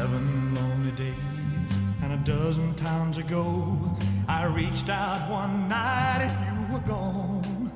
Seven 0.00 0.54
lonely 0.54 0.92
days 0.92 1.76
and 2.02 2.14
a 2.14 2.16
dozen 2.24 2.74
towns 2.76 3.18
ago, 3.18 3.78
I 4.26 4.46
reached 4.46 4.88
out 4.88 5.30
one 5.30 5.68
night 5.68 6.22
and 6.22 6.58
you 6.58 6.72
were 6.72 6.80
gone. 6.80 7.70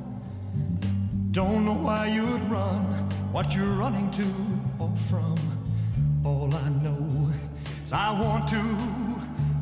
Don't 1.32 1.66
know 1.66 1.74
why 1.74 2.06
you'd 2.06 2.40
run, 2.50 2.82
what 3.30 3.54
you're 3.54 3.74
running 3.74 4.10
to 4.12 4.24
or 4.78 4.90
from. 4.96 5.36
All 6.24 6.50
I 6.54 6.70
know 6.70 7.30
is 7.84 7.92
I 7.92 8.18
want 8.18 8.48
to 8.48 8.62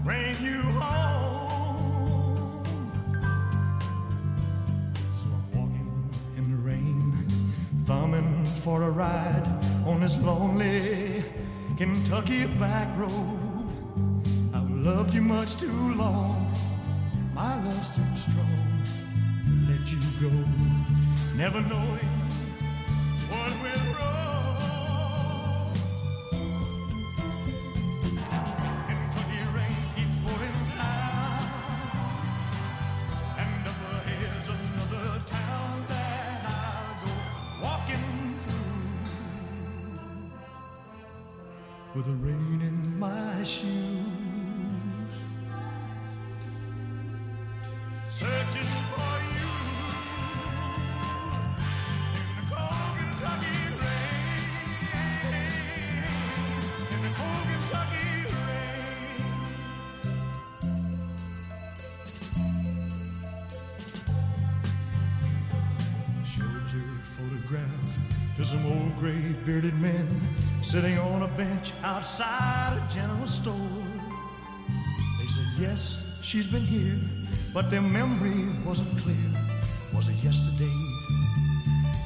bring 0.04 0.40
you 0.40 0.62
home. 0.62 2.62
So 5.18 5.26
I'm 5.34 5.50
walking 5.50 6.10
in 6.36 6.48
the 6.48 6.58
rain, 6.58 7.26
thumbing 7.86 8.44
for 8.62 8.84
a 8.84 8.90
ride 8.90 9.48
on 9.84 9.98
this 9.98 10.16
lonely 10.18 11.24
Kentucky 11.82 12.46
back 12.60 12.96
road. 12.96 13.66
I've 14.54 14.70
loved 14.70 15.12
you 15.14 15.20
much 15.20 15.56
too 15.56 15.94
long. 15.94 16.54
My 17.34 17.60
love's 17.64 17.90
too 17.90 18.02
strong 18.14 18.84
to 19.42 19.50
let 19.68 19.90
you 19.90 19.98
go. 20.20 20.30
Never 21.36 21.60
knowing 21.62 22.11
to 68.42 68.48
some 68.48 68.66
old 68.66 68.98
gray 68.98 69.20
bearded 69.44 69.74
men 69.80 70.08
sitting 70.64 70.98
on 70.98 71.22
a 71.22 71.28
bench 71.28 71.72
outside 71.84 72.72
a 72.72 72.92
general 72.92 73.26
store. 73.28 73.54
They 75.18 75.26
said, 75.26 75.46
Yes, 75.58 75.96
she's 76.22 76.48
been 76.48 76.64
here, 76.64 76.98
but 77.54 77.70
their 77.70 77.82
memory 77.82 78.46
wasn't 78.64 78.90
clear. 78.98 79.30
Was 79.94 80.08
it 80.08 80.16
yesterday? 80.24 80.74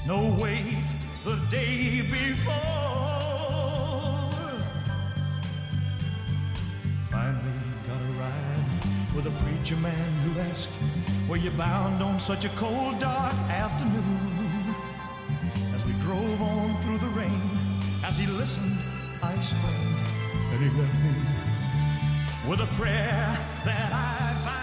No, 0.06 0.36
wait, 0.38 0.84
the 1.24 1.36
day 1.50 2.02
before. 2.02 2.52
Finally 7.10 7.60
got 7.88 8.02
a 8.02 8.12
ride 8.20 8.64
with 9.14 9.26
a 9.26 9.42
preacher 9.42 9.76
man 9.76 10.12
who 10.24 10.40
asked, 10.40 10.68
Were 11.30 11.38
you 11.38 11.50
bound 11.52 12.02
on 12.02 12.20
such 12.20 12.44
a 12.44 12.50
cold, 12.50 12.98
dark 12.98 13.32
afternoon? 13.48 14.35
Drove 16.06 16.40
on 16.40 16.80
through 16.82 16.98
the 16.98 17.08
rain, 17.18 17.50
as 18.04 18.16
he 18.16 18.28
listened, 18.28 18.78
I 19.24 19.34
explained 19.34 19.96
and 20.52 20.62
he 20.62 20.70
left 20.80 20.94
me 21.02 21.14
with 22.48 22.60
a 22.60 22.66
prayer 22.76 23.36
that 23.64 23.92
I'd 23.92 24.48
find 24.48 24.55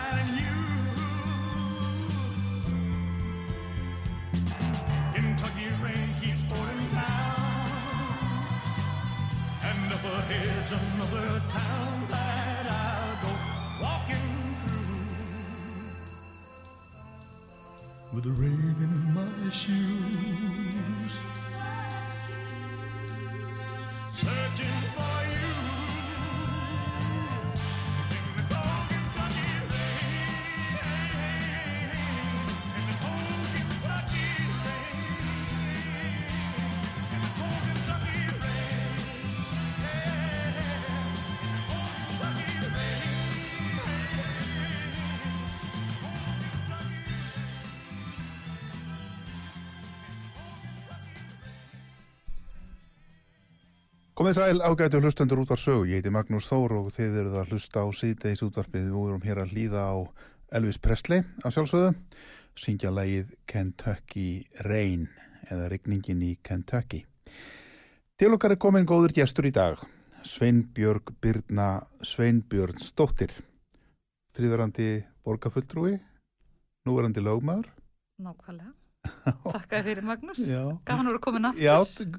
Komið 54.23 54.37
sæl 54.37 54.61
ágætu 54.63 54.99
hlustendur 55.03 55.41
út 55.41 55.49
var 55.51 55.59
sögu, 55.59 55.81
ég 55.83 55.99
heiti 55.99 56.11
Magnús 56.15 56.45
Þór 56.47 56.77
og 56.77 56.85
þið 56.95 57.15
eruð 57.19 57.33
að 57.41 57.49
hlusta 57.51 57.81
á 57.83 57.87
síðdeis 57.91 58.39
útvarpið, 58.45 58.85
við 58.85 58.93
vorum 58.95 59.23
hér 59.25 59.41
að 59.41 59.49
hlýða 59.51 59.81
á 59.83 59.95
Elvis 60.55 60.77
Presley 60.79 61.25
á 61.43 61.51
sjálfsögðu, 61.51 61.89
syngja 62.55 62.93
lægið 62.95 63.33
Kentucky 63.51 64.45
Rain 64.63 65.09
eða 65.51 65.65
Rigningin 65.73 66.23
í 66.23 66.29
Kentucky. 66.39 67.01
Til 68.15 68.29
okkar 68.37 68.55
er 68.55 68.61
komin 68.63 68.87
góður 68.87 69.11
gestur 69.17 69.49
í 69.49 69.51
dag, 69.51 69.81
Sveinbjörg 70.23 71.11
Byrna 71.19 71.67
Sveinbjörns 71.99 72.93
dóttir, 72.95 73.35
þrýðarandi 74.39 74.87
borgarfulltrúi, 75.27 75.97
núverandi 76.87 77.27
lögmaður. 77.27 77.67
Nákvæmlega. 78.23 78.71
Takk 79.23 79.73
að 79.77 79.83
fyrir 79.89 80.05
Magnús. 80.07 80.39
Já. 80.47 80.63
Gaman 80.87 81.07
að 81.07 81.11
vera 81.13 81.21
komin 81.25 81.45
aftur. 81.49 81.63
Já, 81.63 81.75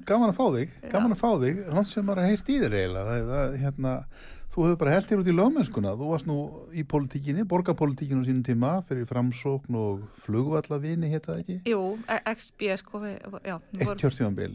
gaman 0.09 0.31
að 0.31 0.37
fá 0.37 0.45
þig, 0.55 0.71
gaman 0.91 1.15
að 1.15 1.19
fá 1.21 1.29
þig, 1.41 1.59
hann 1.73 1.87
sem 1.89 2.05
maður 2.05 2.27
heirt 2.29 2.49
í 2.49 2.57
þér 2.61 2.75
eiginlega, 2.79 3.43
hérna, 3.61 3.93
þú 4.53 4.65
hefur 4.67 4.77
bara 4.81 4.93
held 4.95 5.07
þér 5.09 5.21
út 5.23 5.29
í 5.31 5.35
lögmennskuna, 5.35 5.93
þú 5.99 6.09
varst 6.11 6.29
nú 6.29 6.37
í 6.77 6.83
politíkinni, 6.93 7.45
borgarpolitíkinu 7.49 8.25
sínum 8.27 8.43
tíma 8.45 8.71
fyrir 8.89 9.07
framsókn 9.09 9.79
og 9.81 10.05
flugvallavinni, 10.27 11.09
hétta 11.13 11.33
það 11.33 11.41
ekki? 11.43 11.57
Jú, 11.73 11.81
XBS, 12.35 12.85
við- 12.93 13.41
já. 13.49 13.57
við 13.73 13.87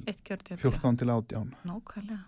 Eitt 0.06 0.23
kjörtjöfn. 0.31 0.62
14 0.62 0.97
til 1.03 1.11
18 1.11 1.53
Nákvæmlega. 1.67 2.23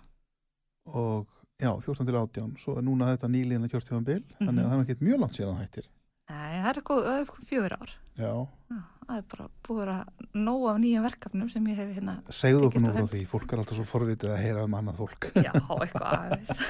og 0.93 1.26
já, 1.62 1.70
14 1.87 2.06
til 2.10 2.16
18, 2.19 2.56
svo 2.58 2.76
er 2.78 2.82
núna 2.87 3.14
þetta 3.14 3.31
nýliðna 3.31 3.70
kjörtjóðanbil, 3.70 4.22
þannig 4.43 4.62
að 4.66 4.70
það 4.72 4.78
er 4.78 4.87
ekki 4.87 5.06
mjög 5.08 5.20
langt 5.22 5.38
síðan 5.38 5.55
það 5.56 5.62
hættir. 5.66 5.90
Nei, 6.32 6.56
það 6.62 6.70
er 6.70 6.81
er 7.12 7.31
fjögur 7.50 7.76
ár. 7.76 7.93
Já, 8.17 8.32
Já, 8.73 8.81
það 9.06 9.17
er 9.19 9.25
bara 9.32 9.46
búið 9.67 9.90
að 9.93 10.26
nóg 10.46 10.67
af 10.70 10.81
nýjum 10.82 11.06
verkefnum 11.06 11.49
sem 11.52 11.69
ég 11.70 11.81
hef 11.81 11.94
hérna. 11.96 12.14
segðu 12.32 12.69
okkur 12.69 12.84
nú 12.84 12.93
frá 12.96 13.06
því, 13.12 13.23
fólk 13.29 13.52
er 13.52 13.62
alltaf 13.62 13.79
svo 13.79 13.87
forvitið 13.88 14.34
að 14.34 14.43
heyra 14.46 14.67
um 14.67 14.76
annað 14.79 15.00
fólk. 15.02 15.29
Já, 15.37 15.52
eitthvað 15.52 16.08
aðeins. 16.12 16.62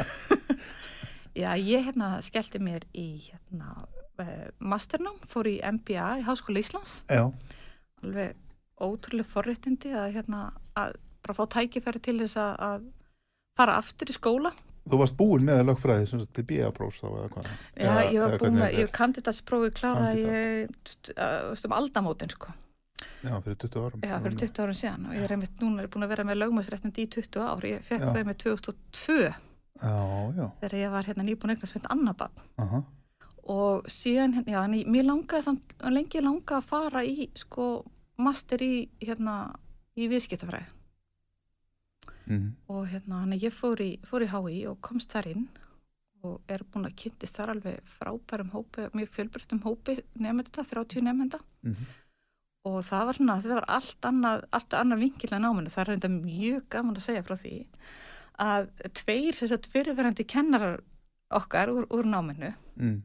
Já, 1.42 1.48
ég 1.56 1.86
hérna 1.88 2.08
skellti 2.24 2.60
mér 2.60 2.84
í 2.92 3.06
hérna 3.24 3.86
uh, 4.20 4.48
masternám, 4.60 5.16
fór 5.32 5.48
í 5.48 5.54
MBA 5.64 6.08
í 6.20 6.26
Háskóla 6.26 6.60
Íslands. 6.60 6.98
Já, 7.08 7.30
Alveg 8.02 8.36
ótrúlega 8.82 9.30
forréttindi 9.30 9.94
að 9.94 10.18
hérna 10.18 10.42
að 10.78 10.98
bara 11.22 11.38
fá 11.38 11.44
tækifæri 11.54 12.02
til 12.02 12.18
þess 12.24 12.36
að 12.42 12.90
fara 13.58 13.78
aftur 13.78 14.10
í 14.10 14.16
skóla 14.16 14.50
Þú 14.90 14.98
varst 14.98 15.14
búin 15.16 15.44
með 15.46 15.60
lögfræði 15.68 16.06
sem 16.10 16.20
sagt 16.24 16.32
til 16.34 16.44
BA-prófs 16.48 16.98
þá 17.00 17.06
eða 17.12 17.28
hvað? 17.34 17.50
Já, 17.76 17.84
Eða- 17.86 18.08
ég 18.12 18.20
var 18.24 18.38
búin 18.42 18.56
með, 18.56 18.64
þetta 18.66 18.80
ég 18.80 18.88
er? 18.88 18.92
kandidatsprófi 18.98 19.70
klára 19.78 20.08
uh, 20.10 20.66
veist, 21.52 21.66
um 21.68 21.76
aldamótin 21.78 22.30
sko. 22.34 22.50
Já, 23.22 23.36
fyrir 23.42 23.56
20 23.62 23.84
árum. 23.86 24.00
já, 24.02 24.16
fyrir 24.24 24.36
20 24.42 24.62
árum 24.64 24.76
síðan. 24.78 25.06
Og 25.08 25.14
ég 25.14 25.22
er 25.28 25.32
einmitt 25.36 25.62
núna 25.62 25.82
er 25.84 25.88
búin 25.92 26.04
að 26.06 26.12
vera 26.16 26.24
með 26.26 26.40
lögmæsréttindi 26.42 27.04
í 27.06 27.10
20 27.14 27.46
ár, 27.46 27.62
ég 27.70 27.86
fekk 27.86 28.02
þau 28.10 28.24
með 28.26 28.36
2002 28.42 29.20
Já, 29.82 29.94
já, 30.36 30.46
þegar 30.60 30.74
ég 30.82 30.90
var 30.92 31.06
hérna 31.08 31.24
nýbúin 31.24 31.54
eignast 31.54 31.74
mitt 31.78 31.86
annabann 31.88 32.42
aha, 32.60 32.82
og 33.48 33.86
síðan, 33.88 34.34
hérna, 34.36 34.52
já, 34.52 34.60
en 34.66 34.74
ég- 34.76 34.86
mér 34.92 35.06
langaði 35.08 35.42
samt, 35.46 35.74
lengi 35.90 36.20
langaði 36.20 36.58
að 36.60 36.66
fara 36.68 37.00
í, 37.08 37.30
sko, 37.40 37.84
master 38.18 38.58
í, 38.62 38.88
hérna, 39.00 39.54
í 39.96 40.10
viðskiptafræði 40.12 40.66
mm, 42.26 42.48
og 42.72 42.86
hérna, 42.90 43.22
hann 43.24 43.36
ég 43.38 43.54
fór 43.54 43.82
í, 43.82 43.92
fór 44.06 44.26
í 44.26 44.30
HÍ 44.32 44.58
og 44.70 44.80
komst 44.84 45.14
þar 45.14 45.30
inn 45.34 45.48
og 46.22 46.52
er 46.52 46.62
búin 46.70 46.86
að 46.86 46.98
kynntist 47.02 47.38
þar 47.38 47.56
alveg 47.56 47.80
frábærum 47.96 48.52
hópi, 48.54 48.86
mjög 48.94 49.10
fjölbreyttum 49.16 49.62
hópi 49.64 49.98
nefnda, 50.14 50.64
30 50.70 51.02
nefnda 51.08 51.40
mm, 51.66 51.90
og 52.70 52.78
það 52.86 53.08
var 53.08 53.18
svona, 53.18 53.38
þetta 53.42 53.58
var 53.58 53.68
allt 53.76 54.08
annað, 54.08 54.46
allt 54.54 54.78
annað 54.78 55.02
vinkil 55.02 55.32
að 55.32 55.44
náminu, 55.46 55.72
það 55.74 55.82
er 55.82 55.90
reynda 55.92 56.12
mjög 56.14 56.62
gaman 56.76 57.00
að 57.00 57.06
segja 57.08 57.26
frá 57.26 57.36
því 57.42 57.56
að 58.42 58.70
tveir 59.00 59.36
sem 59.38 59.50
sagt 59.50 59.68
fyrirverandi 59.72 60.26
kennarar 60.28 60.80
okkar 61.34 61.72
úr, 61.72 61.86
úr 61.90 62.08
náminu 62.08 62.52
mm. 62.78 62.96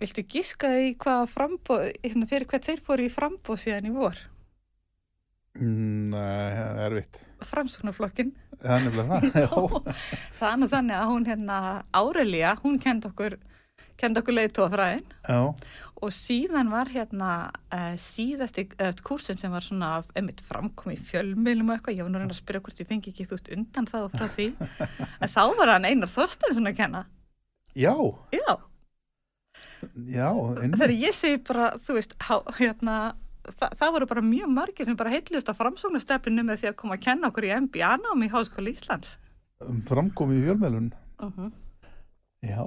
viltu 0.00 0.26
giska 0.34 0.72
í 0.82 0.92
hvað 0.98 1.28
frambóð, 1.32 1.88
hérna 2.02 2.28
fyrir 2.30 2.50
hvað 2.50 2.68
þeir 2.68 2.84
fóru 2.86 3.06
í 3.06 3.12
frambóð 3.12 3.62
síðan 3.64 3.90
í 3.90 3.94
vor, 3.94 4.18
Nei, 5.54 6.50
er 6.58 6.80
erfitt. 6.88 7.20
framsóknarflokkin 7.46 8.32
Það 8.58 8.72
er 8.74 8.84
nefnilega 8.88 9.18
það, 9.20 9.34
já. 9.44 10.48
er 10.50 10.56
nú 10.58 10.68
þannig 10.72 10.96
að 10.98 11.10
hún 11.12 11.26
hérna 11.28 11.58
Árelia, 11.94 12.54
hún 12.64 12.78
kend 12.82 13.06
okkur 13.06 13.36
kend 14.00 14.18
okkur 14.18 14.34
leiðtófræðin 14.34 15.04
Já, 15.28 15.38
og 16.02 16.12
síðan 16.14 16.72
var 16.72 16.90
hérna 16.90 17.30
uh, 17.70 17.94
síðasti 18.00 18.66
uh, 18.82 18.90
kursin 19.06 19.38
sem 19.38 19.52
var 19.54 19.62
svona 19.64 19.92
einmitt 20.18 20.42
framkomi 20.44 20.96
í 20.98 21.04
fjölmiðlum 21.06 21.70
og 21.70 21.76
eitthvað, 21.78 21.98
ég 22.00 22.06
var 22.06 22.10
nú 22.12 22.18
að 22.18 22.24
reyna 22.24 22.34
að 22.34 22.40
spyrja 22.42 22.64
hvort 22.66 22.82
ég 22.82 22.90
fengi 22.90 23.12
ekki 23.14 23.26
þú 23.30 23.38
veist 23.38 23.52
undan 23.54 23.88
það 23.90 24.08
og 24.08 24.16
frá 24.18 24.26
því. 24.34 24.48
En 25.22 25.32
þá 25.32 25.42
var 25.60 25.72
hann 25.76 25.86
Einar 25.88 26.10
Þorsteinsson 26.12 26.70
að 26.70 26.78
kenna. 26.82 27.04
Já, 27.78 27.94
já, 28.34 28.50
já, 30.10 30.28
þegar 30.74 30.92
ég 30.94 31.16
segi 31.16 31.40
bara 31.46 31.70
þú 31.86 31.96
veist, 31.98 32.14
há, 32.26 32.36
hérna 32.58 32.98
það, 33.48 33.76
það 33.80 33.92
voru 33.96 34.08
bara 34.10 34.24
mjög 34.26 34.52
margir 34.56 34.88
sem 34.88 34.96
bara 34.96 35.12
heitljust 35.14 35.48
að 35.52 35.58
framsóknarstefninu 35.60 36.44
með 36.48 36.62
því 36.62 36.70
að 36.70 36.76
koma 36.82 36.96
að 36.98 37.04
kenna 37.06 37.30
okkur 37.30 37.46
í 37.48 37.52
MBA-námi 37.60 38.28
í 38.28 38.32
Háskóla 38.32 38.72
Íslands 38.72 39.16
Framkomi 39.88 40.40
í 40.40 40.44
fjölmjölun. 40.44 40.90
uh 41.22 41.30
-huh. 41.38 41.52
Já, 42.44 42.64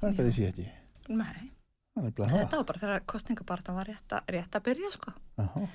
þetta 0.00 0.24
vissi 0.26 0.42
ég 0.42 0.48
ekki. 0.48 0.66
Nei, 1.08 1.52
þetta 1.94 2.56
var 2.56 2.64
bara 2.64 2.78
þegar 2.78 3.06
kostningabartan 3.06 3.74
var 3.76 3.86
rétt 3.86 4.12
að, 4.12 4.20
rétt 4.34 4.56
að 4.56 4.62
byrja 4.62 4.90
sko 4.90 5.12
Aha, 5.38 5.68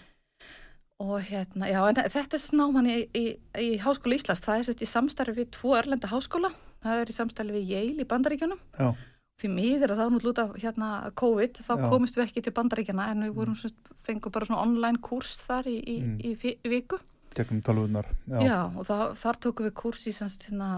Og 0.99 1.21
hérna, 1.21 1.67
já, 1.67 1.81
en 1.89 1.95
þetta 1.95 2.37
er 2.37 2.39
snáman 2.39 2.87
í, 2.87 3.09
í, 3.13 3.37
í 3.59 3.77
Háskóla 3.83 4.15
Íslands, 4.15 4.41
það 4.41 4.57
er 4.57 4.63
sett 4.63 4.81
í 4.81 4.87
samstarfi 4.87 5.33
við 5.35 5.49
tvo 5.51 5.75
erlenda 5.75 6.07
háskóla, 6.07 6.53
það 6.83 7.01
er 7.01 7.09
í 7.11 7.15
samstarfi 7.17 7.51
við 7.51 7.69
Yale 7.73 8.01
í 8.05 8.07
Bandaríkjunum. 8.07 8.59
já, 8.79 8.95
Því 9.35 9.49
miður 9.51 9.91
að 9.91 9.99
þá 9.99 10.05
nú 10.13 10.19
lúta 10.23 10.45
hérna 10.55 10.89
COVID, 11.19 11.57
þá 11.65 11.73
Já. 11.75 11.89
komist 11.91 12.15
við 12.15 12.23
ekki 12.23 12.43
til 12.45 12.53
Bandaríkjana 12.55 13.09
en 13.11 13.25
við 13.25 13.33
vorum, 13.35 13.55
sagt, 13.59 13.89
fengum 14.07 14.31
bara 14.31 14.47
svona 14.47 14.61
online 14.63 15.01
kurs 15.03 15.33
þar 15.43 15.67
í, 15.67 15.75
í, 15.83 15.97
Mm. 16.01 16.17
í, 16.23 16.53
í 16.63 16.69
viku. 16.71 16.99
gegnum 17.35 17.61
tölvunar. 17.61 18.05
Já, 18.31 18.39
Já, 18.47 18.59
og 18.79 18.85
það, 18.87 19.15
þar 19.19 19.39
tókum 19.43 19.65
við 19.67 19.73
kurs 19.75 20.05
í 20.07 20.13
semst 20.15 20.45
hérna, 20.47 20.69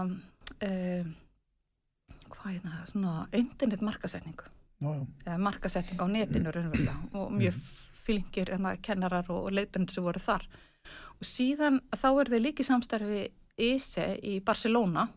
uh, 0.58 1.04
hvað 2.32 2.48
hérna, 2.56 2.80
svona 2.90 3.28
internet 3.32 3.80
markasetningu, 3.80 4.42
já, 4.82 4.88
já. 4.90 5.06
eða 5.26 5.38
markasetning 5.38 6.00
á 6.02 6.06
netinu 6.10 6.50
og 7.14 7.30
mjög 7.30 7.54
fylgir 8.02 8.50
hérna 8.56 8.74
kennarar 8.82 9.30
og, 9.30 9.44
og 9.46 9.52
leiðbendur 9.54 9.94
sem 9.94 10.02
voru 10.02 10.18
þar. 10.18 10.48
Og 11.20 11.26
síðan 11.30 11.78
þá 11.94 12.08
er 12.20 12.28
þeir 12.34 12.42
líki 12.42 12.64
samstarfi 12.66 13.22
ISE 13.58 14.18
í 14.22 14.40
Barcelona 14.42 15.08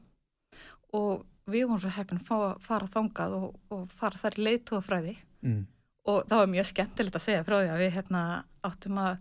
og 0.93 1.25
við 1.53 1.68
vorum 1.68 1.81
svo 1.83 1.92
heppin 1.95 2.21
að 2.24 2.57
fara 2.65 2.88
þangað 2.94 3.36
og, 3.38 3.59
og 3.75 3.92
fara 4.00 4.18
þar 4.24 4.39
í 4.39 4.48
leiðtóðafræði 4.48 5.18
Mm. 5.42 5.63
og 6.06 6.25
það 6.30 6.38
var 6.38 6.50
mjög 6.51 6.65
skemmtilegt 6.69 7.15
að 7.18 7.24
segja 7.25 7.44
frá 7.48 7.56
því 7.63 7.69
að 7.74 7.80
við 7.81 7.94
hérna 7.95 8.19
áttum 8.68 8.98
að 9.01 9.15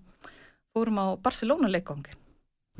fórum 0.77 0.99
á 1.00 1.06
Barcelona 1.17 1.69
leikvangin 1.73 2.17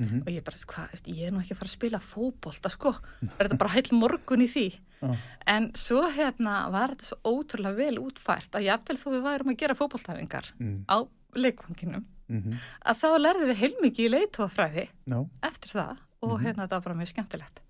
Mm 0.01 0.21
og 0.25 0.29
ég 0.33 0.45
bara, 0.45 0.57
hvað, 0.57 1.01
ég 1.13 1.27
er 1.27 1.33
nú 1.35 1.41
ekki 1.43 1.53
að 1.53 1.59
fara 1.61 1.69
að 1.69 1.73
spila 1.75 1.99
fótbolta 2.01 2.71
sko, 2.73 2.93
er 3.37 3.49
þetta 3.49 3.59
bara 3.61 3.73
heil 3.75 3.91
morgun 3.93 4.45
í 4.45 4.47
því? 4.49 4.67
Já, 5.03 5.11
en 5.53 5.67
svo 5.77 6.03
hérna 6.15 6.55
var 6.73 6.95
þetta 6.95 7.09
svo 7.11 7.19
ótrúlega 7.33 7.77
vel 7.77 7.99
útfært 8.01 8.55
að 8.57 8.65
jafnvel 8.69 8.97
þó 9.03 9.09
við 9.17 9.25
værum 9.27 9.53
að 9.53 9.59
gera 9.61 9.77
fótboltafingar 9.77 10.49
mm, 10.59 10.79
á 10.89 10.97
leikvanginum 11.37 12.07
mm 12.31 12.57
að 12.87 13.01
þá 13.03 13.09
lærðum 13.21 13.51
við 13.51 13.61
heilmikið 13.65 14.07
í 14.07 14.13
leitóafræði 14.15 14.87
já, 14.89 15.19
eftir 15.51 15.71
það. 15.75 15.97
Og 16.23 16.33
Mhm. 16.37 16.45
hérna 16.47 16.63
þetta 16.65 16.77
var 16.79 16.85
bara 16.87 16.99
mjög 17.01 17.11
skemmtilegt. 17.15 17.61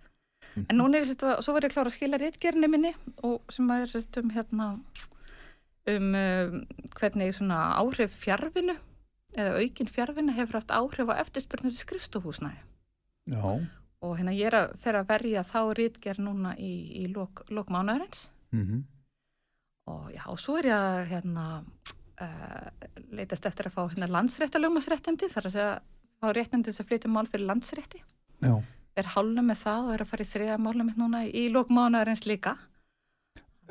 En 0.69 0.79
núna 0.79 1.01
er 1.01 1.09
þetta, 1.09 1.39
svo 1.45 1.55
var 1.57 1.67
ég 1.67 1.75
klára 1.75 1.91
að 1.91 1.97
skila 1.97 2.21
réttgerni 2.21 2.71
minni 2.71 2.93
og 3.27 3.53
sem 3.53 3.71
að 3.71 3.85
er 3.85 3.93
sérst 3.93 4.21
um 4.21 4.31
hérna 4.35 4.69
um, 4.75 6.15
um 6.15 6.63
hvernig 6.97 7.35
svona 7.37 7.61
áhrif 7.81 8.17
fjárvinu 8.23 8.77
eða 9.37 9.61
aukin 9.63 9.91
fjárvinu 9.91 10.35
hefur 10.37 10.61
haft 10.61 10.75
áhrif 10.75 11.13
á 11.13 11.21
eftirspurnir 11.23 11.77
skrifstofhúsnæði 11.79 12.59
já, 13.31 13.45
og 14.01 14.17
hérna 14.19 14.35
ég 14.35 14.51
er 14.51 14.59
að 14.59 14.75
fer 14.83 14.99
að 14.99 15.11
verja 15.13 15.47
þá 15.47 15.61
réttgerð 15.79 16.25
núna 16.27 16.57
í, 16.59 16.73
í 17.05 17.07
lok, 17.15 17.45
lok 17.51 17.71
mánuðarins 17.73 18.29
mm 18.51 18.83
og 19.91 20.11
já, 20.15 20.23
og 20.31 20.39
svo 20.39 20.55
er 20.61 20.69
ég 20.69 20.77
að 20.77 21.07
hérna 21.11 21.45
uh, 22.23 22.67
leitast 23.11 23.47
eftir 23.49 23.67
að 23.67 23.75
fá 23.75 23.81
hérna 23.89 24.07
landsréttalögmasréttindi 24.13 25.31
þar 25.33 25.49
að 25.49 25.55
segja 25.57 25.73
fá 26.21 26.33
réttindi 26.37 26.75
sem 26.75 26.87
flytja 26.87 27.11
mál 27.11 27.29
fyrir 27.31 27.49
landsrétti. 27.49 28.03
Já. 28.45 28.55
Er 28.99 29.05
hálnum 29.15 29.47
með 29.51 29.61
það 29.65 29.87
og 29.87 29.93
er 29.95 30.03
að 30.05 30.11
fara 30.11 30.25
í 30.25 30.31
þriða 30.33 30.59
málum 30.61 30.87
mitt 30.91 30.99
núna 31.01 31.23
í 31.29 31.45
lók 31.53 31.69
mánuðarins 31.71 32.25
líka. 32.27 32.57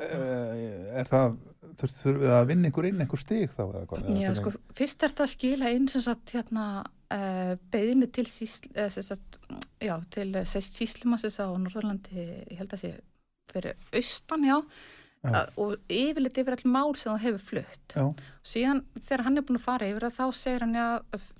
Eh, 0.00 0.96
Er 1.00 1.08
það, 1.10 1.34
þurf- 1.76 1.98
þurfum 2.02 2.22
við 2.22 2.30
að 2.32 2.46
vinna 2.48 2.68
einhver 2.70 2.86
inn 2.88 3.02
einhver 3.04 3.20
stig 3.20 3.50
þá 3.52 3.60
eða 3.66 3.82
hvað? 3.90 4.06
Já, 4.20 4.30
sko, 4.38 4.52
fyrst 4.78 5.02
er 5.04 5.12
þetta 5.12 5.26
að 5.26 5.32
skila 5.34 5.72
inn 5.76 5.88
sem 5.92 6.04
sagt 6.06 6.32
hérna 6.34 6.64
uh, 7.12 7.52
beðinu 7.72 8.08
til 8.16 8.24
sísl, 8.28 8.70
uh, 8.76 8.88
sem 8.92 9.04
sagt, 9.04 9.36
já, 9.84 9.94
til 10.14 10.30
uh, 10.40 10.44
síslumassis 10.48 11.36
á 11.40 11.46
Norðurlandi, 11.52 12.24
ég 12.48 12.56
held 12.62 12.72
að 12.78 12.82
sé 12.86 12.94
fyrir 13.52 13.76
austan, 13.92 14.46
já, 14.48 14.56
Já. 15.20 15.30
Að, 15.36 15.48
og 15.60 15.72
yfirleitt 15.92 16.38
yfir 16.40 16.54
all 16.56 16.70
mál 16.72 16.94
sem 16.96 17.12
það 17.12 17.24
hefur 17.26 17.42
flutt. 17.44 17.92
Já, 17.92 18.04
Síðan 18.50 18.78
þegar 19.04 19.22
hann 19.26 19.36
er 19.36 19.44
búin 19.44 19.58
að 19.58 19.64
fara 19.66 19.88
yfir 19.90 20.06
það, 20.06 20.14
þá 20.16 20.36
segir 20.38 20.64
hann, 20.64 20.72
já, 20.78 20.86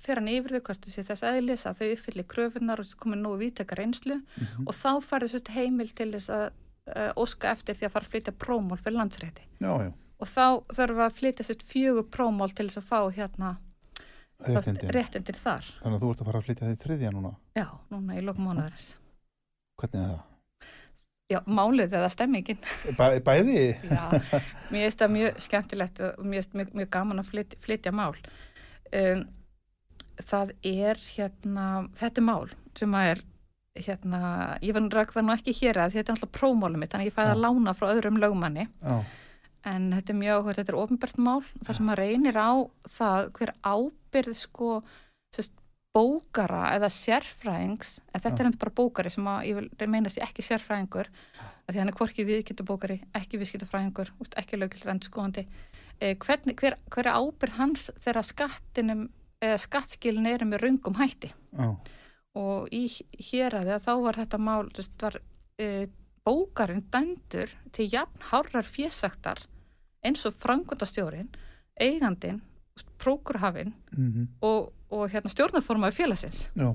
fer 0.05 0.19
hann 0.21 0.27
yfir 0.29 0.53
þau 0.53 0.61
hvort 0.67 0.85
þessi 0.85 1.05
þess 1.07 1.23
eðlis 1.31 1.65
að 1.65 1.79
þau 1.79 1.87
uppfylli 1.95 2.25
kröfunar 2.35 2.83
og 2.83 2.91
komið 3.01 3.21
nógu 3.23 3.39
viðtaka 3.41 3.79
reynslu 3.79 4.19
Mhm. 4.21 4.67
og 4.67 4.77
þá 4.77 4.91
farið 5.01 5.33
sérst 5.33 5.49
heimil 5.55 5.89
til 5.97 6.11
þess 6.13 6.29
að 6.29 6.45
uh, 6.93 7.11
óska 7.17 7.51
eftir 7.55 7.73
því 7.79 7.85
að 7.89 7.93
fara 7.95 8.05
að 8.05 8.11
flytja 8.13 8.33
prómál 8.45 8.77
fyrir 8.77 8.97
landsrétti. 9.01 9.43
já, 9.59 9.73
já, 9.81 9.91
og 10.21 10.27
þá 10.29 10.45
við 10.77 11.01
að 11.07 11.17
flytja 11.17 11.43
sérst 11.49 11.65
fjögur 11.65 12.05
prómál 12.13 12.53
til 12.53 12.67
þess 12.69 12.77
að 12.77 12.89
fá 12.91 12.99
hérna 13.17 13.57
réttindin 14.41 15.37
þar. 15.41 15.65
Þannig 15.81 15.97
að 15.97 16.01
þú 16.05 16.09
ert 16.13 16.21
að 16.21 16.25
fara 16.29 16.39
að 16.39 16.45
flytja 16.45 16.67
því 16.69 16.77
þriðja 16.85 17.11
núna. 17.13 17.31
Já, 17.57 17.65
núna 17.91 18.17
í 18.17 18.21
lokum 18.25 18.45
mánuðarins. 18.49 18.95
Hvernig 19.81 20.01
er 20.01 20.13
það? 20.13 20.21
Já, 21.31 21.39
málið 21.47 21.95
eða 21.99 22.09
stemmingin. 22.11 22.59
Bæ, 22.99 23.05
bæði? 23.25 23.65
Já, 23.87 24.03
mér 24.71 24.87
finnst 24.87 25.03
það 25.03 25.13
mjög 25.15 25.43
skemmtilegt 25.45 26.01
og 26.07 26.23
mér 26.25 26.41
finnst 26.41 26.57
mjög, 26.59 26.73
mjög 26.81 26.91
gaman 26.97 27.23
að 27.23 27.31
flytja, 27.31 27.59
flytja 27.65 27.93
mál. 27.95 28.13
Um, 28.91 29.25
það 30.27 30.55
er 30.67 30.99
hérna, 31.15 31.67
þetta 31.99 32.21
er 32.21 32.27
mál 32.27 32.51
sem 32.77 32.97
að 32.97 33.13
er 33.13 33.23
hérna, 33.81 34.21
ég 34.59 34.75
nú 34.75 34.91
rægt 34.91 35.15
það 35.15 35.27
nú 35.27 35.33
ekki 35.37 35.55
hér 35.61 35.79
að 35.79 35.95
þetta 35.95 36.11
er 36.11 36.17
alltaf 36.17 36.31
prómálum 36.35 36.81
mitt, 36.83 36.91
þannig 36.91 37.07
að 37.07 37.11
ég 37.13 37.15
fæði 37.15 37.35
að 37.37 37.43
lána 37.45 37.73
frá 37.77 37.87
öðrum 37.93 38.19
lögmanni. 38.19 38.67
Já, 38.83 38.97
en 39.69 39.91
þetta 39.93 40.13
er 40.13 40.19
mjög 40.19 40.49
þetta 40.49 40.73
er 40.73 40.79
ofinbært 40.81 41.21
mál 41.21 41.41
þar 41.61 41.77
sem 41.77 41.87
maður 41.87 42.01
reynir 42.01 42.37
á 42.39 42.51
það 42.97 43.31
hver 43.37 43.51
ábyrð 43.61 44.37
sko 44.39 44.69
sest, 45.35 45.53
bókara 45.91 46.69
eða 46.75 46.87
sérfræðings 46.93 47.97
en 48.13 48.21
þetta 48.21 48.35
Já. 48.35 48.39
er 48.39 48.47
hendur 48.47 48.61
bara 48.63 48.77
bókari 48.79 49.11
sem 49.11 49.27
að 49.27 49.47
ég 49.49 49.57
vil 49.59 49.89
meina 49.91 50.11
sér 50.11 50.27
ekki 50.29 50.45
sérfræðingur 50.45 51.09
því 51.71 51.79
hann 51.79 51.91
er 51.91 51.97
hvorki 51.97 52.25
viðkynntu 52.27 52.65
bókari, 52.67 52.99
ekki 53.17 53.39
viðskiptafræðingur 53.41 54.11
ekki 54.39 54.59
lögkildar 54.59 54.93
endurskóðandi 54.95 55.45
eh, 55.99 56.15
hvernig, 56.19 56.55
hver, 56.59 56.77
hver 56.91 57.09
er 57.09 57.19
ábyrð 57.19 57.57
hans 57.59 57.89
þegar 58.03 58.27
skattinum 58.27 59.09
eða 59.41 59.57
skattskilin 59.61 60.29
eru 60.29 60.47
með 60.47 60.63
röngum 60.65 60.99
hætti? 60.99 61.31
Já, 61.57 61.73
og 62.37 62.69
í 62.71 62.85
hér 63.31 63.57
að 63.59 63.73
þá 63.83 63.93
var 64.05 64.19
þetta 64.21 64.39
mál 64.39 64.69
sest, 64.75 64.93
var 65.01 65.17
e, 65.59 65.87
bókarinn 66.27 66.85
dæmdur 66.93 67.51
til 67.75 67.87
jafn 67.91 68.27
hárrar 68.29 68.67
fésaktar 68.67 69.43
eins 70.05 70.23
og 70.25 70.37
frangundastjórin 70.41 71.31
eigandin, 71.81 72.41
prókurhafin 73.01 73.73
mm 73.97 74.27
og, 74.41 74.71
og 74.91 75.07
hérna 75.13 75.31
stjórnaformaði 75.33 75.97
félagsins. 75.97 76.43
Já, 76.57 76.69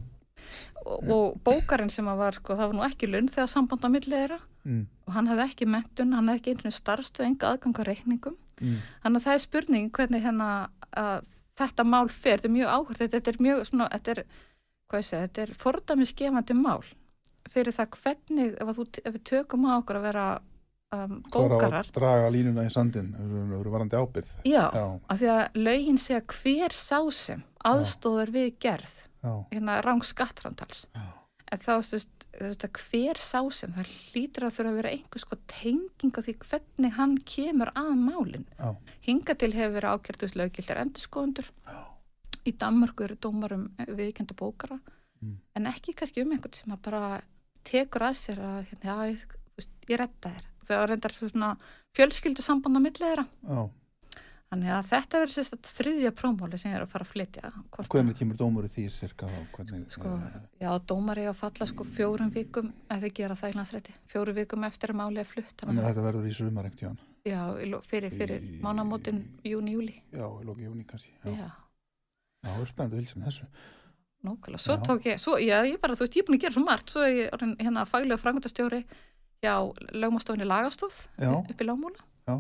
og, 0.87 1.11
og 1.11 1.39
bókarinn 1.47 1.91
sem 1.93 2.07
að 2.09 2.21
var 2.23 2.37
sko, 2.39 2.57
það 2.57 2.71
var 2.73 2.77
nú 2.79 2.85
ekki 2.87 3.09
lunn 3.11 3.31
þegar 3.33 3.51
samband 3.53 3.87
á 3.87 3.89
milli 3.93 4.13
þeirra. 4.17 4.41
Mm, 4.67 4.83
og 5.07 5.15
hann 5.15 5.31
hafði 5.31 5.47
ekki 5.51 5.69
mentun, 5.71 6.13
hann 6.17 6.29
hafði 6.33 6.41
ekki 6.43 6.55
einu 6.57 6.75
starfstöð 6.75 7.27
enga 7.29 7.53
aðganga 7.55 7.87
reikningum. 7.87 8.37
Mm, 8.61 8.77
þannig 9.05 9.21
að 9.21 9.27
það 9.29 9.37
er 9.39 9.43
spurning 9.45 9.91
hvernig 9.95 10.25
hérna 10.25 10.51
að 10.97 11.25
þetta 11.61 11.85
mál 11.89 12.09
fer, 12.13 12.37
þetta 12.41 12.49
er 12.49 12.55
mjög 12.57 12.73
áhört 12.77 13.03
þetta, 13.05 13.31
er 13.33 13.43
mjög 13.47 13.63
svona, 13.69 13.89
þetta 13.93 14.13
er 14.15 14.21
hvað 14.87 15.01
ég 15.03 15.07
segja, 15.09 15.27
þetta 15.27 15.43
er 15.47 15.53
fordæmisgefandi 15.63 16.57
mál 16.59 16.83
fyrir 17.53 17.73
það 17.77 17.97
hvernig 18.03 18.57
ef, 18.61 18.71
þú, 18.77 18.85
ef 19.07 19.15
við 19.17 19.23
tökum 19.31 19.65
á 19.69 19.73
okkur 19.79 19.99
að 20.01 20.05
vera 20.09 20.25
um, 20.37 21.15
Hvað 21.31 21.47
er 21.47 21.53
bókarar. 21.55 21.89
að 21.89 21.97
draga 21.97 22.31
línuna 22.35 22.65
í 22.67 22.73
sandin, 22.75 23.13
það 23.17 23.55
eru 23.61 23.73
varandi 23.73 23.97
ábyrð. 24.01 24.33
já, 24.45 24.65
Já, 24.77 24.85
af 25.09 25.21
því 25.23 25.31
að 25.37 25.61
lögin 25.69 26.01
segja 26.03 26.23
hver 26.37 26.77
sá 26.77 26.99
sem 27.17 27.45
aðstóður 27.71 28.33
við 28.37 28.53
gerð 28.63 28.95
hérna 29.51 29.81
ráng 29.83 30.05
skattframtals. 30.07 30.85
Já, 30.95 31.03
en 31.53 31.59
þá 31.65 31.73
þú 31.83 31.97
veist, 31.97 32.27
að 32.37 32.81
hver 32.83 33.19
sá 33.19 33.41
sem 33.57 33.73
það 33.75 33.91
hlýtur 34.13 34.45
að 34.47 34.55
þurfa 34.59 34.71
að 34.71 34.77
vera 34.81 34.91
einhvers 34.93 35.25
sko 35.25 35.39
tenging 35.51 36.13
á 36.15 36.21
því 36.27 36.35
hvernig 36.45 36.93
hann 36.99 37.15
kemur 37.25 37.71
að 37.75 37.93
málin 37.97 38.45
já, 38.59 38.69
hinga 39.09 39.35
til 39.41 39.53
hefur 39.57 39.75
verið 39.79 39.95
ákjörtus 39.97 40.37
löggildar 40.37 40.83
endurskoðundur 40.85 41.49
Já. 41.67 41.79
í 42.47 42.53
Danmörku 42.61 43.07
eru 43.09 43.17
dómarum 43.17 43.71
viðkenda 43.89 44.37
bókara 44.37 44.79
Mm. 45.17 45.39
en 45.57 45.67
ekki 45.71 45.95
kannski 45.97 46.21
um 46.21 46.33
einhvern 46.35 46.53
sem 46.53 46.73
að 46.75 46.83
bara 46.85 47.23
tekur 47.65 48.03
að 48.05 48.17
sér 48.21 48.41
að 48.45 48.67
hérna, 48.69 48.85
já, 48.85 48.97
ég, 49.15 49.23
veist, 49.57 49.71
ég 49.89 49.97
redda 50.03 50.29
þér. 50.35 50.43
Það 50.69 50.77
var 50.83 50.91
reyndar 50.93 51.15
svona 51.17 51.49
fjölskyldu 51.97 52.45
samband 52.45 52.77
á 52.77 52.81
milli 52.85 53.01
þeirra. 53.01 53.25
Þannig 54.51 54.71
að 54.77 54.87
þetta 54.93 55.21
verður 55.23 55.35
sérst 55.37 55.55
að 55.57 55.69
þriðja 55.79 56.11
prómáli 56.21 56.59
sem 56.61 56.71
ég 56.71 56.77
er 56.79 56.85
að 56.87 56.91
fara 56.93 57.05
að 57.07 57.13
flytja 57.13 57.51
Hvernig 57.91 58.17
kemur 58.21 58.37
dómur 58.41 58.69
í 58.69 58.71
því 58.77 58.85
cirka 58.95 59.27
þá? 59.27 59.39
Hvernig, 59.57 59.87
sko, 59.97 60.13
eh, 60.23 60.41
já, 60.63 60.71
dómar 60.93 61.19
ég 61.19 61.31
að 61.33 61.39
falla 61.41 61.67
sko 61.67 61.87
fjórum 61.97 62.31
vikum 62.35 62.73
þið 63.05 63.15
gera 63.19 63.35
það 63.41 63.51
í 63.51 63.57
landsrætti 63.59 63.95
fjórum 64.13 64.39
vikum 64.39 64.65
eftir 64.69 64.93
að 64.95 65.01
máli 65.03 65.23
er 65.25 65.31
flutt 65.33 65.65
Þannig 65.67 65.83
að 65.83 65.89
þetta 65.91 66.05
verður 66.07 66.29
í 66.31 66.35
sumar 66.39 66.69
tíðan. 66.79 66.99
að 67.27 67.27
já, 67.27 67.41
fyrir, 67.91 68.11
fyrir 68.15 68.43
Í- 68.47 68.61
mánamótin 68.63 69.19
júni-júli 69.43 69.97
Já, 70.15 70.27
í 70.31 70.45
lóki 70.47 70.63
júni 70.69 70.87
kannski. 70.87 71.11
Já, 71.25 71.31
já, 71.35 71.51
já 72.47 72.51
það 72.55 72.63
er 72.63 72.71
spennandi 72.71 72.97
vilja 73.03 73.19
með 73.19 73.27
þessu. 73.33 73.49
nógulega, 74.27 74.59
svo 74.63 74.75
Já. 74.77 74.83
tók 74.87 75.05
ég 75.11 75.19
svo, 75.23 75.35
já, 75.43 75.59
ég 75.67 75.81
bara, 75.83 75.95
þú 75.99 76.07
veist, 76.07 76.15
ég 76.17 76.23
er 76.23 76.27
búin 76.31 76.39
að 76.39 76.45
gera 76.47 76.55
svo 76.55 76.65
margt 76.65 76.91
svo 76.95 77.03
er 77.03 77.13
ég 77.19 77.35
hérna 77.67 77.83
faglega 77.87 78.19
frangundastjóri 78.23 78.81
hjá 79.43 79.55
lögmástofinni 79.93 80.47
lagastof 80.47 81.09
Já, 81.19 81.35
upp 81.35 81.61
í 81.61 81.67
Lámúla 81.67 81.99
Já. 82.27 82.39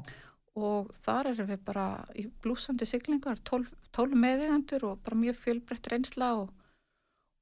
Og 0.56 0.92
þar 1.04 1.32
erum 1.32 1.50
við 1.50 1.64
bara 1.66 1.86
í 2.16 2.26
blúsandi 2.42 2.88
siglingar, 2.88 3.40
12, 3.44 3.68
12 3.96 4.20
meðigandur 4.22 4.86
og 4.90 5.02
bara 5.04 5.18
mjög 5.20 5.38
fjölbreytt 5.42 5.90
reynsla 5.92 6.32
og, 6.40 6.48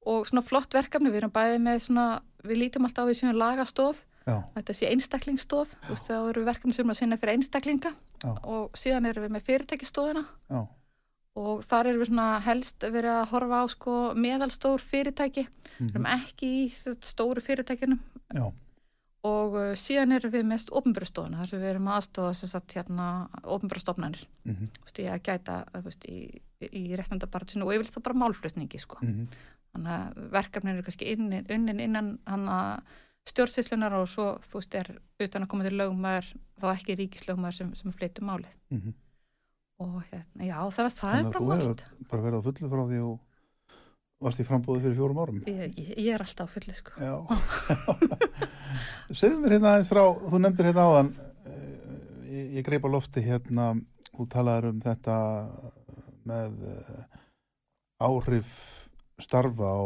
og 0.05 0.27
svona 0.27 0.43
flott 0.45 0.75
verkefni. 0.75 1.13
Við 1.13 1.23
erum 1.23 1.35
bæði 1.35 1.61
með 1.63 1.85
svona, 1.87 2.07
við 2.43 2.61
lítum 2.65 2.87
alltaf 2.87 3.07
á 3.07 3.09
við 3.09 3.21
sem 3.21 3.35
lagastof 3.35 4.03
já, 4.25 4.37
þetta 4.57 4.75
sé 4.75 4.89
einstaklingsstof, 4.91 5.75
þú 5.85 5.93
veist, 5.93 6.09
þá 6.09 6.15
eru 6.17 6.41
við 6.43 6.49
verkefni 6.51 6.77
sem 6.77 6.91
að 6.91 6.99
sinna 7.01 7.19
fyrir 7.21 7.39
einstaklinga. 7.39 7.93
Já. 8.25 8.31
og 8.47 8.77
síðan 8.79 9.05
erum 9.09 9.25
við 9.25 9.33
með 9.35 9.43
fyrirtækistofuna 9.45 10.21
já, 10.49 10.61
og 11.35 11.65
þar 11.67 11.89
erum 11.91 12.01
við 12.01 12.09
svona 12.09 12.27
helst 12.45 12.85
verið 12.85 13.11
að 13.11 13.25
horfa 13.33 13.59
á 13.59 13.65
sko 13.73 13.95
meðalstór 14.17 14.83
fyrirtæki, 14.83 15.43
við 15.77 15.89
erum 15.91 16.07
mhm, 16.07 16.23
ekki 16.23 16.51
í 16.61 16.61
stóru 17.03 17.43
fyrirtækjunum. 17.43 17.99
Já, 18.33 18.45
og 19.25 19.55
uh, 19.57 19.71
síðan 19.79 20.15
erum 20.17 20.33
við 20.33 20.45
mest 20.49 20.71
ofnbjörnstofuna 20.75 21.41
þar 21.41 21.51
sem 21.51 21.63
við 21.63 21.71
erum 21.71 21.91
aðstofa 21.95 22.33
sem 22.37 22.51
sagt 22.51 22.75
hérna 22.77 23.07
ofnbjörnstofnanir, 23.43 24.25
þú 24.45 24.85
veist, 24.85 25.01
í 25.01 25.07
að 25.11 25.23
gæta 25.25 25.57
þú 25.73 25.83
veist, 25.87 26.05
í, 26.09 26.19
í 26.69 26.83
réttandabartinu 26.99 27.65
og 27.67 27.73
yfirleitt 27.75 27.95
þá 27.95 28.05
bara 28.09 28.21
málflutningi 28.23 28.81
sko. 28.81 28.99
Mhm, 29.03 29.25
þannig 29.75 29.95
að 29.95 30.21
verkefnin 30.35 30.75
eru 30.75 30.85
kannski 30.87 31.09
innin, 31.15 31.49
unnin 31.51 31.81
innan 31.83 32.13
að 32.25 32.93
stjórnsýslunar 33.29 33.95
og 33.97 34.09
svo 34.09 34.27
þú 34.45 34.59
veist 34.59 34.77
er 34.77 34.91
utan 35.25 35.45
að 35.45 35.51
koma 35.51 35.65
til 35.65 35.77
lögumæður 35.79 36.29
þá 36.61 36.67
ekki 36.75 36.97
ríkislögumæður 36.99 37.57
sem, 37.57 37.71
sem 37.79 37.95
flyttum 37.95 38.29
máli 38.29 38.49
mhm. 38.73 38.93
og 39.81 39.95
hérna, 40.11 40.45
já 40.45 40.57
það, 40.77 40.91
það 40.99 41.15
Þannig 41.15 41.21
er 41.21 41.25
að 41.25 41.31
bara 41.31 41.39
þú 41.39 41.49
margt 41.49 41.85
hefur 41.85 42.11
bara 42.11 42.25
verið 42.27 42.37
á 42.37 42.45
fullu 42.47 42.71
frá 42.73 42.83
því 42.91 43.01
og 43.07 43.15
varst 44.23 44.39
í 44.39 44.45
frambúðu 44.47 44.83
fyrir 44.85 44.97
fjórum 44.97 45.19
árum. 45.21 45.41
ég, 45.49 45.77
ég, 45.79 45.89
ég 46.05 46.13
er 46.15 46.23
alltaf 46.23 46.47
á 46.47 46.53
fulli 46.53 46.75
sko 46.75 46.95
Já. 47.01 47.15
Segðu 49.19 49.41
mér 49.43 49.57
hérna 49.57 49.73
aðeins 49.73 49.91
frá, 49.91 50.03
þú 50.31 50.41
nefndir 50.41 50.69
hérna 50.69 50.85
áðan, 50.89 51.11
eh, 51.51 51.89
ég, 52.31 52.47
ég 52.59 52.67
greip 52.67 52.87
á 52.87 52.89
lofti 52.95 53.23
hérna, 53.25 53.73
þú 54.13 54.27
talaður 54.31 54.71
um 54.71 54.79
þetta 54.85 55.17
með 56.25 56.63
eh, 56.71 57.03
áhrif 58.05 58.55
starfa 59.21 59.75
á 59.75 59.83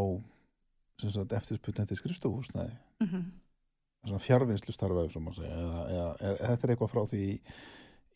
sem 0.99 1.11
sagt, 1.15 1.33
eftirsputn 1.35 1.83
eftir 1.83 1.99
skrifstofúsnæði, 1.99 2.77
mm 2.99 3.09
-hmm. 3.09 4.19
fjárvinnslu 4.19 4.73
starfa 4.73 5.07
segja, 5.09 5.55
eða, 5.55 5.83
eða 5.89 6.15
er, 6.19 6.35
þetta 6.37 6.67
er 6.67 6.73
eitthvað 6.73 6.93
frá 6.93 7.03
því 7.07 7.25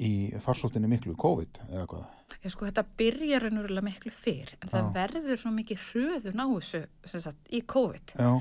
í, 0.01 0.33
farsóttinni 0.43 0.89
miklu, 0.89 1.15
COVID 1.19 1.62
eða 1.69 1.85
hvað? 1.91 2.03
Já, 2.41 2.50
sko, 2.50 2.65
þetta 2.67 2.83
byrjar 2.97 3.45
raunverulega 3.45 3.85
miklu 3.85 4.12
fyrr 4.13 4.55
en 4.59 4.71
það 4.71 4.83
Já. 4.83 4.91
verður 4.97 5.41
svo 5.41 5.53
mikið 5.53 5.88
hröðun 5.89 6.43
á 6.43 6.47
þessu 6.50 7.21
sagt, 7.27 7.41
í 7.53 7.62
COVID 7.73 8.15
Já, 8.17 8.31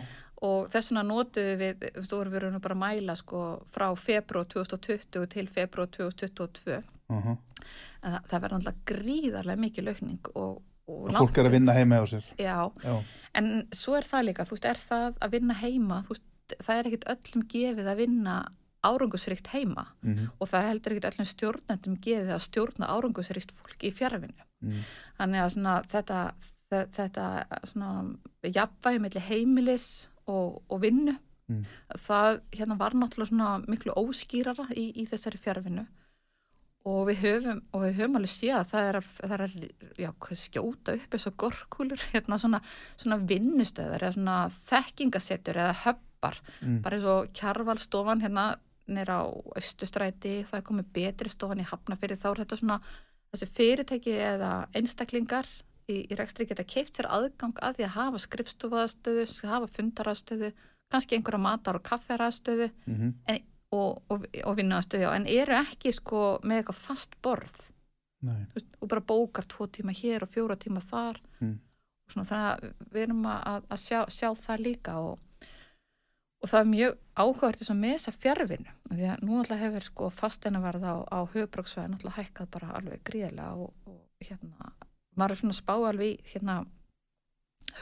og 0.43 0.73
þess 0.73 0.91
vegna 0.91 1.05
notuðum 1.07 1.61
við, 1.61 1.87
þú 2.09 2.21
raun 2.33 2.59
og 2.59 2.65
bara 2.65 2.77
að 2.79 2.83
mæla 2.83 3.17
sko 3.21 3.43
frá 3.75 3.87
februar 3.99 4.49
2020 4.51 5.29
til 5.37 5.47
februar 5.53 5.93
2022 5.95 6.81
uh 6.81 7.27
-huh. 7.27 7.37
en 8.03 8.13
það, 8.13 8.23
það 8.31 8.43
verður 8.43 8.59
alltaf 8.59 8.83
gríðarlega 8.87 9.65
mikið 9.67 9.85
laukning 9.85 10.33
og, 10.35 10.63
og, 10.87 11.13
fólk 11.15 11.39
er 11.39 11.47
að 11.47 11.57
vinna 11.59 11.73
heima 11.73 12.03
á 12.03 12.05
sér. 12.07 12.25
Já, 12.39 12.73
Já, 12.83 13.03
en 13.35 13.69
svo 13.73 13.95
er 13.97 14.05
það 14.05 14.25
líka, 14.25 14.45
þú 14.45 14.57
veist, 14.57 14.65
er 14.65 14.81
það 14.91 15.15
að 15.21 15.31
vinna 15.31 15.55
heima, 15.55 16.03
veist, 16.09 16.27
það 16.59 16.79
er 16.79 16.87
ekkit 16.87 17.09
öllum 17.15 17.47
gefið 17.49 17.87
að 17.87 17.97
vinna 17.97 18.53
árangusrikt 18.85 19.47
heima 19.55 19.87
mm 20.03 20.31
og 20.41 20.49
það 20.49 20.59
er 20.63 20.69
heldur 20.73 20.93
ekkit 20.97 21.09
öllum 21.11 21.29
stjórnendum 21.31 21.97
gefið 22.03 22.33
að 22.35 22.45
stjórna 22.49 22.89
árangusrikt 22.97 23.53
fólk 23.59 23.83
í 23.87 23.93
fjárvinnu. 23.95 24.45
mm. 24.63 24.83
Þannig 25.19 25.43
að 25.45 25.53
svona, 25.55 25.75
þetta, 25.93 26.21
þe- 26.71 26.89
þetta 26.97 27.27
svona, 27.73 27.91
jafnvægi 28.43 29.01
milli 29.01 29.21
heimilis 29.29 30.09
og, 30.27 30.63
og 30.69 30.81
vinnu, 30.83 31.19
Mm. 31.51 31.65
það 32.07 32.41
hérna 32.55 32.77
var 32.79 32.95
náttúrulega 32.95 33.67
miklu 33.69 33.93
óskýrara 33.99 34.69
í, 34.79 34.93
í 35.03 35.05
þessari 35.11 35.39
fjárvinnu 35.43 35.83
og 36.87 37.09
við 37.09 37.19
höfum, 37.23 37.59
og 37.75 37.83
við 37.83 37.97
höfum 37.99 38.17
alveg 38.17 38.31
séð 38.31 38.55
að 38.61 38.71
það 38.71 38.87
er 38.89 38.97
að, 39.01 39.09
það 39.19 39.35
er 39.35 39.53
já, 39.99 40.11
skjóta 40.39 40.95
upp 40.97 41.15
eins 41.15 41.27
og 41.27 41.37
gorkúlur, 41.43 42.01
hérna 42.15 42.39
svona, 42.39 42.61
svona 42.97 43.19
vinnustöður 43.27 44.03
eða 44.07 44.15
svona 44.17 44.37
þekkingasettur 44.71 45.61
eða 45.63 45.75
höppar, 45.85 46.41
Mm. 46.63 46.81
bara 46.83 46.97
eins 46.97 47.05
og 47.11 47.29
kjarvalstofan 47.35 48.23
hérna 48.23 48.47
nýra 48.97 49.21
á 49.23 49.27
Östustræti, 49.59 50.35
það 50.49 50.59
er 50.59 50.67
komið 50.69 50.91
betri 50.97 51.33
stofan 51.33 51.63
í 51.63 51.69
Hafnafyrir, 51.69 52.21
þá 52.21 52.29
er 52.33 52.43
þetta 52.43 52.59
svona 52.61 52.81
þessi 53.33 53.49
fyrirtæki 53.57 54.17
eða 54.21 54.53
einstaklingar 54.77 55.49
í, 55.89 56.03
í 56.05 56.19
rekstri 56.19 56.47
geta 56.49 56.67
keift 56.69 56.99
sér 56.99 57.09
aðgang 57.13 57.57
að 57.65 57.79
því 57.79 57.89
að 57.89 57.97
hafa 57.97 58.23
skrifstofaðstöðu, 58.27 59.25
hafa 59.49 59.71
fundaraðstöðu, 59.77 60.53
kannski 60.93 61.17
einhverja 61.17 61.41
matar 61.41 61.79
og 61.81 61.87
kafferaðstöðu 61.89 62.69
Mm 62.85 63.49
og, 63.73 64.03
og, 64.13 64.25
og 64.45 64.57
vinnaðstöðu, 64.59 65.09
en 65.15 65.29
eru 65.31 65.57
ekki 65.57 65.93
sko 65.97 66.23
með 66.45 66.63
eitthvað 66.63 66.81
fast 66.85 67.15
borð. 67.25 67.61
Veist, 68.23 68.69
og 68.79 68.91
bara 68.91 69.03
bókar 69.03 69.47
tvo 69.51 69.67
tíma 69.73 69.95
hér 69.97 70.27
og 70.27 70.31
fjóra 70.31 70.57
tíma 70.61 70.83
þar. 70.87 71.19
Mm. 71.41 71.57
og 72.07 72.15
svona, 72.15 72.27
þannig 72.29 72.49
að 72.51 72.91
við 72.93 73.05
erum 73.07 73.25
að, 73.33 73.65
að 73.75 73.81
sjá, 73.83 74.01
sjá 74.13 74.29
það 74.45 74.65
líka 74.67 74.97
og, 75.01 75.17
og 76.43 76.51
það 76.51 76.61
er 76.61 76.71
mjög 76.73 76.95
áhugavert 77.23 77.61
þess 77.61 77.71
að 77.75 77.81
með 77.83 77.93
þessa 77.97 78.13
fjárvinnu 78.23 78.73
því 78.93 79.09
að 79.13 79.23
nú 79.27 79.39
alltaf 79.39 79.61
hefur 79.63 79.87
sko 79.87 80.11
fasteinaverð 80.11 80.85
á, 80.89 80.95
á 81.07 81.19
höfbruksvæðin 81.35 81.97
alltaf 81.99 82.17
hækkað 82.19 82.51
bara 82.57 82.73
alveg 82.79 83.03
gríðilega 83.07 83.53
og, 83.55 83.73
og 83.87 84.27
hérna 84.27 84.73
maður 85.17 85.35
er 85.37 85.41
svona 85.43 85.59
spá 85.59 85.75
alveg 85.77 86.09
í 86.09 86.33
hérna 86.33 86.57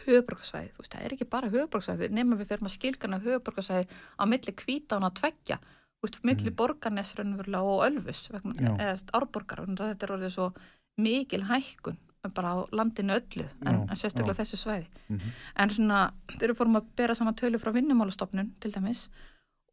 höfbruksvæði, 0.05 0.71
þú 0.75 0.83
veist, 0.85 0.93
það 0.95 1.05
er 1.07 1.15
ekki 1.17 1.27
bara 1.31 1.51
höfbruksvæði 1.51 2.09
nema 2.15 2.37
við 2.39 2.51
fyrir 2.53 2.67
að 2.69 2.75
skilgana 2.77 3.19
höfbruksvæði 3.25 3.87
á 3.91 4.25
milli 4.31 4.55
kvítána 4.61 5.09
að 5.11 5.17
tveggja 5.21 5.59
þú 5.61 6.07
veist, 6.07 6.21
milli 6.25 6.51
Mhm. 6.51 6.57
borgarnes 6.61 7.15
raunverulega 7.19 7.63
og 7.65 7.83
ölfus 7.89 8.23
vegna, 8.31 8.55
eða 8.79 8.95
árborgar, 9.19 9.65
þetta 9.67 10.07
er 10.07 10.15
orðið 10.17 10.33
svo 10.37 10.53
mikil 10.99 11.43
hækkun 11.49 11.99
bara 12.29 12.53
á 12.53 12.57
landinu 12.77 13.17
öllu 13.17 13.47
en, 13.65 13.75
Já, 13.75 13.91
en 13.91 13.97
sérstaklega 13.97 14.37
já. 14.37 14.43
þessu 14.43 14.57
svæði. 14.61 14.87
Mm 15.09 15.21
en 15.57 15.71
svona, 15.71 16.13
þegar 16.29 16.53
við 16.53 16.59
fórum 16.59 16.77
að 16.77 16.91
bera 16.97 17.15
saman 17.15 17.35
tölur 17.35 17.61
frá 17.61 17.73
vinnumálastofnun 17.73 18.53
til 18.61 18.73
dæmis 18.73 19.11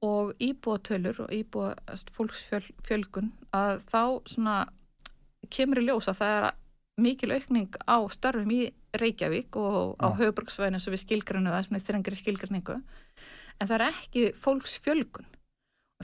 og 0.02 0.34
íbúatölur 0.40 1.20
og 1.20 1.30
íbúa 1.34 1.76
fólksfjölgun 2.14 3.32
að 3.52 3.82
þá 3.92 4.22
svona 4.26 4.68
kemur 5.50 5.82
í 5.82 5.86
ljós 5.88 6.08
að 6.08 6.20
það 6.22 6.38
er 6.38 6.54
mikil 6.98 7.32
aukning 7.32 7.76
á 7.88 7.98
störfum 8.10 8.52
í 8.52 8.74
Reykjavík 8.98 9.56
og 9.56 9.96
á 10.02 10.08
höfbruksvæðinu 10.18 10.80
sem 10.80 10.94
við 10.94 11.04
skilgrinu 11.04 11.52
það, 11.52 11.66
svona 11.68 11.82
í 11.82 11.86
þrengri 11.86 12.16
skilgrinningu 12.16 12.78
en 13.60 13.68
það 13.68 13.76
er 13.76 13.86
ekki 13.88 14.24
fólksfjölgun. 14.44 15.28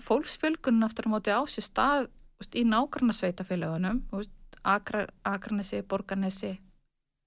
Fólksfjölgun 0.02 0.84
á 0.84 0.90
móti 1.10 1.34
á 1.34 1.42
sér 1.46 1.66
stað 1.66 2.08
í 2.54 2.64
nágranna 2.68 3.14
sveitafélagunum 3.14 4.04
veist, 4.12 4.32
Akra, 4.64 5.06
Akranesi, 5.28 5.82
Borganesi 5.82 6.52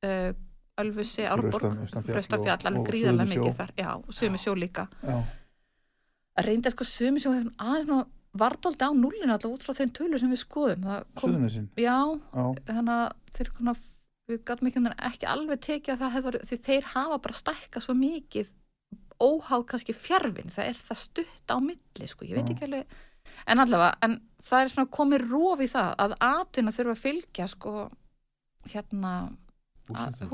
uh, 0.05 0.33
Ölfusi, 0.81 1.25
Árborg 1.25 1.55
austan- 1.57 1.79
austan 1.81 2.05
fjall 2.05 2.17
Fraustafjall, 2.19 2.59
og- 2.61 2.67
alveg 2.71 2.89
gríðarlega 2.91 3.31
mikið 3.33 3.57
þar. 3.61 3.71
Já, 3.81 3.91
og 3.97 4.13
Sumi 4.15 4.39
sjó 4.41 4.55
líka. 4.57 4.87
Já, 5.03 5.17
að 6.37 6.49
reynda 6.51 6.73
sko 6.75 6.85
Sumi 6.85 7.21
sjó 7.23 7.33
hefur 7.33 7.53
aðeins 7.59 7.89
nú 7.91 8.01
vardóldi 8.37 8.85
á 8.85 8.93
nullinu 8.93 9.33
alltaf 9.33 9.55
út 9.55 9.63
frá 9.65 9.73
þeim 9.79 9.93
tölur 9.97 10.21
sem 10.21 10.33
við 10.33 10.43
skoðum. 10.43 10.83
Kom, 11.17 11.37
já, 11.81 11.97
Já, 12.37 12.45
þannig 12.69 12.93
að 12.93 13.13
þeir 13.39 13.51
konar 13.57 13.79
við 14.29 14.43
ekki, 14.43 14.83
ekki 15.09 15.27
alveg 15.33 15.61
tekið 15.65 15.95
að 15.95 16.01
það 16.03 16.15
hefur, 16.19 16.39
því 16.51 16.59
þeir 16.69 16.89
hafa 16.93 17.19
bara 17.25 17.39
stækka 17.41 17.81
svo 17.81 17.95
mikið 17.97 18.51
óháð 19.23 19.67
kannski 19.71 19.95
fjärfin, 19.97 20.53
það 20.53 20.71
er 20.71 20.81
það 20.89 21.01
stutt 21.03 21.53
á 21.53 21.57
milli, 21.63 22.09
sko, 22.11 22.27
ég 22.29 22.39
veit 22.39 22.51
ekki 22.53 22.67
alveg. 22.69 22.97
En 23.47 23.63
allavega, 23.63 23.97
en 24.07 24.21
það 24.47 24.63
er 24.63 24.73
svona 24.75 24.93
komið 24.97 25.25
róf 25.31 25.63
í 25.65 25.69
það 25.73 25.95
að 26.05 26.15
atvinna 26.29 26.75
þurfa 26.77 26.95
að 26.95 27.03
fylgja 27.03 27.49
sko 27.51 27.73
hérna 28.71 29.13
Búsetu. 29.87 30.27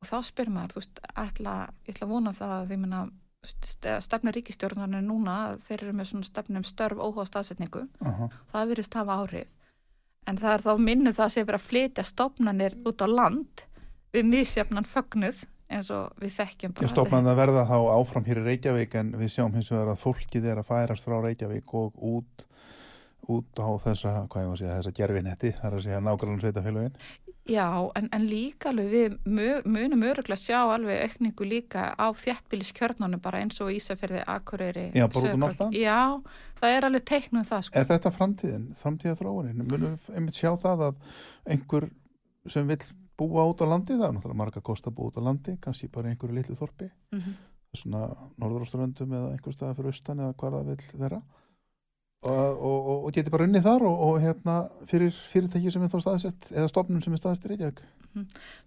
og 0.00 0.08
þá 0.08 0.16
spyr 0.24 0.50
maður, 0.52 0.74
þú 0.74 0.80
veist, 0.80 1.00
ætla, 1.24 1.54
ég 1.86 1.94
ætla 1.94 2.06
að 2.06 2.12
vona 2.14 2.32
það 2.36 2.54
að 2.56 2.68
því 2.70 2.78
minna 2.80 3.00
stefna 3.44 4.32
ríkistjórnarnir 4.36 5.04
núna, 5.04 5.36
þeir 5.68 5.84
eru 5.86 5.94
með 5.96 6.10
svona 6.10 6.28
stefnum 6.28 6.64
störf 6.68 7.00
óháð 7.00 7.30
staðsetningu. 7.30 7.86
Aha. 8.04 8.28
það 8.52 8.72
virðist 8.72 8.96
hafa 8.98 9.16
áhrif. 9.22 9.48
En 10.28 10.36
það 10.36 10.52
er 10.54 10.64
þá 10.66 10.72
minnu 10.84 11.12
það 11.16 11.24
að 11.24 11.32
sé 11.32 11.44
verið 11.44 11.60
að 11.60 11.68
flytja 11.68 12.04
stofnanir 12.04 12.76
út 12.84 13.00
á 13.00 13.08
land 13.08 13.62
við 14.12 14.28
misjafnan 14.28 14.84
fögnuð 14.84 15.44
eins 15.70 15.90
og 15.94 16.12
við 16.20 16.34
þekkjum 16.40 16.74
Ég 16.82 16.90
stofnaði 16.92 17.32
að 17.32 17.40
verða 17.44 17.64
þá 17.70 17.76
áfram 17.94 18.26
hér 18.28 18.42
í 18.42 18.46
Reykjavík 18.50 18.94
en 19.00 19.12
við 19.20 19.32
sjáum 19.36 19.54
hins 19.56 19.70
vegar 19.70 19.92
að 19.94 20.00
fólkið 20.04 20.48
er 20.52 20.60
að 20.62 20.70
færast 20.72 21.06
frá 21.08 21.18
Reykjavík 21.24 21.74
og 21.74 21.98
út 22.14 22.46
út 23.30 23.60
á 23.62 23.68
þessa, 23.78 24.12
hvað 24.32 24.42
ég 24.42 24.48
að 24.50 24.56
segja, 24.58 24.76
þessa 24.80 24.92
gerfinetti, 24.96 25.50
það 25.54 25.66
er 25.68 25.74
að 25.76 25.82
segja 25.84 25.98
nákvæmlega 26.02 26.40
sveitafélagin. 26.42 26.94
Já, 27.50 27.66
en, 27.98 28.08
en 28.16 28.24
líka 28.26 28.70
alveg 28.72 28.88
við 28.90 29.14
mu- 29.30 29.62
munum 29.70 30.02
öruglega 30.08 30.38
sjá 30.40 30.58
alveg 30.74 31.04
aukningu 31.06 31.46
líka 31.46 31.84
á 31.94 32.06
þjættbíliskjörnunum 32.20 33.22
bara 33.22 33.40
eins 33.44 33.60
og 33.62 33.70
Ísafjörði, 33.74 34.24
Akureyri 34.26 34.84
Já, 34.98 35.06
bara 35.06 35.30
út 35.30 35.36
um 35.38 35.46
allt 35.46 35.56
Sauðárkróki. 35.60 35.62
land? 35.62 35.78
Já, 35.78 36.58
það 36.60 36.76
er 36.76 36.88
alveg 36.88 37.06
teiknum 37.12 37.46
það 37.52 37.64
sko 37.68 37.78
Er 37.80 37.88
þetta 37.92 38.12
framtíðin, 38.18 38.66
framtíða 38.82 39.16
þróunin? 39.20 39.62
Munum 39.70 39.94
við 39.94 40.10
einmitt 40.18 40.40
sjá 40.40 40.50
það 40.64 40.84
að 40.90 41.00
einhver 41.54 41.88
sem 42.50 42.66
vill 42.70 42.82
búa 43.20 43.46
út 43.50 43.62
á 43.62 43.66
landi, 43.68 43.94
það 43.94 44.08
er 44.08 44.16
náttúrulega 44.16 44.42
marga 44.42 44.64
kost 44.64 44.88
að 44.88 44.96
búa 44.98 45.12
út 45.12 45.20
á 45.20 45.22
landi, 45.28 45.56
kannski 45.62 45.92
bara 45.92 46.10
einhverju 46.10 46.40
litlu 46.40 46.58
þorpi, 46.58 46.90
mm 47.14 47.38
svona 47.76 48.08
norður 48.40 48.66
á 48.66 48.70
ströndum 48.70 49.12
eða 49.14 49.34
einhver 49.34 49.54
staða 49.54 49.76
fyrir 49.78 49.94
austan 49.94 50.24
eða 50.24 50.36
hvað 50.40 50.56
það 50.56 50.72
vill 50.72 51.02
vera 51.04 51.20
og, 52.20 52.32
og, 52.32 52.88
og, 52.90 52.96
og 53.06 53.14
geti 53.16 53.32
bara 53.32 53.46
unnið 53.46 53.64
þar 53.64 53.84
og, 53.88 54.02
og 54.06 54.18
hérna 54.20 54.56
fyrir 54.90 55.14
fyrirtæki 55.30 55.72
sem 55.72 55.84
er 55.86 55.92
þá 55.92 56.02
staðsett 56.04 56.50
eða 56.52 56.70
stofnun 56.72 57.04
sem 57.04 57.14
er 57.14 57.22
staðsett 57.22 57.46
í 57.46 57.52
Reykjavík. 57.52 57.82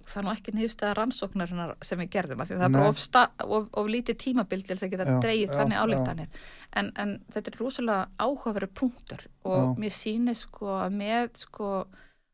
það 0.08 0.16
er 0.22 0.26
nú 0.26 0.32
ekki 0.34 0.54
nýjustega 0.56 0.94
rannsóknarinnar 0.98 1.76
sem 1.86 2.00
við 2.00 2.14
gerðum 2.16 2.44
að 2.44 2.50
því 2.54 2.60
það 2.62 2.66
er 2.70 2.76
bara 2.78 2.94
of, 2.94 3.04
sta, 3.04 3.26
of, 3.44 3.68
of 3.82 3.92
lítið 3.92 4.20
tímabild 4.24 4.70
til 4.70 4.78
þess 4.78 4.88
að 4.88 4.96
geta 4.96 5.36
já, 5.36 5.44
þannig 5.52 5.78
já. 5.78 5.84
álíktanir 5.84 6.48
en, 6.80 6.94
en 7.04 7.14
þetta 7.36 7.52
er 7.52 7.60
rosalega 7.60 8.08
áhugaveru 8.24 8.72
punktur 8.80 9.28
og 9.44 9.60
Já. 9.60 9.76
mér 9.84 9.96
sýnir 10.00 10.40
sko 10.40 10.78
að 10.80 10.98
með 11.04 11.44
sko 11.44 11.74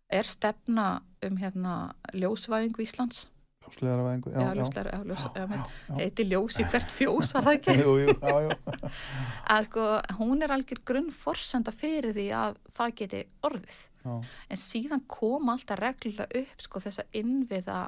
er 0.10 0.28
stefna 0.28 1.02
um 1.26 1.36
hérna 1.40 1.76
ljósvæðingu 2.16 2.84
Íslands 2.86 3.28
Ljósleðara 3.60 4.04
veðingu, 4.06 4.32
já, 4.32 4.40
já, 4.40 4.48
já. 4.48 4.54
ljóslegar, 4.56 4.88
já, 4.96 6.26
ljós, 6.32 6.58
í 6.62 6.66
hvert 6.72 6.94
fjós 6.96 7.34
var 7.36 7.46
það 7.46 7.58
ekki 7.58 7.76
Jú, 7.76 7.96
jú, 8.00 8.14
já, 8.16 8.36
já. 8.46 8.90
að 9.54 9.68
sko 9.68 9.88
hún 10.22 10.46
er 10.46 10.54
algjör 10.56 10.82
grunnforsenda 10.88 11.74
fyrir 11.76 12.16
því 12.16 12.28
að 12.40 12.60
það 12.78 12.94
geti 13.02 13.22
orðið 13.50 13.82
já. 14.06 14.14
en 14.50 14.62
síðan 14.64 15.04
kom 15.12 15.52
alltaf 15.52 15.82
reglulega 15.82 16.42
upp 16.42 16.64
sko 16.66 16.84
þessa 16.88 17.06
innviða 17.20 17.82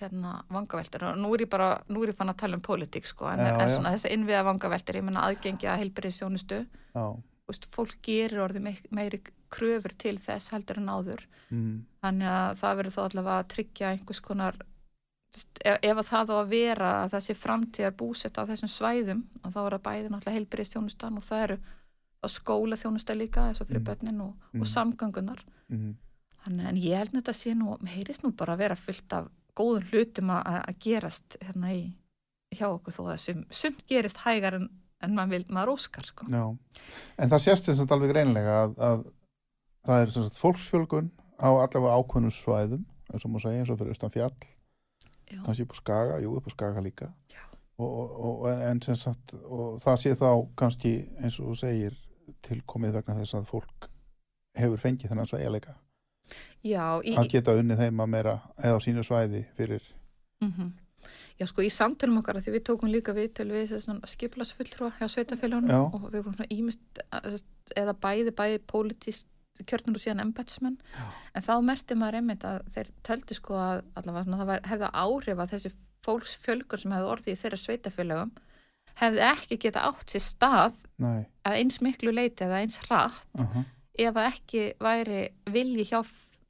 hérna 0.00 0.38
vangaveltur 0.52 1.08
og 1.10 1.20
nú 1.20 1.32
er 1.34 1.46
ég 1.46 1.50
bara, 1.50 1.70
nú 1.90 2.04
er 2.04 2.12
ég 2.12 2.18
fann 2.18 2.30
að 2.30 2.40
tala 2.44 2.58
um 2.60 2.64
pólitík 2.64 3.08
sko 3.08 3.28
en, 3.32 3.42
Já, 3.42 3.54
en 3.64 3.72
svona 3.72 3.94
þessa 3.96 4.12
innviða 4.12 4.44
vangaveltur, 4.46 5.00
ég 5.00 5.06
menna 5.08 5.24
aðgengi 5.26 5.68
að 5.72 5.82
heilbyrðisjónustu, 5.82 6.62
já. 6.94 7.06
Veist, 7.50 7.66
fólk 7.74 7.96
gerir 8.02 8.60
meik- 8.60 8.86
meiri 8.90 9.20
kröfur 9.50 9.94
til 9.98 10.18
þess 10.18 10.50
heldur 10.50 10.78
en 10.78 10.88
áður, 10.90 11.20
Mm. 11.50 11.84
þannig 12.02 12.26
að 12.26 12.56
það 12.58 12.76
verður 12.76 12.94
þá 12.96 13.02
allavega 13.06 13.38
að 13.42 13.48
tryggja 13.54 13.90
einhvers 13.92 14.20
konar 14.20 14.54
þú 14.56 15.36
veist, 15.36 15.58
ef, 15.64 15.78
ef 15.82 15.96
að 15.96 16.08
það 16.10 16.26
á 16.26 16.36
að 16.42 16.48
vera 16.50 17.08
að 17.08 17.20
sé 17.22 17.34
framtíðar 17.34 17.96
búsett 17.96 18.38
á 18.38 18.42
þessum 18.46 18.68
svæðum 18.72 19.22
og 19.44 19.52
þá 19.52 19.58
er 19.66 19.70
það 19.78 19.82
bæði 19.86 20.08
náttúrulega 20.10 20.36
heilbyrðisjónustan 20.38 21.16
og 21.16 21.22
það 21.24 21.42
eru 21.44 21.58
á 22.24 22.26
skóla 22.28 22.76
þjónusta 22.76 23.14
líka 23.14 23.46
eins 23.48 23.60
og 23.60 23.68
fyrir 23.68 23.80
Mm. 23.80 23.86
börnin 23.86 24.20
og, 24.22 24.34
Mm. 24.54 24.60
og 24.60 24.66
samgöngunar 24.66 25.38
Mm. 25.70 25.94
Þannig, 26.46 26.66
en 26.66 26.76
ég 26.76 26.96
held 26.96 27.12
nú 27.12 27.20
þetta 27.22 27.34
sé 27.34 27.54
nú, 27.54 27.78
heyrist 27.86 28.22
nú 28.22 28.30
bara 28.36 28.54
að 28.54 28.58
vera 28.58 28.74
fullt 28.76 29.12
af 29.12 29.28
góðum 29.56 29.84
hlutum 29.90 30.30
að, 30.30 30.66
að 30.66 30.78
gerast 30.78 31.36
hérna 31.42 31.70
í, 31.74 31.92
hjá 32.54 32.66
okkur 32.74 32.92
þó 32.94 33.12
að 33.12 33.18
sum, 33.18 33.44
sumt 33.50 33.86
gerist 33.86 34.16
hægar 34.18 34.54
en, 34.54 34.68
en 35.04 35.14
maður 35.16 35.32
vil, 35.36 35.44
maður 35.52 35.74
óskar 35.76 36.06
sko. 36.08 36.26
Já, 36.32 36.44
en 37.18 37.32
það 37.32 37.42
sést 37.44 37.68
þess 37.70 37.84
að 37.84 37.94
alveg 37.96 38.12
greinlega 38.14 38.58
að, 38.64 38.76
að 38.88 39.06
það 39.86 40.04
er 40.06 40.14
sagt, 40.16 40.38
fólksfjölgun 40.42 41.10
á 41.36 41.48
allavega 41.52 41.96
ákveðnum 42.00 42.34
svæðum 42.34 42.84
eins 43.12 43.26
og 43.26 43.32
má 43.34 43.40
segja 43.42 43.60
eins 43.62 43.70
og 43.74 43.80
fyrir 43.80 43.94
austan 43.96 44.14
fjall. 44.14 44.36
Já. 45.26 45.40
kannski 45.42 45.64
upp 45.66 45.74
á 45.74 45.78
Skaga, 45.80 46.18
jú 46.22 46.36
upp 46.38 46.46
á 46.46 46.50
Skaga 46.54 46.82
líka. 46.86 47.08
Og, 47.76 47.88
og, 47.90 48.10
og, 48.24 48.44
en- 48.48 48.62
sagt 48.96 49.34
og 49.44 49.80
það 49.82 49.96
sé 50.00 50.14
þá 50.16 50.28
kannski 50.56 50.92
eins 51.20 51.36
og 51.42 51.50
þú 51.50 51.56
segir 51.60 51.96
tilkomið 52.46 52.94
vegna 53.00 53.18
þess 53.18 53.34
að 53.36 53.50
fólk 53.50 53.88
hefur 54.56 54.80
fengið 54.80 55.12
þennan 55.12 55.28
í, 57.04 57.12
að 57.18 57.28
geta 57.34 57.54
unnið 57.58 57.82
heima 57.84 58.06
meira 58.10 58.38
eða 58.56 58.78
á 58.78 58.84
sínu 58.86 59.04
svæði 59.06 59.44
fyrir 59.58 59.84
mm 60.40 60.72
Já, 61.40 61.46
sko, 61.50 61.64
í 61.64 61.70
samtölum 61.72 62.20
okkar, 62.20 62.40
því 62.44 62.54
við 62.56 62.64
tókum 62.68 62.92
líka 62.92 63.14
viðtöl 63.16 63.48
við 63.50 63.72
þessi 63.72 63.96
skiplasfulltrúa 64.12 64.92
hjá 64.98 65.08
sveitafélagunum 65.12 65.94
og 65.96 66.06
þau 66.10 66.20
voru 66.20 66.34
svona 66.36 66.48
ímist 66.54 67.02
eða 67.76 67.96
bæði, 68.02 68.34
bæði 68.36 68.62
pólitíst 68.70 69.28
kjörnur 69.66 69.96
og 69.96 70.04
síðan 70.04 70.24
embætsmenn 70.26 70.76
en 71.32 71.44
þá 71.44 71.54
merti 71.64 71.96
maður 71.96 72.18
einmitt 72.20 72.42
að 72.44 72.66
þeir 72.74 72.90
töldu 73.08 73.36
sko 73.38 73.56
að 73.56 73.78
allavega 73.96 74.26
svona, 74.26 74.40
það 74.42 74.50
var, 74.50 74.66
hefði 74.68 74.90
áhrif 75.04 75.40
að 75.40 75.54
þessi 75.54 75.72
fólksfjölgur 76.04 76.82
sem 76.82 76.92
hefði 76.92 77.12
orðið 77.14 77.32
í 77.32 77.38
þeirra 77.40 77.60
sveitafélagum 77.62 78.34
hefði 79.00 79.24
ekki 79.30 79.58
geta 79.64 79.86
átt 79.88 80.12
sér 80.12 80.24
stað 80.24 80.76
Nei, 81.00 81.24
að 81.48 81.56
eins 81.62 81.80
miklu 81.84 82.12
leiti 82.12 82.44
eða 82.44 82.60
eins 82.64 82.76
hratt 82.84 83.40
uh 83.40 83.64
ef 83.96 84.16
að 84.16 84.30
ekki 84.30 84.62
væri 84.82 85.20
vilji 85.52 85.86
hjá 85.90 86.00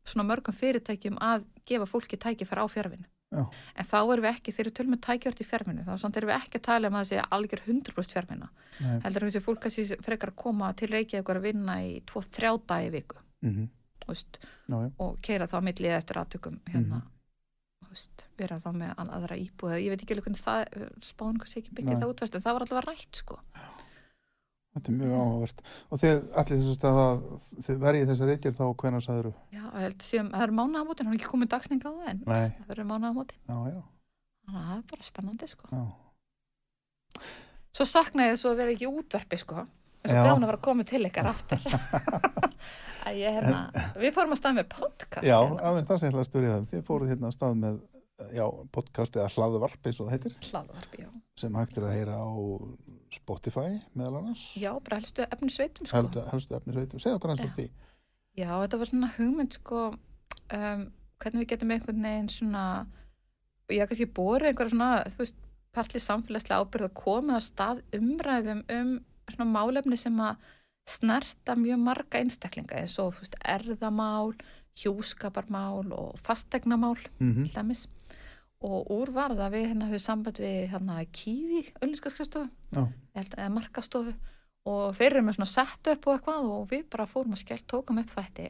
svona 0.06 0.26
mörgum 0.26 0.56
fyrirtækjum 0.56 1.18
að 1.22 1.46
gefa 1.66 1.88
fólki 1.90 2.18
tækifæri 2.18 2.62
á 2.62 2.66
fjárvinu. 2.70 3.06
Já. 3.34 3.42
En 3.74 3.88
þá 3.90 3.96
erum 4.00 4.24
við 4.24 4.30
ekki, 4.30 4.52
þeir 4.54 4.64
eru 4.66 4.74
tölum 4.78 4.92
með 4.94 5.00
tækifæri 5.06 5.42
í 5.42 5.48
fjárvinu, 5.50 5.84
þá 5.86 5.94
samt 5.98 6.18
erum 6.20 6.30
við 6.30 6.36
ekki 6.36 6.60
að 6.60 6.66
tala 6.68 6.90
um 6.90 6.94
að 6.96 7.02
það 7.02 7.08
sé 7.10 7.24
algjör 7.36 7.62
100% 7.66 8.14
fjárvina. 8.14 8.50
nei 8.78 9.00
Heldur 9.02 9.26
að 9.26 9.32
þessi 9.32 9.42
fólk 9.42 9.66
að 9.66 9.74
sé 9.74 9.98
frekar 10.06 10.30
að 10.30 10.38
koma 10.44 10.70
til 10.78 10.88
Reykjavík 10.92 11.32
að 11.34 11.48
vinna 11.48 11.80
í 11.82 11.90
2-3 12.06 12.54
dagi 12.70 12.92
viku 12.94 13.18
mm 13.42 13.66
veist, 14.06 14.38
Já, 14.70 14.76
já, 14.84 14.90
og 15.02 15.16
keira 15.22 15.48
þá 15.50 15.60
millið 15.66 15.96
eftir 15.96 16.18
aðtökum 16.20 16.60
hérna. 16.70 17.02
Þú 17.82 17.88
Veist, 17.90 18.26
vera 18.38 18.58
þá 18.62 18.68
með 18.76 18.92
aðra 19.02 19.36
íbúið 19.40 19.80
ég 19.82 19.90
veit 19.90 20.02
ekki 20.02 20.14
alveg 20.14 20.26
hvernig 20.28 20.44
það 20.44 20.86
spáinu 21.02 21.40
hvað 21.42 21.50
sé 21.50 21.60
ekki 21.60 21.74
Nei. 21.96 22.00
það 22.02 22.12
útvest 22.12 22.34
en 22.36 22.44
það 22.44 22.56
var 22.56 22.64
allavega 22.66 22.86
rætt 22.86 23.20
sko 23.20 23.38
þetta 24.76 24.92
er 24.92 24.98
mjög 25.00 25.14
áhugavert. 25.16 25.62
Og 25.90 26.00
þið 26.02 26.16
allir 26.42 26.60
þess 26.62 26.86
að 26.86 26.98
það 27.00 27.22
þið 27.66 27.78
verjið 27.84 28.10
þessar 28.12 28.30
reykjir 28.32 28.56
þá 28.56 28.64
hvenær 28.82 29.04
sagður 29.06 29.30
já, 29.32 29.62
ég 29.62 29.78
held 29.86 30.06
séum, 30.06 30.28
það 30.34 30.46
eru 30.46 30.56
mánaðamótin, 30.60 31.08
hann 31.08 31.16
er 31.16 31.20
ekki 31.20 31.32
komið 31.32 31.52
dagsning 31.56 31.82
á 31.82 31.90
það 31.90 32.10
en 32.12 32.20
Nei, 32.26 32.46
það 32.58 32.70
verður 32.72 32.88
mánaðamótin. 32.92 33.40
Já, 33.46 33.56
já, 33.72 33.80
þannig 34.46 34.60
að 34.60 34.68
það 34.68 34.76
er 34.76 34.84
bara 34.92 35.08
spennandi 35.08 35.50
sko. 35.52 35.70
Já. 35.72 35.84
Svo 37.76 37.88
saknaði 37.88 38.32
ég 38.32 38.40
svo 38.40 38.52
að 38.52 38.60
vera 38.62 38.76
ekki 38.76 38.86
í 38.86 38.92
útvarpi 38.92 39.40
sko. 39.40 39.66
Þess 40.06 40.16
að 40.16 40.28
brána 40.28 40.48
var 40.48 40.56
að 40.56 40.64
koma 40.64 40.86
til 40.86 41.02
ykkar 41.08 41.32
aftur. 41.32 41.66
Ég 43.14 43.36
hérna 43.36 43.90
við 43.94 44.10
fórum 44.16 44.32
að 44.34 44.40
stað 44.40 44.56
með 44.56 44.64
podcast 44.72 45.26
Já, 45.26 45.36
það 45.38 45.76
er 45.78 45.84
það 45.86 46.00
sem 46.00 46.06
ég 46.08 46.10
ætla 46.10 46.22
að 46.22 46.26
spyrja 46.26 46.54
það. 46.54 46.64
Þið 46.72 46.80
fóruð 46.88 47.10
hérna 47.12 47.28
að 47.28 47.34
stað 47.36 47.60
með 47.60 47.76
já, 48.34 48.44
podcast 48.74 49.18
eða 49.18 49.28
hlaðvarp 49.34 49.86
eins 49.86 50.00
og 50.00 50.08
það 50.08 50.14
heitir. 50.16 50.36
Hlaðvarpi, 50.48 51.02
já. 51.04 51.10
sem 51.38 51.58
hægt 51.60 51.78
er 51.78 51.86
að 51.86 51.94
heyra 51.94 52.16
á 52.18 52.28
Spotify 53.14 53.80
meðal 53.94 54.18
annars. 54.20 54.42
já, 54.56 54.72
bara 54.82 54.96
helstu 55.00 55.22
efni 55.30 55.50
sveitum 55.50 55.86
sko 55.86 55.96
Helstu, 55.96 56.22
helstu 56.32 56.54
efnisveitum. 56.58 56.98
Segðu 57.02 57.18
okkur 57.20 57.30
eins 57.34 57.40
og 57.44 57.50
Já. 57.50 57.54
því. 57.56 57.66
Já, 58.36 58.50
þetta 58.64 58.78
var 58.78 58.90
svona 58.90 59.10
hugmynd 59.16 59.52
sko 59.56 59.80
um, 60.52 60.82
hvernig 61.22 61.42
við 61.42 61.48
getum 61.54 61.70
einhvern 61.76 62.02
veginn 62.02 62.28
svona 62.28 62.64
ég 63.72 63.80
haf 63.82 63.88
kannski 63.90 64.06
borið 64.14 64.50
einhverja 64.50 64.74
svona 64.74 64.90
þú 65.14 65.22
veist, 65.24 65.38
partlið 65.76 66.02
samfélagslega 66.04 66.60
ábyrð 66.64 66.88
að 66.90 66.94
koma 67.00 67.36
á 67.36 67.40
stað 67.42 67.82
umræðum 67.96 68.62
um 68.72 68.92
svona 69.32 69.48
málefni 69.50 69.96
sem 70.00 70.20
að 70.22 70.36
snerta 70.86 71.56
mjög 71.58 71.80
marga 71.82 72.20
einstaklinga 72.20 72.78
eins 72.82 72.94
og 73.02 73.14
þú 73.16 73.24
veist, 73.24 73.38
erðamál 73.42 74.34
hjúskaparmál 74.76 75.92
og 75.96 76.18
fastegnamál 76.24 76.98
Mm 77.18 77.46
dæmis 77.54 77.86
og 78.64 78.88
úr 78.90 79.10
var 79.12 79.34
það 79.36 79.52
við 79.52 79.66
hérna 79.70 79.88
höfum 79.90 80.00
samband 80.06 80.38
við 80.40 80.68
hérna 80.72 80.96
Kífi, 81.12 81.64
öllinskaskrifstofu 81.82 82.48
eða 83.16 83.48
markastofu 83.52 84.14
og 84.66 84.94
þeir 84.96 85.10
eru 85.12 85.22
með 85.26 85.36
svona 85.36 85.50
sett 85.52 85.86
upp 85.92 86.06
og 86.06 86.14
eitthvað 86.16 86.48
og 86.50 86.64
við 86.70 86.86
bara 86.90 87.06
fórum 87.06 87.32
að 87.36 87.42
skell 87.44 87.60
tókum 87.68 87.98
upp 88.00 88.10
þætti 88.16 88.48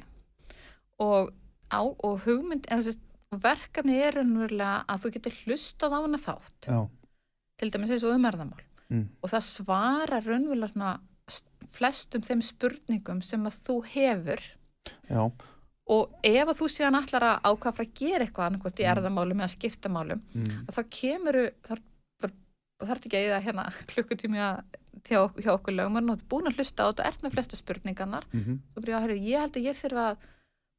og, 1.03 1.33
á, 1.69 1.81
og 1.83 2.23
hugmynd 2.25 2.67
eða 2.71 2.83
þess 2.87 3.01
að 3.35 3.43
verkefni 3.43 3.99
er 4.01 4.15
raunverulega 4.17 4.85
að 4.89 5.03
þú 5.03 5.11
getur 5.17 5.37
hlustað 5.45 5.93
á 5.93 5.99
hana 6.07 6.19
þátt 6.23 6.71
Já. 6.71 6.79
til 7.59 7.71
dæmis 7.75 7.91
eins 7.97 8.05
og 8.07 8.15
umærðamál 8.17 8.63
Mm. 8.87 9.09
og 9.19 9.31
það 9.33 9.43
svarar 9.43 10.23
raunverulega 10.23 10.69
svona 10.71 11.01
flestum 11.75 12.23
þeim 12.23 12.43
spurningum 12.47 13.19
sem 13.27 13.43
að 13.49 13.57
þú 13.67 13.75
hefur 13.97 14.43
Já. 15.11 15.25
Og 15.87 16.17
ef 16.27 16.49
að 16.51 16.57
þú 16.59 16.69
síðan 16.73 16.99
allar 16.99 17.27
að 17.29 17.45
ákvaða 17.51 17.85
að 17.85 17.93
gera 18.01 18.27
eitthvað 18.27 18.49
annarkvæmt 18.49 18.81
í 18.81 18.87
Mm. 18.87 18.91
erðamálum 18.93 19.43
eða 19.43 19.53
skiptamálum 19.55 20.23
mm. 20.35 20.57
þá 20.75 20.81
kemur 20.99 21.39
þar, 21.69 21.83
þar 22.83 23.01
ekki 23.01 23.17
að 23.17 23.29
eða 23.29 23.43
hérna 23.47 23.67
klukkutími 23.93 24.43
að 24.43 24.65
hjá, 25.07 25.21
hjá 25.39 25.53
okkur 25.55 25.77
lögmann 25.77 26.11
og 26.11 26.17
þú 26.17 26.23
ert 26.23 26.31
búin 26.33 26.51
að 26.51 26.59
hlusta 26.61 26.87
á 26.87 26.89
þetta 26.91 27.05
og 27.05 27.11
ert 27.11 27.23
með 27.23 27.37
flesta 27.37 27.61
spurningarnar 27.61 28.27
Mm 28.33 28.59
og 28.75 28.83
byrja 28.83 28.99
að 28.99 29.07
höfðu, 29.07 29.21
ég 29.31 29.45
held 29.45 29.57
að 29.57 29.69
ég 29.69 29.79
þurfa 29.83 30.09
að 30.11 30.27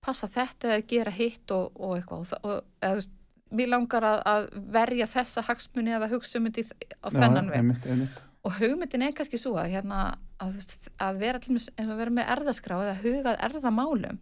passa 0.05 0.27
þetta 0.27 0.73
eða 0.73 0.87
gera 0.91 1.11
hitt 1.11 1.51
og, 1.51 1.71
og 1.75 1.97
eitthvað 1.97 2.35
og, 2.43 2.61
eða, 2.81 2.93
veist, 2.99 3.13
mér 3.57 3.71
langar 3.71 4.03
að, 4.03 4.21
að 4.27 4.47
verja 4.75 5.07
þessa 5.07 5.43
hagsmuni 5.47 5.93
eða 5.95 6.09
hugsumundi 6.11 6.65
á 6.67 7.07
þennan 7.09 7.51
einmitt. 7.55 8.21
og 8.43 8.57
hugmyndin 8.59 9.05
er 9.07 9.15
kannski 9.15 9.39
svo 9.39 9.55
að, 9.59 9.71
hérna, 9.75 10.01
að, 10.43 10.57
veist, 10.59 10.75
að 11.03 11.21
vera 11.23 11.41
eins 11.41 11.69
og 11.87 11.97
vera 11.97 12.13
með 12.19 12.31
erðaskrá 12.35 12.77
eða 12.83 12.97
hugað 13.01 13.39
erðamálum 13.49 14.19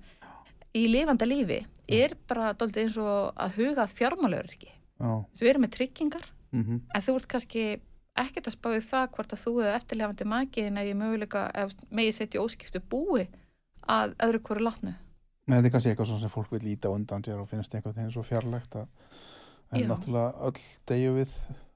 í 0.75 0.85
lifanda 0.91 1.27
lífi 1.27 1.61
er 1.88 2.15
bara 2.29 2.53
dálítið 2.57 2.83
eins 2.83 2.97
og 3.01 3.35
að 3.39 3.59
hugað 3.59 3.93
fjármálurki 3.97 4.71
Já, 4.95 5.11
við 5.41 5.49
erum 5.49 5.65
með 5.65 5.75
tryggingar. 5.75 6.25
Mm 6.55 6.81
en 6.95 7.03
þú 7.03 7.15
ert 7.19 7.27
kannski 7.27 7.63
ekkert 8.15 8.47
að 8.47 8.55
spáði 8.55 8.81
það 8.88 9.09
hvort 9.15 9.33
að 9.35 9.41
þú 9.43 9.53
eða 9.61 9.77
eftirlefandi 9.79 10.27
makiðin 10.31 10.79
að 10.79 10.88
ég 10.88 10.95
möguleika 10.95 11.41
megi 11.91 12.13
setja 12.15 12.39
í 12.39 12.43
óskiptu 12.43 12.79
búi 12.79 13.25
að 13.91 14.15
öðru 14.23 14.39
hverju 14.39 14.63
látnu. 14.63 14.93
Nei, 15.45 15.57
þetta 15.57 15.67
er 15.67 15.73
kannski 15.73 15.89
eitthvað 15.91 16.21
sem 16.21 16.31
fólk 16.31 16.53
vil 16.55 16.63
líta 16.63 16.89
undan 16.89 17.25
sér 17.25 17.41
og 17.41 17.49
finnst 17.49 17.75
eitthvað 17.75 17.99
þeim 17.99 18.11
svo 18.13 18.23
fjarlægt 18.23 18.79
að 18.79 18.88
en 19.75 19.83
Já. 19.83 19.88
náttúrulega 19.89 20.31
öll 20.47 20.63
degju 20.88 21.13
við 21.19 21.35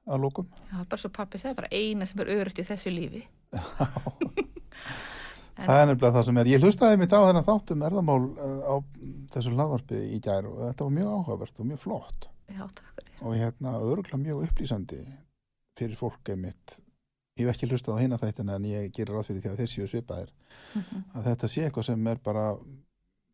að 0.09 0.23
lókum. 0.23 0.47
það 0.71 0.79
er 0.79 0.89
bara 0.89 1.01
svo 1.03 1.11
pappi 1.13 1.41
segir, 1.41 1.57
bara 1.59 1.71
eina 1.71 2.05
sem 2.05 2.21
er 2.23 2.31
örugt 2.33 2.61
í 2.61 2.65
þessu 2.65 2.93
lífi 2.93 3.23
En- 5.59 5.67
það 5.67 5.81
er 5.83 5.87
nefnilega 5.91 6.15
það 6.17 6.25
sem 6.29 6.37
er. 6.41 6.49
Ég 6.53 6.63
hlustaði 6.63 6.99
mitt 7.01 7.13
á 7.15 7.19
þennan 7.27 7.47
þáttum 7.47 7.85
erðamál 7.89 8.19
uh, 8.25 8.59
á 8.63 8.75
þessu 9.35 9.53
hlaðvarpi 9.55 10.01
í 10.15 10.19
gær 10.23 10.47
og 10.49 10.59
þetta 10.69 10.85
var 10.87 10.93
mjög 10.97 11.09
áhugavert 11.19 11.59
og 11.59 11.67
mjög 11.71 11.81
flott 11.85 12.29
já, 12.49 12.63
takk 12.65 12.93
fyrir 12.95 13.23
og 13.27 13.35
hérna 13.35 13.73
öruglega 13.83 14.19
mjög 14.23 14.45
upplýsandi 14.47 14.99
fyrir 15.79 15.97
fólk 15.99 16.31
einmitt. 16.33 16.77
Ég 17.39 17.47
hef 17.47 17.55
ekki 17.55 17.67
hlustað 17.71 17.99
á 17.99 18.01
hina 18.03 18.17
þættina 18.19 18.55
en 18.59 18.65
ég 18.67 18.89
gerir 18.95 19.13
ráð 19.15 19.29
fyrir 19.29 19.43
því 19.43 19.49
að 19.53 19.59
þeir 19.61 19.71
séu 19.73 19.87
svipaðir. 19.87 20.31
Mhm. 20.75 21.03
Að 21.15 21.27
þetta 21.29 21.47
sé 21.51 21.61
eitthvað 21.67 21.85
sem 21.91 22.07
er 22.11 22.17
bara 22.23 22.45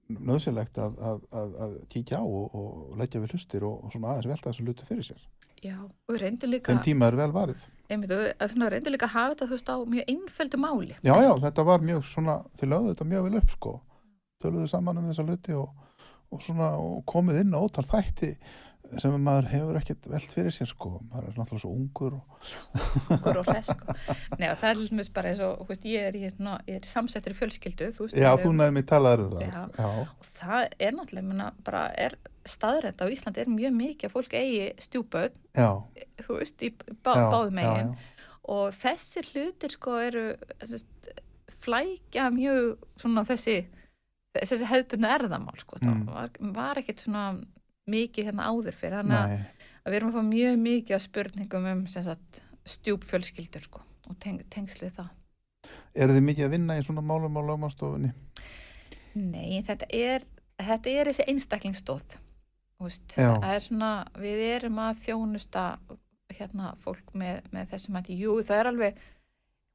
nöðsilegt 0.10 0.78
að, 0.78 0.98
að, 1.02 1.22
að, 1.34 1.54
að 1.66 1.72
kíkja 1.90 2.20
á 2.22 2.26
og, 2.26 2.54
og 2.54 2.98
leggja 3.00 3.22
við 3.24 3.34
hlustir 3.34 3.64
og, 3.66 3.80
og 3.88 3.94
svona 3.96 4.12
aðeins 4.14 4.30
velta 4.30 4.52
þessu 4.52 4.66
lutu 4.68 4.86
fyrir 4.86 5.08
sér. 5.08 5.24
já, 5.66 5.78
og 5.82 6.14
við 6.14 6.22
reyndum 6.22 6.52
líka 6.54 6.74
Þeim 6.76 6.84
tíma 6.86 7.08
er 7.10 7.18
vel 7.18 7.32
varið. 7.34 7.64
Einmitt, 7.90 8.12
og 8.12 8.22
reyndum 8.74 8.94
líka 8.96 9.08
að 9.10 9.16
hafa 9.16 9.34
þetta 9.36 9.48
þú 9.50 9.56
veist 9.56 9.72
á 9.72 9.78
mjög 9.96 10.12
einföldu 10.16 10.58
máli 10.62 10.96
Já, 11.06 11.16
já, 11.22 11.32
þetta 11.46 11.66
var 11.70 11.80
mjög 11.86 12.06
svona, 12.10 12.38
þau 12.60 12.68
lögðu 12.74 12.94
þetta 12.94 13.10
mjög 13.14 13.26
vel 13.30 13.40
upp 13.42 13.56
sko, 13.56 13.74
töluðu 14.44 14.68
saman 14.72 15.02
um 15.02 15.10
þessa 15.10 15.26
luti 15.28 15.54
og, 15.58 15.70
og 16.32 16.42
svona 16.46 16.72
og 16.82 17.02
komið 17.10 17.42
inn 17.44 17.54
á 17.56 17.60
ótal 17.62 17.86
þætti 17.90 18.36
sem 19.02 19.16
maður 19.18 19.48
hefur 19.50 19.78
ekkert 19.80 20.06
velt 20.12 20.34
fyrir 20.36 20.54
sér 20.54 20.70
sko, 20.70 20.92
maður 21.10 21.32
er 21.32 21.38
náttúrulega 21.40 21.64
svo 21.64 21.72
ungur 21.74 22.14
og 22.20 23.16
okkur 23.16 23.40
og 23.42 23.48
hress 23.50 23.72
sko. 23.74 23.96
Nei, 24.38 24.46
það 24.62 24.68
er 24.70 24.80
lítið 24.84 25.10
bara 25.16 25.32
eins 25.32 25.42
og 25.42 25.64
veist, 25.72 25.88
ég 25.90 26.06
er, 26.12 26.18
ég 26.22 26.36
er 26.78 26.86
samsettir 26.86 27.34
fjölskyldu 27.36 27.88
þú 27.96 28.06
veist, 28.06 28.16
já, 28.22 28.30
þú 28.38 28.46
erum- 28.52 28.60
nefnir 28.62 28.86
talaður 28.92 29.26
um 29.26 29.34
það. 29.34 29.42
Já. 29.50 29.64
Já, 29.82 30.06
og 30.06 30.30
það 30.38 30.68
er 30.86 30.98
náttúrulega 31.00 31.50
bara 31.66 31.84
er 32.06 32.18
staðrænt 32.50 33.02
á 33.02 33.06
Íslandi 33.10 33.42
er 33.44 33.52
mjög 33.52 33.74
mikið 33.78 34.10
að 34.10 34.14
fólk 34.16 34.36
eigi 34.38 34.68
stjúböð 34.86 35.32
þú 36.22 36.40
veist, 36.40 36.62
í 36.62 36.70
bá, 36.76 37.14
já, 37.16 37.26
báðum 37.34 37.58
já, 37.58 37.62
megin 37.62 37.94
já. 37.94 38.28
og 38.56 38.76
þessi 38.82 39.24
hlutir 39.32 39.74
sko 39.74 39.98
eru 40.04 40.26
sest, 40.62 41.10
flækja 41.66 42.30
mjög 42.36 42.76
svona 43.02 43.26
þessi 43.28 43.58
þessi 44.36 44.70
hefðbundu 44.70 45.12
erðamál 45.16 45.60
sko 45.62 45.80
Mm. 45.82 46.06
var, 46.08 46.30
var 46.56 46.80
ekkit 46.80 47.06
svona 47.06 47.26
mikið 47.90 48.30
hérna 48.30 48.50
áður 48.50 48.76
fyrir 48.76 49.00
þannig 49.02 49.18
að, 49.18 49.34
að 49.84 49.92
við 49.92 49.98
erum 50.00 50.10
að 50.10 50.16
fá 50.18 50.24
mjög 50.30 50.56
mikið 50.66 50.96
af 50.96 51.04
spurningum 51.06 51.68
um 51.72 51.84
stjúpfjölskyldur 52.66 53.62
sko 53.68 53.82
og 54.10 54.18
teng, 54.20 54.42
tengsl 54.50 54.86
við 54.86 54.96
það 54.98 55.10
eru 55.96 56.16
þið 56.16 56.26
mikið 56.30 56.46
að 56.46 56.54
vinna 56.56 56.78
í 56.78 56.84
svona 56.86 57.04
málum 57.06 57.38
á 57.38 57.42
lögmanstofunni? 57.46 58.12
Nei, 59.16 59.62
þetta 59.66 59.88
er, 59.94 60.26
þetta 60.60 60.90
er 60.92 61.10
þessi 61.12 61.28
einstaklingstóð 61.32 62.18
Úst, 62.84 63.16
er 63.16 63.62
svona, 63.64 63.92
við 64.20 64.42
erum 64.50 64.80
að 64.84 64.98
þjónusta 65.06 65.66
hérna 66.36 66.74
fólk 66.84 67.14
með, 67.16 67.46
með 67.56 67.70
þessum 67.72 68.00
að, 68.00 68.12
jú, 68.20 68.36
það 68.44 68.60
er 68.60 68.70
alveg 68.72 68.98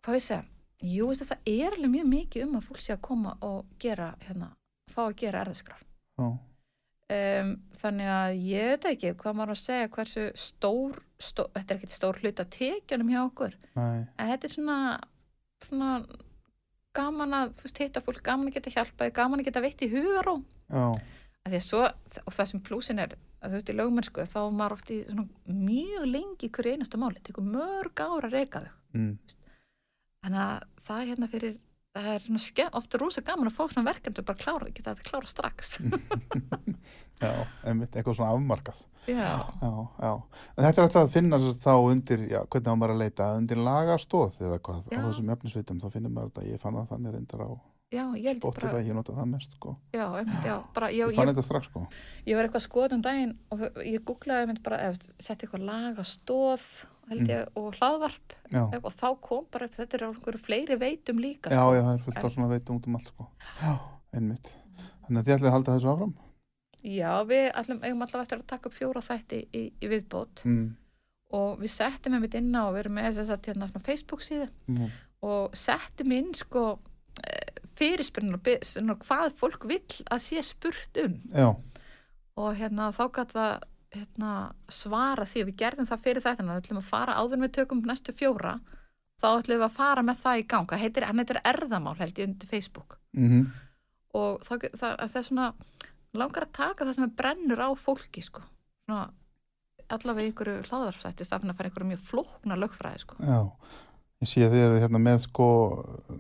hvað 0.05 0.19
ég? 0.19 0.27
Segja, 0.27 0.43
jú, 0.85 1.09
það 1.17 1.35
er 1.49 1.77
alveg 1.77 1.95
mjög 1.95 2.11
mikið 2.11 2.47
um 2.47 2.59
að 2.59 2.69
fólk 2.69 2.85
sé 2.85 2.95
að 2.95 3.03
koma 3.09 3.35
og 3.47 3.65
gera, 3.81 4.13
hérna, 4.27 4.53
fá 4.93 5.03
að 5.07 5.17
gera 5.23 5.45
erðaskrár 5.47 5.85
Já, 6.21 6.29
um, 7.17 7.53
þannig 7.81 8.11
að 8.15 8.41
ég 8.51 8.73
veit 8.75 8.89
ekki 8.93 9.15
hvað 9.23 9.39
maður 9.39 9.55
að 9.55 9.63
segja, 9.63 9.93
hversu 9.97 10.27
stór, 10.39 10.99
stór 11.21 11.49
þetta 11.57 11.75
er 11.75 11.79
ekkert 11.81 11.97
stór 11.97 12.21
hlut 12.21 12.43
að 12.45 12.51
tekjunum 12.57 13.15
hjá 13.15 13.21
okkur. 13.23 13.57
Nei, 13.79 14.05
en 14.05 14.35
þetta 14.35 14.51
er 14.51 14.55
svona, 14.57 14.81
svona 15.65 15.95
gaman 16.97 17.37
að, 17.39 17.55
þú 17.57 17.67
veist, 17.67 17.81
hitta 17.85 18.05
fólk 18.05 18.21
gaman 18.27 18.51
að 18.51 18.59
geta 18.59 18.75
hjálpaði, 18.77 19.15
gaman 19.17 19.43
að 19.43 19.49
geta 19.49 19.65
veitt 19.65 19.85
í 19.87 19.91
hugaró 19.93 20.37
já, 20.69 20.85
að 21.47 21.55
því 21.55 21.61
að 21.61 21.67
svo, 21.67 21.83
og 22.27 22.37
það 22.37 22.51
sem 22.51 22.63
plúsin 22.67 23.03
er 23.03 23.17
að 23.41 23.49
þú 23.55 23.57
veist 23.57 23.73
í 23.73 23.77
lögmennsku, 23.79 24.27
þá 24.29 24.39
er 24.43 24.55
maður 24.59 24.77
oft 24.77 24.93
í 24.93 25.01
svona 25.09 25.57
mjög 25.65 26.07
lengi 26.11 26.51
hverju 26.53 26.77
einasta 26.77 27.01
máli. 27.01 27.23
Tekur 27.25 27.47
mörg 27.47 28.05
ára 28.05 28.29
að 28.29 28.37
reyka 28.37 28.65
þau. 28.67 28.73
Mm, 28.99 29.13
þannig 30.21 30.45
að 30.45 30.69
það 30.87 31.01
er 31.01 31.11
hérna 31.13 31.31
fyrir 31.31 31.59
það 31.91 32.11
er 32.13 32.27
svona 32.27 32.69
ofta 32.79 33.01
rosa 33.01 33.23
gaman 33.27 33.51
að 33.51 33.57
fá 33.57 33.65
svona 33.65 33.89
verkefni 33.89 34.23
og 34.23 34.29
bara 34.29 34.43
klára, 34.45 34.69
geta 34.71 34.95
þetta 34.95 35.09
klára 35.09 35.31
strax. 35.31 35.73
Já, 37.21 37.33
einmitt, 37.69 37.93
eitthvað 37.93 38.17
svona 38.17 38.31
afmarkað. 38.33 38.79
já, 39.11 39.17
Já, 39.61 39.73
já. 40.01 40.13
En 40.57 40.65
þetta 40.65 40.81
er 40.81 40.87
alltaf 40.87 41.03
að 41.03 41.11
finna 41.13 41.39
þá 41.41 41.73
undir, 41.77 42.23
já, 42.31 42.39
hvernig 42.49 42.73
á 42.73 42.81
maður 42.81 42.95
að 42.95 43.03
leita, 43.03 43.27
undir 43.37 43.61
lagastóð 43.61 44.39
eða 44.41 44.57
hvað, 44.65 44.87
á 44.89 45.01
þessum 45.05 45.33
efnisvitum, 45.35 45.83
þá 45.83 45.89
finnir 45.93 46.15
maður 46.15 46.31
þetta, 46.31 46.47
ég 46.49 46.63
fann 46.63 46.79
það 46.79 46.89
þannig 46.95 47.17
reyndar 47.17 47.45
á 47.45 47.51
já, 47.91 48.05
ég 48.17 48.27
held 48.31 48.39
Spotify, 48.43 48.67
bara 48.71 48.83
ég 48.87 48.95
nota 48.95 49.13
það 49.17 49.29
mest, 49.33 49.53
sko. 49.57 49.73
já, 49.95 50.05
einmitt, 50.21 50.45
já, 50.47 50.57
bara, 50.75 50.89
já, 50.95 51.07
Ég 51.11 51.17
fann 51.17 51.29
ég, 51.29 51.35
þetta 51.35 51.43
strax, 51.47 51.67
sko. 51.71 51.83
ég 52.27 52.37
var 52.39 52.47
eitthvað 52.49 52.65
skoð 52.67 52.93
um 52.97 53.03
daginn 53.03 53.33
og 53.51 53.65
ég 53.83 54.05
googlaði 54.07 54.47
mynd 54.51 54.63
bara, 54.63 54.79
eða 54.89 55.11
setti 55.19 55.47
eitthvað 55.47 55.65
laga 55.67 56.05
stóð 56.07 56.65
held 57.11 57.21
Mm. 57.27 57.31
ég, 57.35 57.49
og 57.59 57.75
hlaðvarp 57.75 58.35
Já, 58.53 58.63
og 58.85 58.93
þá 58.95 59.07
kom 59.21 59.47
bara 59.51 59.67
upp, 59.67 59.75
þetta 59.75 59.95
er 59.99 60.05
einhverju 60.07 60.41
fleiri 60.47 60.77
veitum 60.79 61.19
líka 61.19 61.51
já, 61.51 61.59
sko. 61.59 61.75
já, 61.75 61.83
það 61.83 61.95
er 61.99 62.03
fullt 62.07 62.25
af 62.25 62.33
svona 62.33 62.49
veitum 62.53 62.77
út 62.79 62.87
um 62.87 62.95
allt, 62.97 63.09
sko. 63.11 63.27
Já, 63.61 63.73
einmitt. 64.15 64.51
Þannig 65.09 65.19
að 65.19 65.25
þið 65.27 65.35
ætlið 65.35 65.49
að 65.51 65.57
halda 65.57 65.75
þessu 65.75 65.91
áfram? 65.91 66.15
Já, 66.85 67.25
við 67.27 67.53
ætlum, 67.53 67.81
eigum 67.83 68.03
allavega 68.07 68.23
eftir 68.23 68.39
að 68.39 68.47
taka 68.47 68.69
upp 68.71 68.75
fjóra 68.79 69.03
þætti 69.03 69.41
í, 69.53 69.73
í 69.83 69.89
viðbót 69.91 70.45
Mm. 70.47 70.77
og 71.33 71.59
við 71.59 71.69
settum 71.75 72.15
einmitt 72.15 72.35
inn 72.39 72.55
á 72.55 72.63
og 72.71 72.75
við 72.75 72.81
erum 72.85 72.95
með 72.95 73.19
þess 73.19 73.31
að 73.35 73.43
hérna 73.51 73.83
Facebook 73.83 74.21
síðu 74.23 74.49
Mm. 74.69 74.91
og 75.23 75.51
settum 75.53 76.13
inn 76.13 76.33
sko 76.35 76.79
svona 77.81 78.97
hvað 79.01 79.37
fólk 79.41 79.67
vill 79.71 80.01
að 80.11 80.23
sé 80.27 80.45
spurt 80.47 81.01
um. 81.05 81.17
Já, 81.33 81.49
og 82.41 82.51
hérna 82.59 82.91
þá 82.97 83.05
gæt 83.17 83.35
það 83.37 83.55
hérna, 83.91 84.35
svara 84.71 85.27
því 85.27 85.47
við 85.49 85.57
gerðum 85.65 85.89
það 85.91 86.05
fyrir 86.05 86.23
þetta 86.23 86.43
þannig 86.43 86.53
að 86.53 86.61
við 86.61 86.67
ætlum 86.67 86.83
að 86.83 86.91
fara 86.93 87.17
áður 87.19 87.43
við 87.43 87.57
tökum 87.57 87.81
næstu 87.89 88.15
fjóra 88.15 88.53
þá 89.21 89.27
ætlum 89.33 89.59
við 89.59 89.67
að 89.67 89.79
fara 89.81 90.05
með 90.07 90.23
það 90.23 90.39
í 90.39 90.47
gang. 90.53 90.71
Það 90.71 90.85
heitir, 90.85 91.09
heitir 91.11 91.41
erðamál 91.45 91.97
held 91.99 92.21
ég 92.23 92.31
undir 92.31 92.51
Facebook. 92.51 93.01
Mm 93.17 93.51
og 94.17 94.43
það, 94.47 94.69
það, 94.79 94.97
það 95.05 95.21
er 95.21 95.27
svona 95.27 95.49
langar 96.19 96.47
að 96.47 96.55
taka 96.57 96.87
það 96.87 96.97
sem 96.97 97.07
er 97.07 97.17
brennur 97.21 97.63
á 97.63 97.69
fólki 97.79 98.25
sko. 98.27 98.43
Svona, 98.87 99.05
allavega 99.91 100.31
einhverju 100.31 100.65
hlaðarfsætti 100.69 101.27
stafn 101.27 101.53
að 101.53 101.61
fara 101.61 101.71
einhverju 101.71 101.91
mjög 101.93 102.03
flókna 102.09 102.59
lögfræði 102.59 103.05
sko. 103.05 103.19
Já. 103.23 103.41
Ég 104.21 104.29
sé 104.29 104.43
að 104.45 104.55
þið 104.55 104.63
eru 104.67 104.81
hérna 104.83 105.01
með, 105.01 105.23
sko, 105.25 105.47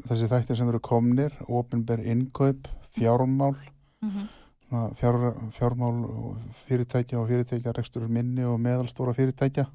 þessi 0.08 0.28
þættir 0.30 0.56
sem 0.56 0.68
eru 0.72 0.80
komnir, 0.80 1.34
opinber 1.48 2.00
innkaup, 2.00 2.68
fjármál, 2.96 3.56
mm 4.00 4.10
-hmm. 4.14 4.94
fjár, 4.96 5.18
fjármál 5.52 5.98
fyrirtækja 6.64 7.20
og 7.20 7.28
fyrirtækja 7.28 7.74
rekstur 7.76 8.08
minni 8.08 8.44
og 8.44 8.56
meðalstóra 8.60 9.12
fyrirtækja 9.12 9.66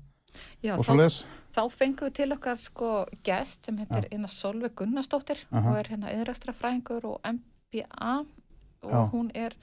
Já, 0.63 0.77
og 0.77 0.85
svo 0.85 0.95
les. 0.97 1.23
þá 1.55 1.61
fengum 1.71 2.09
við 2.09 2.15
til 2.19 2.31
okkar 2.35 2.57
sko 2.59 2.89
gest 3.23 3.65
sem 3.65 3.77
heitir 3.77 4.07
hérna 4.11 4.27
Solveig 4.31 4.75
Gunnarsdóttir 4.75 5.45
Aha. 5.51 5.71
og 5.71 5.79
er 5.79 5.91
hérna 5.93 6.13
yðræstra 6.13 6.55
fræðingur 6.55 7.05
og 7.05 7.21
MBA 7.23 8.25
og 8.81 8.91
Já. 8.91 9.09
hún 9.13 9.31
er 9.35 9.55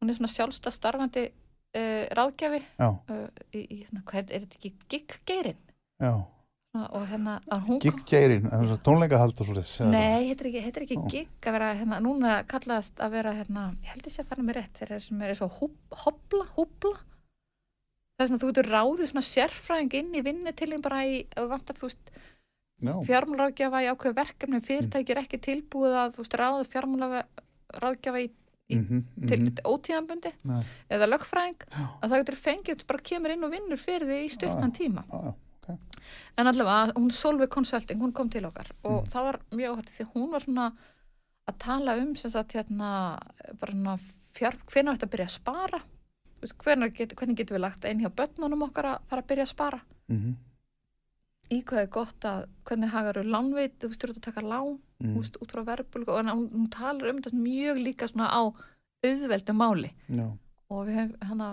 hún 0.00 0.10
er 0.10 0.14
svona 0.14 0.32
sjálfsta 0.32 0.70
starfandi 0.70 1.28
uh, 1.76 2.04
ráðgjafi 2.16 2.62
uh, 2.80 3.28
í, 3.54 3.60
í 3.60 3.76
hérna, 3.84 4.02
hvað 4.04 4.18
er, 4.18 4.34
er 4.34 4.44
þetta 4.44 4.58
ekki 4.60 4.74
gigggeirinn 4.88 5.60
já. 6.00 6.12
Og 6.70 7.06
hérna 7.10 7.40
hún 7.66 7.80
Giggeirinn, 7.82 8.46
tónleikahald 8.86 9.40
og 9.42 9.46
svo 9.48 9.54
les. 9.56 9.72
Nei, 9.90 10.28
heitir 10.30 10.50
ekki, 10.50 10.62
heitir 10.62 10.84
ekki 10.86 10.98
gigg 11.10 11.48
að 11.48 11.56
vera 11.56 11.70
hérna, 11.74 11.98
núna 12.04 12.34
kallaðast 12.50 13.00
að 13.02 13.16
vera 13.16 13.32
hérna, 13.34 13.64
ég 13.82 13.90
held 13.94 14.06
ekki 14.06 14.22
að 14.22 14.30
fara 14.30 14.44
með 14.46 14.58
rétt 14.60 14.78
þeir 14.78 14.92
eru 14.94 15.06
sem 15.06 15.24
er 15.26 15.34
svo 15.38 15.48
hobla, 16.04 16.46
húbla. 16.54 16.94
Það 18.14 18.24
er 18.24 18.30
svona, 18.30 18.42
þú 18.42 18.50
getur 18.52 18.70
ráðið 18.70 19.10
svona 19.10 19.26
sérfræðing 19.26 19.98
inn 19.98 20.14
í 20.14 20.24
vinnu 20.28 20.54
til 20.54 20.70
þín 20.70 20.86
bara 20.86 21.02
í, 21.08 21.20
vantar, 21.50 21.80
þú 21.80 21.90
veist, 21.90 22.14
Já, 22.80 22.94
fjármálaráðgjafa 23.10 23.82
í 23.84 23.90
ákveð 23.90 24.16
verkefni, 24.16 24.62
fyrirtæki 24.64 25.12
er 25.12 25.24
ekki 25.24 25.40
tilbúið 25.44 25.98
að, 26.00 26.14
þú 26.14 26.22
veist, 26.22 26.38
ráða 26.40 26.68
fjármálaráðgjafa 26.70 28.22
í, 28.22 28.30
í, 28.70 28.78
Mhm, 28.78 29.02
til 29.26 29.40
mhm. 29.42 29.58
ótíðanbundi 29.66 30.30
Nei. 30.46 30.62
eða 30.88 31.10
lögfræðing 31.10 31.66
að 31.74 32.06
það 32.06 32.18
getur 32.20 32.38
fengið 32.46 32.86
bara 32.86 33.02
kemur 33.10 33.34
inn 33.34 33.44
og 33.44 33.50
vinnur 33.50 33.80
fyrir 33.80 34.06
því 34.06 34.18
í 34.22 34.30
stuttan 34.30 34.72
tíma. 34.72 35.02
Já, 35.10 35.18
já, 35.26 35.34
ok. 35.72 36.00
en 36.38 36.46
allavega 36.50 36.92
hún 36.96 37.10
Solveig 37.12 37.50
Consulting, 37.50 38.00
hún 38.00 38.12
kom 38.12 38.30
til 38.30 38.44
okkar 38.48 38.70
og 38.84 39.02
Mm. 39.04 39.10
það 39.12 39.22
var 39.28 39.38
mjög 39.52 39.76
hægt 39.76 39.90
því 39.98 40.06
hún 40.14 40.30
var 40.32 40.40
svona 40.46 40.72
að 41.48 41.58
tala 41.58 41.96
um 41.98 42.14
sem 42.16 42.30
sagt 42.30 42.52
hérna 42.52 42.90
bara 43.60 43.72
svona 43.72 43.98
fjár, 44.34 44.54
hvenær 44.70 44.96
þetta 44.98 45.10
byrja 45.10 45.26
að 45.26 45.38
spara? 45.38 45.80
Get, 46.40 47.12
hvernig 47.16 47.36
getum 47.36 47.56
við 47.56 47.60
lagt 47.60 47.84
inn 47.84 48.00
hjá 48.00 48.08
börnunum 48.16 48.62
okkar 48.68 48.84
að 48.94 49.00
fara 49.10 49.22
að 49.22 49.26
byrja 49.28 49.44
að 49.44 49.50
spara? 49.54 49.80
Mhm, 50.08 50.36
í 51.50 51.62
hvað 51.66 51.82
er 51.82 51.86
gott 51.90 52.20
að 52.24 52.44
hvernig 52.64 52.90
hagar 52.94 53.16
eru 53.18 53.30
lánveit, 53.30 53.74
þú 53.80 53.88
veist, 53.90 54.00
þú 54.00 54.08
ert 54.08 54.16
að 54.20 54.26
taka 54.28 54.40
lán 54.46 54.78
þú 55.02 55.16
veist, 55.18 55.36
út 55.42 55.50
frá 55.52 55.62
verðbólgu 55.66 56.08
og 56.14 56.24
hún, 56.24 56.48
hún 56.52 56.70
talar 56.70 57.10
um 57.10 57.20
þetta 57.20 57.32
mjög 57.42 57.80
líka 57.84 58.08
svona 58.08 58.28
á 58.30 58.42
auðveldu 59.04 59.52
máli. 59.56 59.90
Já, 60.08 60.26
og 60.70 60.86
við 60.86 60.94
hefum 61.00 61.28
hana 61.28 61.48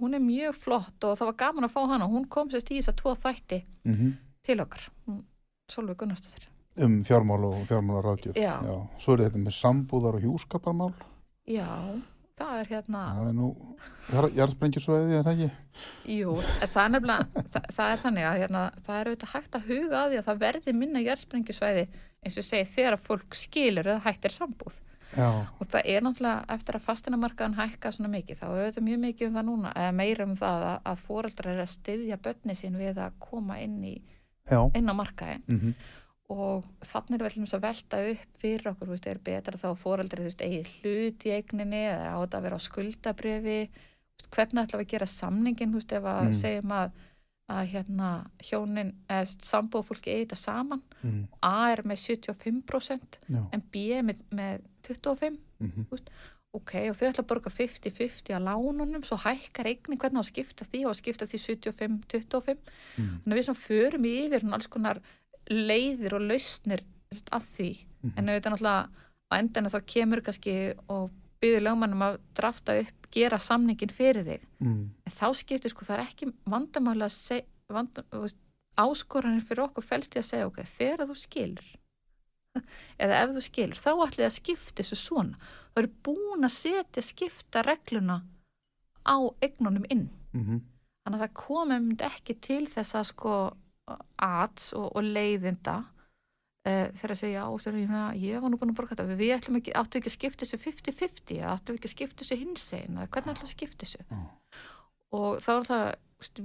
hún 0.00 0.16
er 0.16 0.22
mjög 0.24 0.60
flott 0.64 1.06
og 1.06 1.16
það 1.18 1.30
var 1.32 1.40
gaman 1.44 1.68
að 1.68 1.74
fá 1.74 1.80
hana 1.92 2.10
hún 2.10 2.28
kom 2.30 2.50
sérst 2.52 2.70
í 2.72 2.78
þess 2.80 2.92
að 2.92 3.00
tvo 3.02 3.16
þætti 3.24 3.62
mhm. 3.88 4.14
til 4.46 4.60
okkar, 4.64 4.86
Solveig 5.72 6.00
Gunnarsdóttir 6.00 6.48
Um 6.78 7.00
fjármál 7.02 7.42
og 7.42 7.64
fjármála 7.66 8.04
ráðgjöf. 8.04 8.36
Já. 8.38 8.54
Svo 9.02 9.16
er 9.16 9.24
þetta 9.24 9.40
með 9.42 9.54
sambúðar 9.56 10.14
og 10.14 10.22
hjúskaparmál. 10.22 10.92
já, 11.42 11.66
það 12.38 12.60
er 12.60 12.68
hérna 12.70 13.00
Það 13.16 13.28
er 13.30 13.34
nú 13.34 13.48
jarðsprengjusvæði, 14.36 15.16
er 15.16 15.24
það 15.26 15.32
ekki? 15.32 15.48
jú, 16.18 16.36
það 16.60 16.82
er 16.84 16.92
nefnilega 16.94 17.42
það, 17.54 17.66
það 17.78 17.94
er 17.94 18.02
þannig 18.04 18.28
að 18.28 18.38
hérna, 18.42 18.62
það 18.86 19.00
er 19.00 19.10
auðvitað 19.10 19.32
hægt 19.32 19.58
að 19.58 19.66
huga 19.72 20.02
að 20.02 20.12
því 20.12 20.20
að 20.20 20.28
það 20.28 20.44
verði 20.44 20.76
minna 20.76 21.02
jærsprengju 21.02 21.56
eins 21.58 22.38
og 22.38 22.46
segi 22.46 22.70
þegar 22.76 22.98
að 22.98 23.06
fólk 23.08 23.38
skilur 23.38 23.90
eða 23.90 24.04
hættir 24.06 24.34
sambúð 24.34 24.78
Já, 25.16 25.28
og 25.60 25.66
það 25.72 25.86
er 25.88 26.02
náttúrulega 26.04 26.44
eftir 26.52 26.76
að 26.76 26.82
fastinamarkaðan 26.84 27.54
hækka 27.56 27.92
svona 27.94 28.10
mikið, 28.12 28.36
þá 28.42 28.46
er 28.50 28.66
þetta 28.68 28.82
mjög 28.84 28.98
mikið 29.06 29.28
um 29.30 29.36
það 29.38 29.46
núna, 29.48 29.70
eða 29.80 29.92
meira 29.96 30.24
um 30.28 30.34
það 30.36 30.64
að, 30.68 30.80
að 30.92 30.98
foreldrar 31.06 31.52
er 31.54 31.62
að 31.64 31.70
styðja 31.72 32.18
börni 32.26 32.54
sín 32.58 32.76
við 32.76 32.98
að 33.06 33.14
koma 33.24 33.56
inn, 33.64 33.78
í, 33.88 33.94
já. 34.50 34.60
inn 34.76 34.92
á 34.92 34.94
markaðin 34.98 35.42
Mhm, 35.48 35.74
og 36.28 36.64
þannig 36.84 37.22
er 37.22 37.24
vel 37.24 37.46
að 37.56 37.62
velta 37.64 38.02
upp 38.12 38.38
fyrir 38.42 38.66
okkur, 38.68 38.88
veist, 38.92 39.06
er 39.08 39.18
betra 39.24 39.56
þá 39.56 39.68
að 39.70 39.78
foreldrar 39.80 40.20
þú 40.20 40.28
veist, 40.28 40.42
eigi 40.44 40.62
hlut 40.82 41.24
í 41.24 41.32
eigninni 41.38 41.82
eða 41.88 42.10
á 42.12 42.16
þetta 42.20 42.38
að 42.38 42.42
vera 42.48 42.58
á 42.60 42.66
skuldabrifi 42.68 43.58
hvernig 44.28 44.64
ætla 44.66 44.78
við 44.82 44.84
að 44.84 44.92
gera 44.92 45.06
samningin 45.08 45.72
þú 45.72 45.80
veist, 45.80 45.92
ef 45.96 46.04
að 46.04 46.24
Mm. 46.28 46.34
segjum 46.42 46.72
að 46.82 46.90
að 47.48 47.68
hérna 47.72 48.08
hjónin 48.44 48.92
eða 49.08 49.26
sambúð 49.44 49.86
fólki 49.88 50.12
eigi 50.12 50.26
þetta 50.26 50.38
saman. 50.40 50.82
Mhm, 51.02 51.22
A 51.42 51.70
er 51.72 51.82
með 51.88 52.02
75% 52.04 53.20
Já, 53.28 53.40
en 53.52 53.62
B 53.72 53.84
er 53.96 54.02
með, 54.04 54.24
með 54.30 54.66
25 54.88 55.38
mhm, 55.58 55.86
ok, 56.58 56.74
og 56.90 56.96
þau 56.96 57.06
ætla 57.08 57.22
að 57.22 57.30
borga 57.30 57.52
50-50 57.52 58.36
á 58.36 58.40
lánunum, 58.40 59.04
svo 59.04 59.18
hækkar 59.20 59.68
eignin 59.68 60.00
hvernig 60.00 60.20
á 60.20 60.24
að 60.24 60.30
skipta 60.30 60.66
því? 60.68 60.84
Og 60.84 60.92
að 60.92 61.00
skipta 61.00 61.28
því 61.28 61.42
75-25 61.44 62.56
mhm, 62.58 63.16
þannig 63.24 63.34
að 63.34 63.38
við 63.38 63.48
svona 63.48 63.64
förum 63.64 64.08
yfir 64.12 64.48
alls 64.52 64.70
konar 64.72 65.02
leiðir 65.48 66.16
og 66.18 66.24
lausnir 66.28 66.84
af 67.32 67.46
því, 67.56 67.70
mhm. 68.02 68.14
en 68.16 68.28
auðvitað 68.28 68.54
náttúrulega 68.56 69.06
á 69.28 69.32
endana 69.38 69.72
þá 69.72 69.80
kemur 69.88 70.24
kannski 70.24 70.56
og 70.88 71.10
byður 71.42 71.64
lögmannum 71.68 72.04
að 72.04 72.20
drafta 72.36 72.76
upp 72.82 72.97
gera 73.14 73.38
samningin 73.38 73.92
fyrir 73.94 74.24
þig. 74.26 74.46
En 75.06 75.14
þá 75.20 75.26
skiptir 75.34 75.72
sko 75.72 75.84
það 75.84 75.96
er 75.98 76.04
ekki 76.06 76.32
vandamáli 76.44 77.06
að 77.06 77.14
segja 77.16 77.46
vanda, 77.68 78.04
þú 78.12 78.22
veist, 78.24 78.38
áskoranir 78.78 79.44
fyrir 79.44 79.64
okkur 79.66 79.84
felst 79.84 80.16
í 80.16 80.20
að 80.22 80.28
segja 80.30 80.48
ok, 80.48 80.62
þegar 80.78 81.08
þú 81.08 81.16
skilur 81.18 81.68
eða 83.02 83.20
ef 83.22 83.34
þú 83.34 83.42
skilur 83.44 83.80
þá 83.82 83.90
ætlið 84.06 84.26
að 84.28 84.36
skipta 84.38 84.82
þessu 84.82 84.96
svona. 84.96 85.38
Þá 85.72 85.82
eru 85.82 85.92
búin 86.08 86.48
að 86.48 86.54
setja 86.56 87.04
skipta 87.04 87.62
regluna 87.66 88.22
á 89.04 89.16
eignunum 89.44 89.86
inn. 89.90 90.08
Mhm, 90.32 90.62
þannig 91.04 91.20
að 91.20 91.24
það 91.26 91.38
komum 91.42 91.90
ekki 92.08 92.38
til 92.40 92.64
þess 92.68 92.94
að 92.94 93.08
sko 93.12 93.34
ats 94.18 94.72
og, 94.76 94.90
og 94.96 95.02
leiðinda 95.04 95.78
þegar 96.98 97.12
að 97.14 97.20
segja 97.20 97.44
á 97.44 97.50
þegar 97.64 98.16
ég, 98.18 98.40
var 98.42 98.50
nú 98.52 98.58
búin 98.60 98.72
að 98.72 98.78
borga 98.78 98.96
þetta 98.96 99.16
við 99.18 99.32
ætlum 99.36 99.58
ekki, 99.60 99.74
áttu 99.78 99.98
ekki 100.00 100.10
að 100.10 100.16
skipta 100.16 100.44
þessu 100.46 100.58
50-50 100.64 101.38
eða 101.38 101.52
áttu 101.54 101.76
ekki 101.76 101.88
að 101.88 101.94
skipta 101.94 102.24
þessu 102.24 102.38
hinsegin 102.42 102.98
eða 102.98 103.08
hvernig 103.14 103.32
ætlum 103.34 103.46
við 103.46 103.50
að 103.50 103.54
skipta 103.54 103.86
þessu? 103.86 104.02
Já. 104.08 104.18
og 105.18 105.38
þá 105.44 105.50
er 105.54 105.68
það 105.70 105.86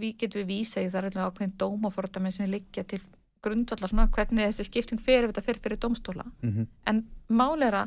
við 0.03 0.13
getum 0.21 0.39
við 0.41 0.47
vísa 0.53 0.83
í 0.83 0.89
það 0.91 0.99
er 0.99 1.07
alltaf 1.09 1.31
ákveðin 1.33 1.57
dómafordamenn 1.63 2.35
sem 2.35 2.51
liggja 2.51 2.83
til 2.87 3.01
grundvallar 3.43 3.91
svona 3.91 4.07
hvernig 4.15 4.47
þessi 4.51 4.67
skipting 4.69 5.01
fer 5.03 5.25
ef 5.25 5.33
þetta 5.33 5.43
fer 5.49 5.59
fyrir 5.63 5.81
dómstóla. 5.83 6.23
Mhm, 6.45 6.67
en 6.87 7.01
máli 7.29 7.67
er 7.67 7.79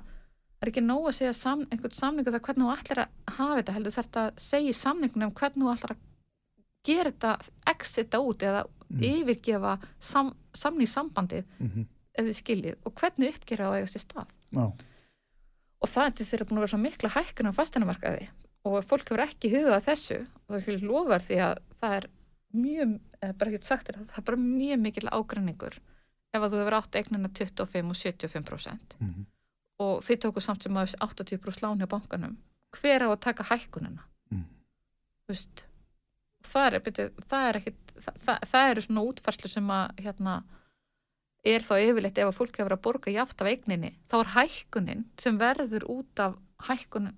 er 0.61 0.71
ekki 0.71 0.83
nóg 0.83 1.07
að 1.09 1.17
segja 1.21 1.33
sam, 1.37 1.67
einhvern 1.71 1.93
samningu 1.93 2.33
það 2.33 2.45
hvernig 2.49 2.67
þú 2.67 2.75
ætlar 2.77 3.01
að 3.05 3.37
hafa 3.39 3.57
þetta 3.61 3.75
heldur 3.77 3.95
þarf 3.97 4.17
að 4.21 4.39
segja 4.41 4.73
samningunum 4.73 5.33
hvernig 5.37 5.65
þú 5.67 5.73
ætlar 5.77 5.93
að 5.95 6.05
gera 6.87 7.11
þetta 7.13 7.33
exita 7.73 8.21
út 8.21 8.43
eða 8.43 8.65
Mm. 8.87 9.01
yfirgefa 9.03 9.79
sam, 9.99 10.29
samningssambandið. 10.55 11.45
Mhm, 11.59 11.87
eða 12.17 12.29
þið 12.29 12.39
skiljið 12.41 12.77
og 12.89 12.95
hvernig 13.01 13.35
uppgera 13.35 13.69
á 13.69 13.71
að 13.71 13.79
eiga 13.79 13.93
sér 13.93 14.05
stað. 14.05 14.35
Já, 14.57 14.67
og 15.83 15.93
það 15.93 16.09
er 16.09 16.15
til 16.17 16.27
þeirra 16.31 16.49
búin 16.49 16.59
að 16.59 16.65
vera 16.65 16.73
svo 16.73 16.81
mikla 16.83 17.13
hækkun 17.15 17.51
á 17.53 17.59
fasteinamarkaði 17.59 18.29
og 18.67 18.77
fólk 18.89 19.11
hefur 19.11 19.23
ekki 19.27 19.53
hugað 19.53 19.77
að 19.77 19.89
þessu 19.91 20.19
og 20.23 20.55
það 20.55 20.71
er 20.73 20.87
lofar 20.91 21.27
því 21.27 21.39
að 21.45 21.61
það 21.83 21.97
er 21.99 22.09
mjög, 22.57 22.97
bara 23.23 23.53
ekki 23.53 23.69
sagt 23.69 23.91
þér 23.91 24.01
það 24.01 24.19
er 24.23 24.27
bara 24.31 24.43
mjög 24.43 24.83
mikil 24.87 25.07
ágræningur 25.13 25.79
ef 26.37 26.43
að 26.43 26.53
þú 26.53 26.61
hefur 26.63 26.79
átt 26.81 26.99
eignina 27.01 27.31
25 27.31 27.93
og 27.93 28.01
75% 28.01 28.99
mhm, 28.99 29.29
og 29.87 29.95
þið 30.07 30.21
tóku 30.25 30.43
samt 30.43 30.67
sem 30.67 30.81
að 30.81 30.97
80% 31.05 31.63
lán 31.65 31.83
hjá 31.83 31.89
bankanum. 31.91 32.37
Hver 32.77 33.05
á 33.05 33.09
að 33.13 33.23
taka 33.29 33.45
hækkunina? 33.51 34.05
Mhm, 34.33 34.47
þú 35.27 35.35
veist 35.35 35.67
það 36.47 36.69
er, 36.69 36.79
byrju, 36.87 37.09
það 37.29 37.49
er 37.49 37.59
ekki 37.61 37.75
það, 37.93 38.21
það, 38.25 38.47
það 38.53 38.71
eru 38.71 38.85
svona 38.87 39.07
útfærslu 39.11 39.51
sem 39.53 39.73
að 39.77 40.03
hérna 40.07 40.37
er 41.47 41.65
þá 41.67 41.75
yfirleitt 41.79 42.19
ef 42.19 42.31
að 42.31 42.39
fólk 42.41 42.59
hefur 42.61 42.75
að 42.77 42.83
borga 42.87 43.15
jáft 43.15 43.43
af 43.43 43.51
eigninni 43.51 43.93
þá 44.11 44.17
er 44.19 44.33
hækkunin 44.35 45.05
sem 45.21 45.39
verður 45.41 45.87
út 45.93 46.23
af 46.23 46.37
hækkunin, 46.67 47.15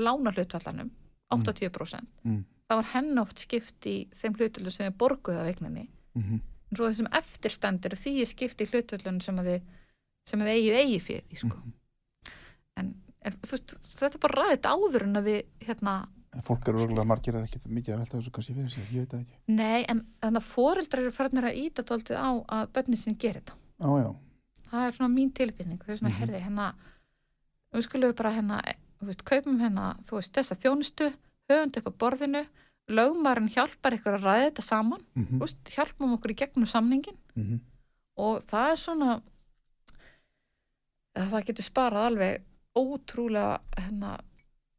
lánarhlutvallanum 0.00 0.90
80% 1.32 2.08
Mm. 2.24 2.44
þá 2.68 2.74
er 2.78 2.88
henn 2.92 3.18
oft 3.18 3.38
skipt 3.42 3.86
í 3.88 3.96
þeim 4.20 4.36
hlutvöldu 4.38 4.72
sem 4.72 4.86
er 4.86 4.96
borguð 4.96 5.40
af 5.40 5.48
eigninni 5.50 5.88
mhm, 6.14 6.40
en 6.70 6.76
svo 6.76 6.88
þessum 6.88 7.10
eftirstendur 7.12 7.96
því 7.96 8.14
er 8.20 8.30
skipt 8.30 8.60
í 8.60 8.68
hlutvöldun 8.70 9.20
sem 9.24 9.38
að 9.40 9.48
þið 9.50 9.70
sem 10.30 10.42
að 10.42 10.48
þið 10.48 10.58
eigið 10.58 10.78
eigi 10.80 10.98
fyrir 11.06 11.24
því 11.28 11.40
sko. 11.42 11.56
mhm. 11.56 11.72
en, 12.76 12.92
en 13.22 13.38
þú 13.42 13.56
veist, 13.56 13.74
þetta 13.98 14.18
er 14.18 14.24
bara 14.26 14.42
ræðið 14.42 14.68
áður 14.72 15.06
en 15.08 15.20
að 15.20 15.30
þið 15.30 15.66
hérna 15.68 15.96
Fólk 16.40 16.68
eru 16.70 16.80
örgulega 16.80 17.04
margir 17.04 17.36
er 17.36 17.44
ekkit 17.44 17.66
mikið 17.68 17.92
að 17.92 17.98
velta 18.00 18.16
þessu 18.16 18.30
kannski 18.32 18.54
fyrir 18.56 18.70
sér, 18.72 18.86
ég 18.88 19.02
veit 19.02 19.10
það 19.12 19.20
ekki. 19.20 19.34
Nei, 19.52 19.82
en 19.92 19.98
þannig 20.22 20.40
að 20.40 20.46
foreldrar 20.48 21.02
eru 21.02 21.12
farinir 21.12 21.48
að 21.50 21.58
íta 21.60 21.84
tóltið 21.84 22.16
á 22.16 22.30
að 22.56 22.70
börnin 22.72 23.00
sinni 23.00 23.20
gerir 23.20 23.42
þetta. 23.42 23.58
Já, 23.82 23.90
já, 24.00 24.08
Það 24.72 24.86
er 24.86 24.94
svona 24.96 25.12
mín 25.12 25.32
tilbyrning. 25.36 25.82
Þau 25.84 25.92
er 25.92 25.98
svona, 26.00 26.12
mm 26.14 26.20
herði, 26.22 26.40
hérna, 26.46 26.68
við 27.76 27.84
skulum 27.84 28.14
bara 28.16 28.32
hérna, 28.32 28.60
þú 29.00 29.08
veist, 29.10 29.24
kaupum 29.28 29.58
hérna, 29.60 29.88
þú 30.08 30.16
veist, 30.16 30.32
þessa 30.38 30.56
þjónustu, 30.62 31.10
þetta 31.52 31.82
upp 31.82 31.90
á 31.92 32.00
borðinu, 32.04 32.42
lögmarinn 32.88 33.52
hjálpar 33.52 33.98
ykkur 33.98 34.16
að 34.16 34.24
ræða 34.24 34.46
þetta 34.46 34.64
saman, 34.64 35.04
mhm, 35.12 35.36
þú 35.36 35.44
veist, 35.44 35.60
hjálpum 35.76 36.16
okkur 36.16 36.32
í 36.32 36.38
gegnum 36.40 36.68
samningin 36.68 37.18
mhm, 37.36 37.60
og 38.24 38.40
það 38.48 38.72
er 38.72 38.80
svona, 38.80 39.10
að 41.20 41.30
það 41.36 41.46
getur 41.50 41.68
sparað 41.68 42.08
alveg 42.10 42.48
ótrúlega, 42.80 43.60
hérna, 43.76 44.16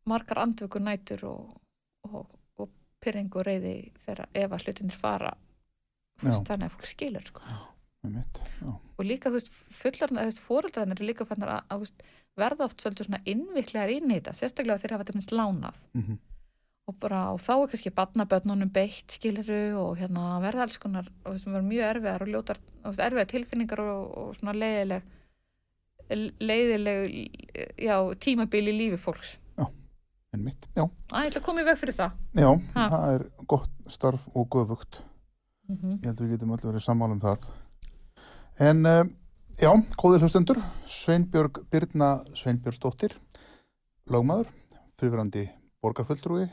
margar 0.10 0.42
andvöku 0.44 0.82
nætur 0.84 1.24
og, 1.30 1.54
og, 2.10 2.26
og 2.60 2.70
pyrringu 3.04 3.44
reyði 3.46 3.76
þegar 4.06 4.28
ef 4.34 4.52
að 4.58 4.66
hlutinir 4.68 4.98
fara. 5.00 5.34
Veist, 6.24 6.44
Já. 6.44 6.48
þannig 6.52 6.68
að 6.70 6.76
fólk 6.76 6.90
skilur 6.92 7.30
sko. 7.30 7.46
með 8.04 8.18
mitt, 8.18 8.40
já, 8.60 8.68
og 9.00 9.06
líka 9.08 9.30
þú 9.32 9.38
veist 9.40 9.54
fullarna, 9.80 10.26
þú 10.26 10.30
veist 10.30 10.44
fóreldrarnir 10.44 11.00
eru 11.00 11.08
líka 11.08 11.26
fannar 11.26 11.54
að, 11.56 11.62
að 11.72 11.80
veist, 11.86 12.04
verða 12.38 12.66
oft 12.68 12.84
svolítið 12.84 13.08
svona 13.08 13.22
innviklegar 13.32 13.94
inn 13.94 14.12
í 14.12 14.18
þetta, 14.20 14.34
sérstaklega 14.42 14.82
þegar 14.84 14.94
hafa 14.98 15.06
þetta 15.06 15.16
minnst 15.18 15.34
lánað. 15.38 15.80
Mhm, 15.96 16.18
og 16.92 16.98
bara 17.00 17.20
og 17.32 17.40
þá 17.40 17.52
er 17.56 17.70
kannski 17.72 17.94
barnabötnunum 17.96 18.72
beitt 18.76 19.16
skiluru 19.16 19.62
og 19.80 19.94
hérna 20.02 20.24
verða 20.44 20.66
alls 20.68 20.78
konar 20.84 21.08
og 21.24 21.30
veist, 21.38 21.48
verða 21.48 21.70
mjög 21.70 21.90
erfiðar 21.94 22.26
og 22.26 22.32
ljótar 22.34 22.60
og 22.84 23.00
erfiðar 23.08 23.30
tilfinningar 23.32 23.82
og, 23.86 24.02
og 24.20 24.34
svona 24.36 24.56
leiðileg 24.58 25.06
leiðileg 26.44 27.14
já, 27.80 27.96
tímabil 28.20 28.68
í 28.68 28.76
lífi 28.76 29.00
fólks 29.00 29.38
með 30.34 30.44
mitt, 30.48 30.68
já, 30.76 30.84
ég 30.84 31.28
ætla 31.30 31.42
að 31.42 31.46
koma 31.46 31.62
í 31.62 31.68
veg 31.68 31.78
fyrir 31.82 31.98
það 31.98 32.12
já, 32.42 32.50
Ha. 32.76 32.86
það 32.90 33.10
er 33.16 33.26
gott 33.48 33.70
starf 33.94 34.24
og 34.34 34.48
göfugt. 34.50 35.02
mm 35.70 35.76
-hmm. 35.78 36.00
Ég 36.02 36.06
held 36.10 36.20
að 36.20 36.26
við 36.26 36.32
getum 36.32 36.52
allir 36.52 36.72
verið 36.72 36.84
sammála 36.88 37.14
um 37.14 37.20
það. 37.22 37.40
En, 38.60 38.86
uh, 38.86 39.04
já, 39.58 39.72
góðir 39.98 40.22
hlustendur, 40.22 40.62
Sveinbjörg 40.86 41.64
Birna 41.72 42.24
Sveinbjörnsdóttir, 42.34 43.16
lögmaður, 44.10 44.48
fyrirverandi 45.00 45.50
borgarfulltrúi, 45.82 46.50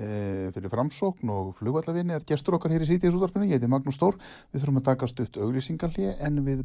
e, 0.00 0.50
fyrir 0.54 0.70
framsókn 0.72 1.28
og 1.30 1.54
flugvallavinni 1.58 2.14
er 2.14 2.24
gestur 2.24 2.54
okkar 2.54 2.70
hér 2.72 2.82
í 2.82 2.88
sítiðis 2.88 3.14
útvarpinu, 3.14 3.44
ég 3.46 3.58
heiti 3.58 3.68
Magnús 3.68 3.94
Stór, 3.94 4.16
við 4.52 4.62
þurfum 4.62 4.80
að 4.80 4.84
taka 4.84 5.06
stutt 5.06 5.36
auglýsingarlið 5.36 6.16
en 6.20 6.44
við 6.44 6.64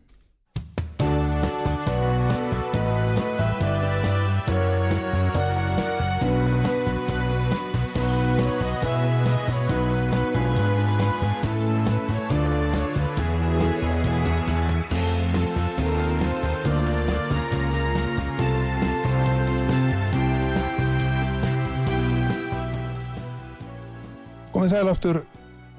Komið 24.61 24.75
sæl 24.75 24.89
aftur 24.91 25.17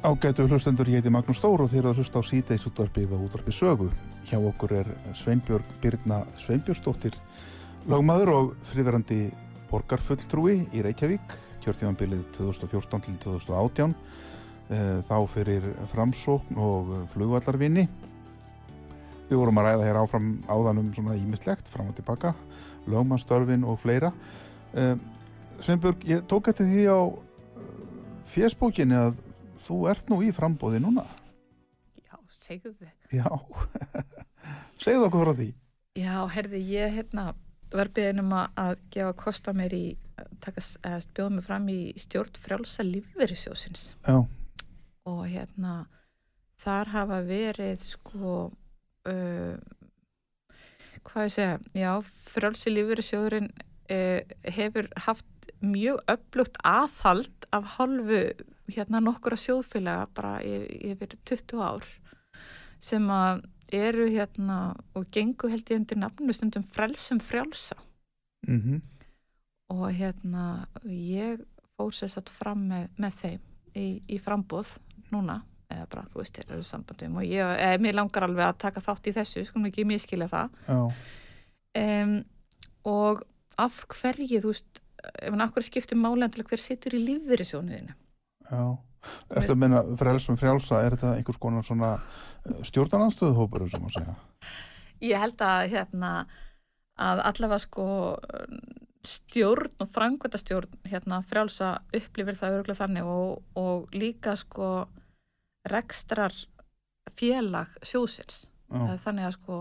ágætu 0.03 0.45
hlustendur, 0.51 0.88
ég 0.90 0.99
heiti 0.99 1.11
Magnús 1.14 1.38
Stór 1.38 1.61
og 1.62 1.75
eru 1.79 1.92
að 1.92 2.01
hlusta 2.01 2.18
á 2.18 2.27
síteis 2.27 2.64
útvarpið 2.66 3.12
og 3.14 3.29
útvarpið 3.29 3.55
sögu. 3.55 3.87
Hjá 4.27 4.40
okkur 4.42 4.75
er 4.81 4.90
Sveinbjörg 5.14 5.68
Birna 5.79 6.25
Sveinbjörnsdóttir, 6.42 7.14
lagmaður 7.87 8.33
og 8.35 8.51
friðverandi 8.73 9.21
borgarfulltrúi 9.71 10.57
í 10.75 10.83
Reykjavík, 10.83 11.38
kjörtímanbilið 11.62 12.27
2014 12.40 13.07
til 13.07 13.16
2018, 13.23 13.95
eh, 14.75 14.99
þá 15.07 15.16
fyrir 15.31 15.73
framsókn 15.95 16.59
og 16.59 16.95
flugvallarvinni. 17.14 17.87
Við 19.31 19.45
vorum 19.45 19.62
að 19.62 19.71
ræða 19.71 19.90
hér 19.92 20.03
áfram 20.03 20.31
áðanum 20.51 20.90
svona 20.90 21.21
ímislegt, 21.23 21.71
fram 21.71 21.95
og 21.95 21.95
tilbaka, 21.95 22.35
lögmannstörfin 22.90 23.62
og 23.62 23.79
fleira. 23.79 24.11
Eh, 24.75 24.97
Sveinbjörg, 25.61 26.03
ég 26.03 26.27
tók 26.27 26.51
eftir 26.51 26.66
því 26.66 26.90
á 26.90 27.31
fésbókinni 28.33 28.97
að 28.99 29.16
þú 29.66 29.79
ert 29.92 30.09
nú 30.11 30.21
í 30.25 30.31
frambóði 30.35 30.81
núna. 30.83 31.05
Já, 32.03 32.16
segðu 32.35 32.73
þið. 32.81 32.92
Já, 33.21 33.29
segðu 34.83 35.07
okkur 35.09 35.25
frá 35.27 35.35
því. 35.38 35.49
Já, 36.01 36.14
herði, 36.33 36.61
ég 36.73 36.95
hérna 36.97 37.27
var 37.73 37.88
beðin 37.97 38.21
um 38.25 38.33
að- 38.37 38.79
gefa 38.92 39.12
kosta 39.16 39.53
mér 39.57 39.73
í 39.77 39.85
að 40.21 40.31
taka, 40.45 40.62
að 40.88 41.07
bjóða 41.16 41.35
mig 41.37 41.45
fram 41.47 41.68
í 41.73 41.79
stjórn 42.01 42.37
frjálsa 42.45 42.85
lífverðisjósins 42.85 43.85
Já, 44.05 44.18
og 45.09 45.23
hérna 45.33 45.73
þar 46.62 46.90
hafa 46.92 47.21
verið 47.27 47.81
sko 47.87 48.35
uh, 49.09 49.57
hvað 51.09 51.27
ég 51.27 51.33
segja, 51.35 51.57
já, 51.75 51.92
frjálsi 52.33 52.75
lífverðisjóðurinn 52.77 53.49
uh, 53.57 54.21
hefur 54.55 54.90
haft 55.09 55.27
mjög 55.62 56.03
öflugt 56.11 56.59
aðhald 56.66 57.46
af 57.53 57.77
hálfu 57.77 58.22
hérna 58.72 59.01
nokkura 59.03 59.37
sjóðfélaga 59.38 60.09
bara 60.14 60.37
yfir, 60.44 60.92
yfir 60.92 61.16
20 61.29 61.62
ár 61.62 61.88
sem 62.83 63.07
að 63.12 63.44
eru 63.72 64.09
hérna 64.11 64.59
og 64.98 65.07
gengu 65.14 65.48
held 65.48 65.70
ég 65.70 65.81
undir 65.81 66.01
nafnu 66.01 66.35
stundum 66.37 66.64
frelsum 66.75 67.20
frjálsa. 67.22 67.79
Mhm, 68.48 68.83
og 69.72 69.87
hérna 69.94 70.66
ég 70.85 71.40
fór 71.77 71.94
sér 71.94 72.11
satt 72.11 72.29
fram 72.29 72.66
með, 72.68 72.88
með 72.98 73.16
þeim 73.22 73.40
í, 73.79 73.87
í 74.09 74.18
frambóð 74.20 74.68
núna 75.12 75.40
eða 75.72 75.87
bara, 75.88 76.05
þú 76.12 76.20
veist, 76.20 76.37
þeir 76.37 76.55
eru 76.57 76.66
sambandum 76.66 77.16
og 77.16 77.25
ég, 77.25 77.40
eða, 77.40 77.81
mér 77.81 77.96
langar 77.96 78.27
alveg 78.27 78.44
að 78.44 78.61
taka 78.66 78.83
þátt 78.85 79.09
í 79.09 79.14
þessu 79.16 79.44
skulum 79.48 79.70
ekki 79.70 79.87
miskilja 79.88 80.29
það. 80.29 80.59
Um, 81.81 82.16
og 82.85 83.22
af 83.62 83.85
hverju, 83.88 84.42
þú 84.42 84.53
veist 84.53 84.82
ef 85.10 85.30
hann 85.30 85.44
akkur 85.44 85.66
skiptir 85.66 85.98
máli 85.98 86.28
til 86.32 86.46
hver 86.46 86.62
situr 86.62 86.96
í 86.98 87.04
lífverðisjónuðinu 87.08 87.94
já. 88.50 88.64
Ertu 89.34 89.56
að 89.56 89.58
meina 89.58 89.80
frelsum 89.98 90.36
frjálsa, 90.38 90.78
er 90.78 90.94
þetta 90.94 91.16
einhvers 91.16 91.38
konar 91.42 91.64
svona 91.66 91.96
stjórnarnanstöðuhópur, 92.68 93.64
sem 93.70 93.88
að 93.88 93.96
segja? 93.96 94.14
ég 95.02 95.18
held 95.18 95.42
að 95.42 95.72
hérna 95.72 96.12
að 97.02 97.22
allavega 97.26 97.58
sko 97.62 97.86
stjórn 99.02 99.72
og 99.82 99.90
frangvöldastjórn 99.94 100.86
hérna 100.86 101.22
frjálsa 101.26 101.74
upplifir 101.96 102.38
það 102.38 102.58
örgulega 102.60 102.80
þannig 102.84 103.08
og, 103.10 103.40
og 103.58 103.94
líka 103.96 104.36
sko 104.38 104.68
rekstrar 105.70 106.34
félag 107.18 107.72
sjóðsins 107.82 108.46
Já, 108.72 108.94
er 108.94 109.02
þannig 109.02 109.28
að 109.28 109.36
sko 109.36 109.58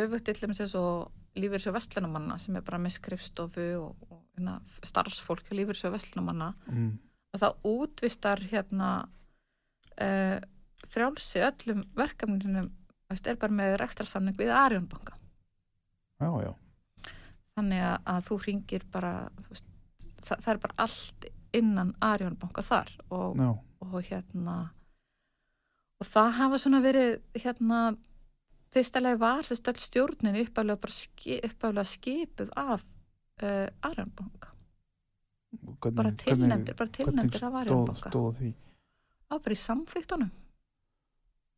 öfugt 0.00 0.26
til 0.26 0.36
dæmis 0.40 0.62
eins 0.64 0.74
og 0.78 1.38
lífyrsjó 1.38 1.72
vestlunumanna 1.74 2.38
sem 2.42 2.56
er 2.58 2.66
bara 2.66 2.80
með 2.82 2.96
skrifstofu 2.98 3.68
og, 3.78 4.10
og 4.10 4.18
hérna, 4.40 4.60
starfsfólk 4.82 5.44
hjá 5.44 5.56
lífyrsjó 5.58 5.90
vestlunumanna 5.92 6.54
mm, 6.70 6.90
að 7.34 7.42
það 7.44 7.68
útvistar 7.68 8.40
hérna 8.50 8.90
uh, 10.00 10.38
frjálsi 10.88 11.42
öllum 11.44 11.84
verkefninu 11.94 12.70
er 13.10 13.36
bara 13.36 13.52
með 13.52 13.76
rekstrasamning 13.80 14.36
við 14.38 14.52
Arjónbanka 14.54 15.16
já, 16.20 16.30
já, 16.44 16.52
þannig 17.56 17.84
að, 17.84 17.96
að 18.06 18.28
þú 18.28 18.38
ringir 18.46 18.86
bara 18.90 19.14
þú 19.40 19.48
veist, 19.50 19.70
það, 20.22 20.36
það 20.36 20.52
er 20.54 20.62
bara 20.64 20.78
allt 20.86 21.30
innan 21.52 21.94
Arjónbanka 22.00 22.62
þar 22.62 22.92
og, 23.10 23.42
og 23.80 23.98
hérna 24.06 24.60
og 26.00 26.08
það 26.08 26.30
hafa 26.38 26.62
svona 26.62 26.80
verið 26.80 27.18
hérna 27.36 27.80
fyrstulega 28.70 29.18
var 29.20 29.44
þess 29.44 29.66
að 29.66 29.82
stjórnin 29.82 30.38
uppaflega 30.40 31.84
skipuð 31.84 32.54
af 32.56 32.86
uh, 33.44 33.66
Arjónbanka 33.90 34.50
hvernig, 35.80 35.96
bara 35.96 36.12
tilnefndir, 36.24 36.76
bara 36.78 36.94
tilnefndir 36.94 37.46
af 37.46 38.36
því? 38.38 38.52
Á 39.30 39.34
bara 39.38 39.56
í 39.56 39.60
samþyktunum 39.60 40.30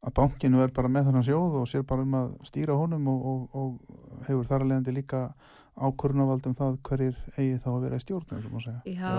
að 0.03 0.15
bankinu 0.19 0.63
er 0.65 0.73
bara 0.75 0.91
með 0.91 1.09
þennan 1.09 1.27
sjóð 1.27 1.59
og 1.61 1.69
sér 1.71 1.85
bara 1.87 2.03
um 2.03 2.15
að 2.19 2.31
stýra 2.49 2.77
honum 2.79 3.07
og, 3.13 3.27
og, 3.33 3.43
og 3.55 4.25
hefur 4.27 4.49
þar 4.49 4.65
að 4.65 4.73
leiðandi 4.73 4.95
líka 4.97 5.21
ákvörnavald 5.73 6.49
um 6.51 6.57
það 6.57 6.75
hverjir 6.85 7.21
eigi 7.37 7.61
þá 7.65 7.69
að 7.73 7.85
vera 7.87 7.99
í 7.99 8.03
stjórnum, 8.03 8.57
að 8.59 8.91
Já, 8.93 9.15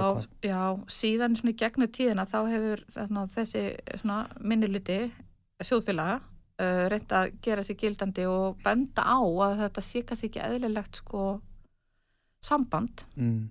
já, 0.45 0.59
síðan 0.91 1.39
í 1.39 1.55
gegnum 1.57 1.89
tíðina 1.89 2.27
þá 2.29 2.37
hefur 2.51 2.83
þarna, 2.93 3.23
þessi 3.33 3.63
svona 3.95 4.19
minniluti 4.37 4.99
sjóðfélaga 5.63 6.19
uh, 6.19 6.83
reynd 6.91 7.15
að 7.15 7.31
gera 7.45 7.65
sér 7.65 7.79
gildandi 7.79 8.27
og 8.29 8.59
benda 8.65 9.07
á 9.07 9.17
að 9.23 9.63
þetta 9.63 9.85
sé 9.87 10.03
kannski 10.03 10.29
ekki 10.29 10.43
eðlilegt 10.45 11.01
sko 11.01 11.23
samband. 12.43 13.05
Mm, 13.15 13.49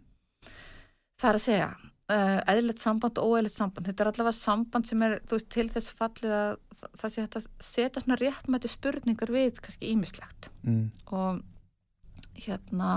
það 1.21 1.31
er 1.31 1.39
að 1.39 1.45
segja 1.47 1.71
uh, 1.73 2.41
eðlilegt 2.53 2.83
samband 2.83 3.19
og 3.23 3.31
óeðlilegt 3.33 3.57
samband. 3.59 3.89
Þetta 3.89 4.05
er 4.05 4.11
allavega 4.13 4.37
samband 4.39 4.89
sem 4.91 5.03
er 5.07 5.19
veist, 5.31 5.49
til 5.55 5.69
þess 5.73 5.95
fallið 5.99 6.37
að 6.39 6.53
það- 6.99 7.15
sé 7.15 7.25
að 7.29 7.49
setja 7.63 8.03
svona 8.03 8.19
réttmæti 8.19 8.71
spurningar 8.73 9.31
við 9.31 9.61
kannski 9.63 9.93
ímislegt 9.95 10.49
mm, 10.67 10.87
og 11.15 11.43
hérna 12.43 12.95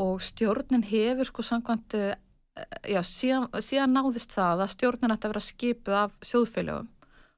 og 0.00 0.20
stjórnin 0.22 0.84
hefur 0.86 1.24
sko 1.28 1.42
samkvæmt 1.42 1.94
eh, 1.98 2.14
já, 2.92 3.00
síðan, 3.06 3.48
síðan 3.64 3.94
náðist 3.96 4.34
það 4.36 4.62
að 4.66 4.72
stjórnin 4.74 5.14
ætti 5.14 5.26
að 5.28 5.32
vera 5.34 5.42
skipuð 5.46 5.96
af 6.04 6.12
sjóðfélögum. 6.28 6.88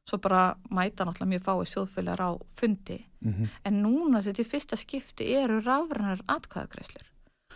Svo 0.02 0.18
bara 0.18 0.42
mæta 0.74 1.06
náttúrulega 1.06 1.30
mjög 1.30 1.44
fái 1.46 1.70
sjóðfélagar 1.70 2.22
á 2.26 2.30
fundi. 2.58 2.98
Mm, 3.22 3.48
en 3.70 3.76
núna 3.84 4.20
þetta 4.24 4.42
í 4.42 4.48
fyrsta 4.50 4.76
skipti 4.80 5.28
eru 5.38 5.60
rafrænar 5.62 6.24
atkvæðagreislur 6.34 7.06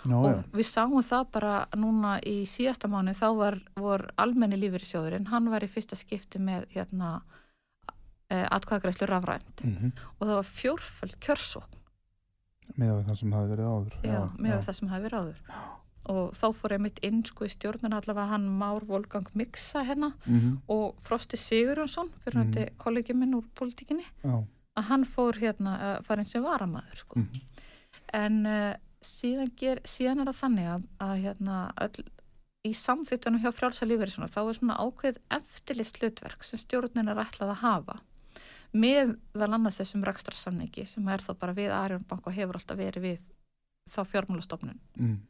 já, 0.07 0.17
já, 0.17 0.37
og 0.39 0.57
við 0.61 0.67
sáum 0.71 1.03
það 1.05 1.25
bara 1.37 1.55
núna 1.77 2.17
í 2.27 2.37
síðasta 2.47 2.89
mánu 2.89 3.15
þá 3.19 3.27
var, 3.37 3.59
var 3.77 4.07
almenni 4.17 4.57
lífyrirsjóðurinn, 4.61 5.27
hann 5.33 5.51
var 5.51 5.65
í 5.67 5.69
fyrsta 5.69 5.97
skipti 5.99 6.39
með 6.39 6.67
hérna 6.75 7.21
atkvæðagreislu 8.31 9.07
rafrænt. 9.07 9.63
Mm, 9.65 9.93
og 10.19 10.23
það 10.27 10.35
var 10.41 10.49
fjórfæld 10.51 11.17
kjörsókn. 11.23 11.77
Með 12.77 12.95
við 12.97 13.05
það 13.07 13.19
sem 13.21 13.33
hafi 13.37 13.51
verið 13.53 13.67
áður. 13.71 13.99
já, 14.03 14.21
með 14.43 14.57
það 14.67 14.75
sem 14.81 14.89
hafi 14.91 15.05
verið 15.07 15.21
áður. 15.21 15.43
Og 16.07 16.35
þá 16.39 16.47
fór 16.55 16.73
ég 16.77 16.81
mitt 16.83 16.99
inn 17.07 17.23
sko 17.27 17.47
í 17.47 17.51
stjórnuna 17.51 17.99
allavega 18.01 18.29
hann 18.31 18.47
Már 18.59 18.85
Volgang 18.87 19.27
Miksa 19.35 19.83
hérna 19.87 20.13
Mm, 20.27 20.61
og 20.71 20.97
Frosti 21.03 21.37
Sigurjónsson 21.37 22.11
fyrir 22.25 22.45
Mhm. 22.45 22.51
mm. 22.59 22.77
kollegi 22.79 23.15
minn 23.15 23.35
úr 23.35 23.45
pólitíkinni 23.55 24.05
já, 24.25 24.45
að 24.77 24.83
hann 24.91 25.05
fór 25.05 25.33
hérna 25.39 25.73
uh, 25.99 26.03
farin 26.03 26.25
sem 26.27 26.43
varamaður 26.43 26.97
sko. 26.97 27.17
Mm, 27.21 27.41
en 28.15 28.47
uh, 28.47 28.75
síðan, 29.05 29.53
ger, 29.59 29.81
síðan 29.89 30.23
er 30.23 30.31
það 30.31 30.41
þannig 30.41 30.69
að, 30.73 30.87
að 31.07 31.15
hérna 31.25 31.57
öll, 31.85 32.07
í 32.67 32.73
samþýttunum 32.75 33.43
hjá 33.45 33.53
frjálsa 33.55 33.87
lífeyrisuna 33.89 34.31
þá 34.33 34.41
er 34.43 34.59
svona 34.59 34.79
ákveð 34.83 35.21
eftirlist 35.37 36.01
hlutverk 36.01 36.47
sem 36.47 36.61
stjórnin 36.61 37.13
er 37.13 37.23
ætlað 37.23 37.55
að 37.55 37.63
hafa 37.63 38.01
með 38.77 39.15
það 39.37 39.55
annars 39.57 39.79
þessum 39.81 40.05
rekstrasamningi 40.07 40.87
sem 40.89 41.09
er 41.09 41.23
þá 41.25 41.33
bara 41.39 41.55
við 41.57 41.73
Arjón 41.75 42.05
Bank 42.09 42.27
og 42.27 42.37
hefur 42.37 42.59
alltaf 42.59 42.79
verið 42.79 43.07
við 43.07 43.23
þá 43.95 44.01
fjármálastofnun. 44.11 44.81
Mm, 44.99 45.21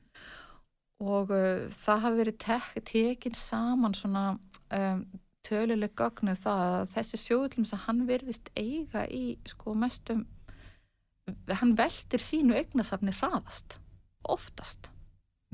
og 1.05 1.33
uh, 1.35 1.67
það 1.85 2.03
hafi 2.07 2.21
verið 2.23 2.39
tek, 2.43 2.71
tekin 2.89 3.37
saman 3.37 3.97
svona 3.97 4.25
um, 4.73 5.05
töluleg 5.47 5.93
gögnu 5.99 6.35
það 6.43 6.63
að 6.79 6.95
þessi 6.97 7.21
sjóðlum 7.23 7.69
sem 7.69 7.83
hann 7.85 8.07
verðist 8.09 8.49
eiga 8.57 9.05
í 9.13 9.37
sko 9.47 9.77
mestum 9.79 10.25
hann 11.61 11.77
veldir 11.79 12.23
sínu 12.23 12.55
eignasafni 12.59 13.15
hraðast 13.17 13.81
oftast 14.23 14.91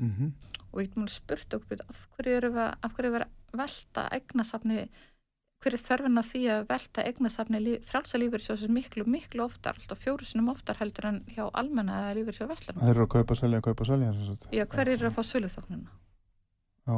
mm 0.00 0.32
og 0.72 0.80
ég 0.80 0.94
mun 0.96 1.08
spurt 1.12 1.52
okkur 1.52 1.82
af 1.84 2.04
hverju 2.16 2.36
eru 2.38 2.52
við, 2.54 2.68
af 2.80 2.94
hverju 2.96 3.08
er 3.10 3.14
verið 3.18 3.26
að 3.28 3.58
velta 3.60 4.04
eignasafni 4.16 4.84
hver 5.62 5.76
er 5.76 5.82
þörfin 5.86 6.18
að 6.18 6.30
því 6.32 6.42
að 6.50 6.62
velta 6.72 7.04
eignasafni 7.06 7.74
frálsa 7.86 8.18
lífyrirsjóðs 8.18 8.64
miklu, 8.72 9.04
miklu 9.06 9.44
oftar, 9.44 9.76
alltaf 9.78 10.00
fjóru 10.02 10.26
sinum 10.26 10.50
oftar 10.50 10.80
heldur 10.80 11.10
en 11.12 11.20
hjá 11.30 11.44
almenna 11.52 12.00
eða 12.00 12.16
lífyrirsjóð 12.18 12.50
vestlunum. 12.50 12.82
þeir 12.82 12.94
eru 12.96 13.04
að 13.06 13.12
kaupa, 13.14 13.36
selja, 13.38 13.60
kaupa, 13.68 13.86
selja. 13.86 14.14
Já, 14.50 14.64
hver 14.74 14.90
er 14.90 15.04
að 15.06 15.14
fá 15.18 15.22
söluþóknuna? 15.28 15.92
já, 16.88 16.96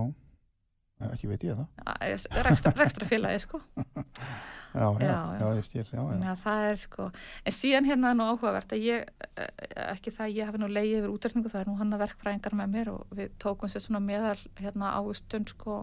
ekki 1.13 1.31
veit 1.31 1.47
ég 1.47 1.59
það. 1.59 2.45
Rekstra, 2.47 2.73
rekstra 2.79 3.09
félagi, 3.09 3.41
sko. 3.45 3.61
já, 4.75 4.87
já, 4.99 5.07
Já, 5.07 5.19
já, 5.41 5.47
ég 5.59 5.67
stíl, 5.69 5.85
já, 5.91 6.35
það 6.45 6.69
er 6.69 6.81
sko, 6.83 7.09
en 7.45 7.55
síðan 7.55 7.89
hérna 7.89 8.13
er 8.13 8.19
nú 8.19 8.29
áhugavert 8.31 8.75
að 8.75 8.87
ég, 8.89 9.11
eh, 9.35 9.51
ekki 9.93 10.15
það 10.15 10.27
að 10.27 10.39
ég 10.39 10.51
hafi 10.51 10.63
nú 10.63 10.71
leiði 10.71 11.01
yfir 11.01 11.13
útreikningu, 11.15 11.53
það 11.53 11.65
er 11.65 11.71
nú 11.71 11.77
hann 11.79 11.95
að 11.95 12.05
verkfræðingar 12.07 12.57
með 12.59 12.73
mér 12.75 12.93
og 12.95 13.19
við 13.19 13.35
tókum 13.43 13.71
sér 13.71 13.85
svona 13.85 14.03
meðal 14.03 14.39
hérna 14.59 14.95
águstun 14.99 15.47
sko, 15.51 15.83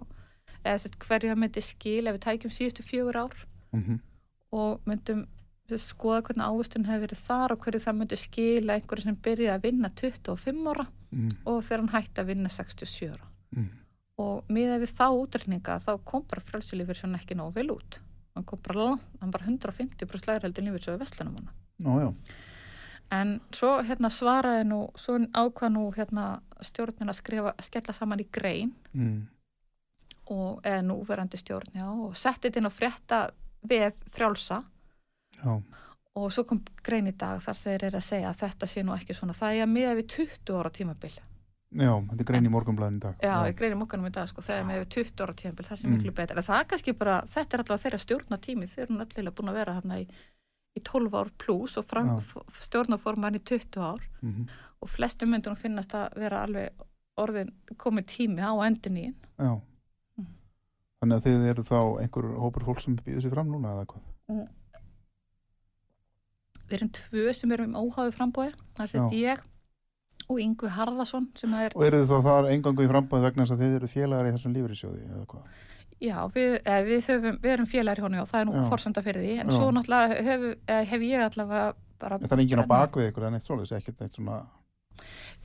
eða 0.62 0.78
sérst 0.84 1.00
hverju 1.04 1.32
það 1.32 1.44
myndi 1.44 1.64
skil 1.66 2.02
ef 2.06 2.18
við 2.18 2.26
tækjum 2.28 2.56
síðustu 2.58 2.88
fjögur 2.88 3.22
ár 3.26 3.46
Mm 3.72 4.02
og 4.52 4.82
myndum 4.88 5.26
skoða 5.80 6.22
hvernig 6.28 6.44
águstun 6.44 6.88
hefur 6.90 7.06
verið 7.06 7.20
þar 7.28 7.54
og 7.54 7.62
hverju 7.64 7.80
það 7.86 7.98
myndi 8.00 8.18
skila 8.20 8.76
einhverju 8.76 9.06
sem 9.06 9.20
byrjaði 9.24 9.54
að 9.54 9.68
vinna 9.68 9.92
25 10.02 10.66
ára 10.68 10.86
mm, 11.16 11.30
og 11.48 11.62
þegar 11.64 11.84
hann 11.84 11.94
hætti 11.94 12.24
að 12.24 12.32
vinna 12.34 12.52
67 12.52 13.08
ára. 13.14 13.30
Mm, 13.56 13.70
og 14.22 14.54
miðað 14.54 14.86
við 14.86 14.94
þá 15.00 15.08
útreikninga 15.18 15.82
þá 15.86 15.92
kom 16.08 16.24
bara 16.30 16.46
frálsilífur 16.46 16.98
svona 16.98 17.20
ekki 17.22 17.38
nógu 17.40 17.58
vel 17.58 17.74
út. 17.76 18.00
Hann 18.36 18.48
kom 18.48 18.62
bara 18.64 18.86
langt, 18.86 19.10
hann 19.20 19.34
bara 19.34 19.48
150% 19.48 20.30
lægur 20.30 20.48
heldur 20.48 20.68
lífur 20.68 20.86
svo 20.86 20.96
við 20.96 21.04
vestlunum 21.04 21.50
já, 21.82 22.10
en 23.18 23.34
svo 23.52 23.72
hérna 23.84 24.12
svaraði 24.14 24.68
nú 24.70 24.80
svo 24.96 25.18
ákvað 25.34 25.74
nú 25.76 25.86
hérna 25.98 26.26
stjórnin 26.64 27.12
að 27.12 27.20
skrifa, 27.20 27.54
skella 27.60 27.96
saman 27.96 28.24
í 28.24 28.28
grein. 28.32 28.72
Mm, 28.94 29.26
og 30.32 30.62
eða 30.64 30.84
núverandi 30.88 31.40
stjórn, 31.42 31.74
já, 31.76 31.88
og 31.90 32.16
setti 32.16 32.48
þetta 32.48 32.62
inn 32.62 32.70
á 32.70 32.78
frétta 32.78 33.18
vef 33.68 33.98
frjálsa. 34.16 34.62
Já, 35.42 35.58
og 36.16 36.30
svo 36.32 36.46
kom 36.48 36.62
grein 36.86 37.10
í 37.10 37.16
dag 37.18 37.42
þar 37.44 37.60
þeir 37.60 37.90
eru 37.90 38.00
að 38.00 38.08
segja 38.08 38.30
að 38.32 38.40
þetta 38.46 38.70
sé 38.70 38.86
nú 38.86 38.96
ekki 38.96 39.18
svona. 39.18 39.36
Það 39.36 39.58
er 39.58 39.66
að 39.66 39.74
miða 39.74 39.98
við 40.00 40.08
20 40.16 40.56
ára 40.62 40.72
tímabil 40.78 41.14
já, 41.72 41.92
þetta 42.10 42.20
er 42.20 42.28
grein 42.32 42.48
í 42.50 42.52
morgunblæðin 42.52 42.98
í 43.00 43.04
dag. 43.06 43.16
Já, 43.24 43.36
ég 43.48 43.56
greinir 43.60 43.80
mokkanum 43.80 44.10
í 44.10 44.14
dag 44.16 44.28
sko, 44.30 44.42
þegar 44.46 44.66
með 44.68 44.82
við 44.82 44.90
20 44.98 45.24
ára 45.26 45.34
tímabil, 45.42 45.66
það 45.70 45.80
sé 45.82 45.88
Mm. 45.88 45.96
miklu 45.98 46.12
betra. 46.18 46.38
En 46.38 46.44
það 46.50 46.60
er 46.60 46.68
kannski 46.74 46.94
bara, 46.98 47.16
þetta 47.32 47.54
er 47.58 47.64
alltaf 47.64 47.84
þeirra 47.86 48.00
stjórnatími 48.06 48.68
þeir 48.68 48.86
eru 48.90 49.00
allir 49.00 49.32
búin 49.38 49.50
að 49.54 49.60
vera 49.62 49.74
hérna 49.80 50.00
í, 50.02 50.08
í 50.78 50.84
12 50.84 51.14
ár 51.16 51.30
pluss 51.38 51.78
og 51.78 51.86
stjórnaforman 52.62 53.36
í 53.36 53.44
20 53.44 53.80
ár. 53.82 54.00
Mm, 54.22 54.48
og 54.82 54.90
flestum 54.90 55.30
myndunum 55.32 55.58
finnast 55.58 55.94
að 55.94 56.16
vera 56.18 56.44
alveg 56.48 56.72
orðin 57.18 57.52
komið 57.78 58.06
tími 58.08 58.42
á 58.42 58.52
endin 58.66 58.98
í 58.98 59.06
já. 59.38 59.52
Mm. 60.18 60.28
þannig 61.02 61.16
að 61.18 61.26
þið 61.28 61.50
eru 61.52 61.64
þá 61.68 61.80
einhver 62.02 62.28
hópur 62.40 62.64
fólk 62.66 62.82
sem 62.82 62.96
býður 62.96 63.22
sér 63.22 63.34
fram 63.36 63.52
núna 63.52 63.76
eða 63.76 63.86
hvað? 63.92 64.48
Við 66.72 66.78
erum 66.80 66.92
tvö 66.96 67.34
sem 67.36 67.52
erum 67.52 67.74
óháðu 67.76 68.14
frambóði 68.16 68.54
það 68.78 68.84
er 68.86 68.92
sett 68.94 69.16
ég 69.20 69.42
og 70.32 70.40
Yngvi 70.42 70.72
Harðason 70.78 71.28
sem 71.40 71.54
er, 71.60 71.76
og 71.76 71.86
eru 71.88 72.02
þið 72.02 72.14
þá 72.14 72.30
þar 72.30 72.50
engangu 72.54 72.86
í 72.86 72.90
frambæð 72.92 73.28
vegna 73.28 73.44
þess 73.44 73.56
að 73.56 73.64
þið 73.66 73.76
eru 73.80 73.92
félagar 73.92 74.30
í 74.30 74.34
þessum 74.36 74.56
lífriðsjóði 74.56 75.04
eða 75.10 75.28
hvað? 75.34 75.60
Já, 76.02 76.18
við, 76.34 76.56
eh, 76.66 76.80
við, 76.88 77.04
höfum, 77.12 77.36
við 77.44 77.52
erum 77.56 77.70
félagar 77.70 78.02
í 78.02 78.06
honum 78.08 78.24
og 78.24 78.32
það 78.32 78.40
er 78.40 78.48
nú 78.50 78.56
Já. 78.58 78.64
forsenda 78.72 79.04
fyrir 79.06 79.22
því. 79.22 79.34
En 79.44 79.52
Já. 79.52 79.58
svo 79.60 79.68
náttúrulega 79.76 80.24
hef, 80.30 80.46
eh, 80.66 80.86
hef 80.90 81.06
ég 81.06 81.26
allavega 81.28 81.76
bara 82.02 82.18
En 82.18 82.26
það 82.26 82.34
er 82.38 82.44
enginn 82.46 82.64
á 82.66 82.74
bakvið 82.74 83.12
ykkur 83.12 83.26
eða 83.28 83.32
neitt 83.36 83.46
svoleiðis, 83.46 83.76
ekkert 83.78 84.02
neitt 84.02 84.18
svona 84.18 84.40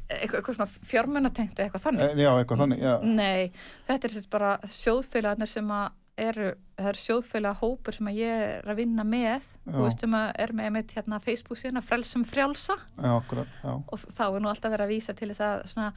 eitthvað, 0.07 0.39
eitthvað 0.39 0.57
svona 0.57 0.70
fjármunatengt 0.87 1.61
eitthvað 1.61 1.84
þannig. 1.89 2.07
E, 2.07 2.24
já, 2.24 2.30
eitthvað 2.32 2.62
þannig, 2.62 2.84
Nei, 3.18 3.53
þetta 3.89 4.09
er 4.09 4.28
bara 4.32 4.51
sjóðfélagarnir 4.64 5.51
sem 5.51 5.72
að 5.76 5.87
eru, 6.17 6.51
það 6.77 6.91
eru 6.91 7.03
sjóðfélaga 7.03 7.61
hópur 7.61 7.97
sem 7.97 8.11
ég 8.17 8.45
er 8.59 8.69
að 8.71 8.81
vinna 8.81 9.05
með 9.07 9.45
Já. 9.45 9.73
þú 9.73 9.81
veist 9.83 10.05
sem 10.05 10.14
er 10.19 10.53
með 10.57 10.69
einmitt 10.69 10.95
hérna 10.97 11.23
Facebook 11.25 11.61
síðan 11.61 11.81
að 11.83 11.89
frelsum 11.91 12.25
frjálsa 12.29 12.77
já, 12.77 13.11
akkurat, 13.17 13.59
já, 13.62 13.73
og 13.77 14.07
þá 14.17 14.23
er 14.29 14.39
nú 14.41 14.53
alltaf 14.53 14.73
verið 14.73 14.87
að 14.87 14.95
vísa 14.95 15.17
til 15.17 15.29
þess 15.33 15.45
að 15.47 15.67
svona 15.73 15.91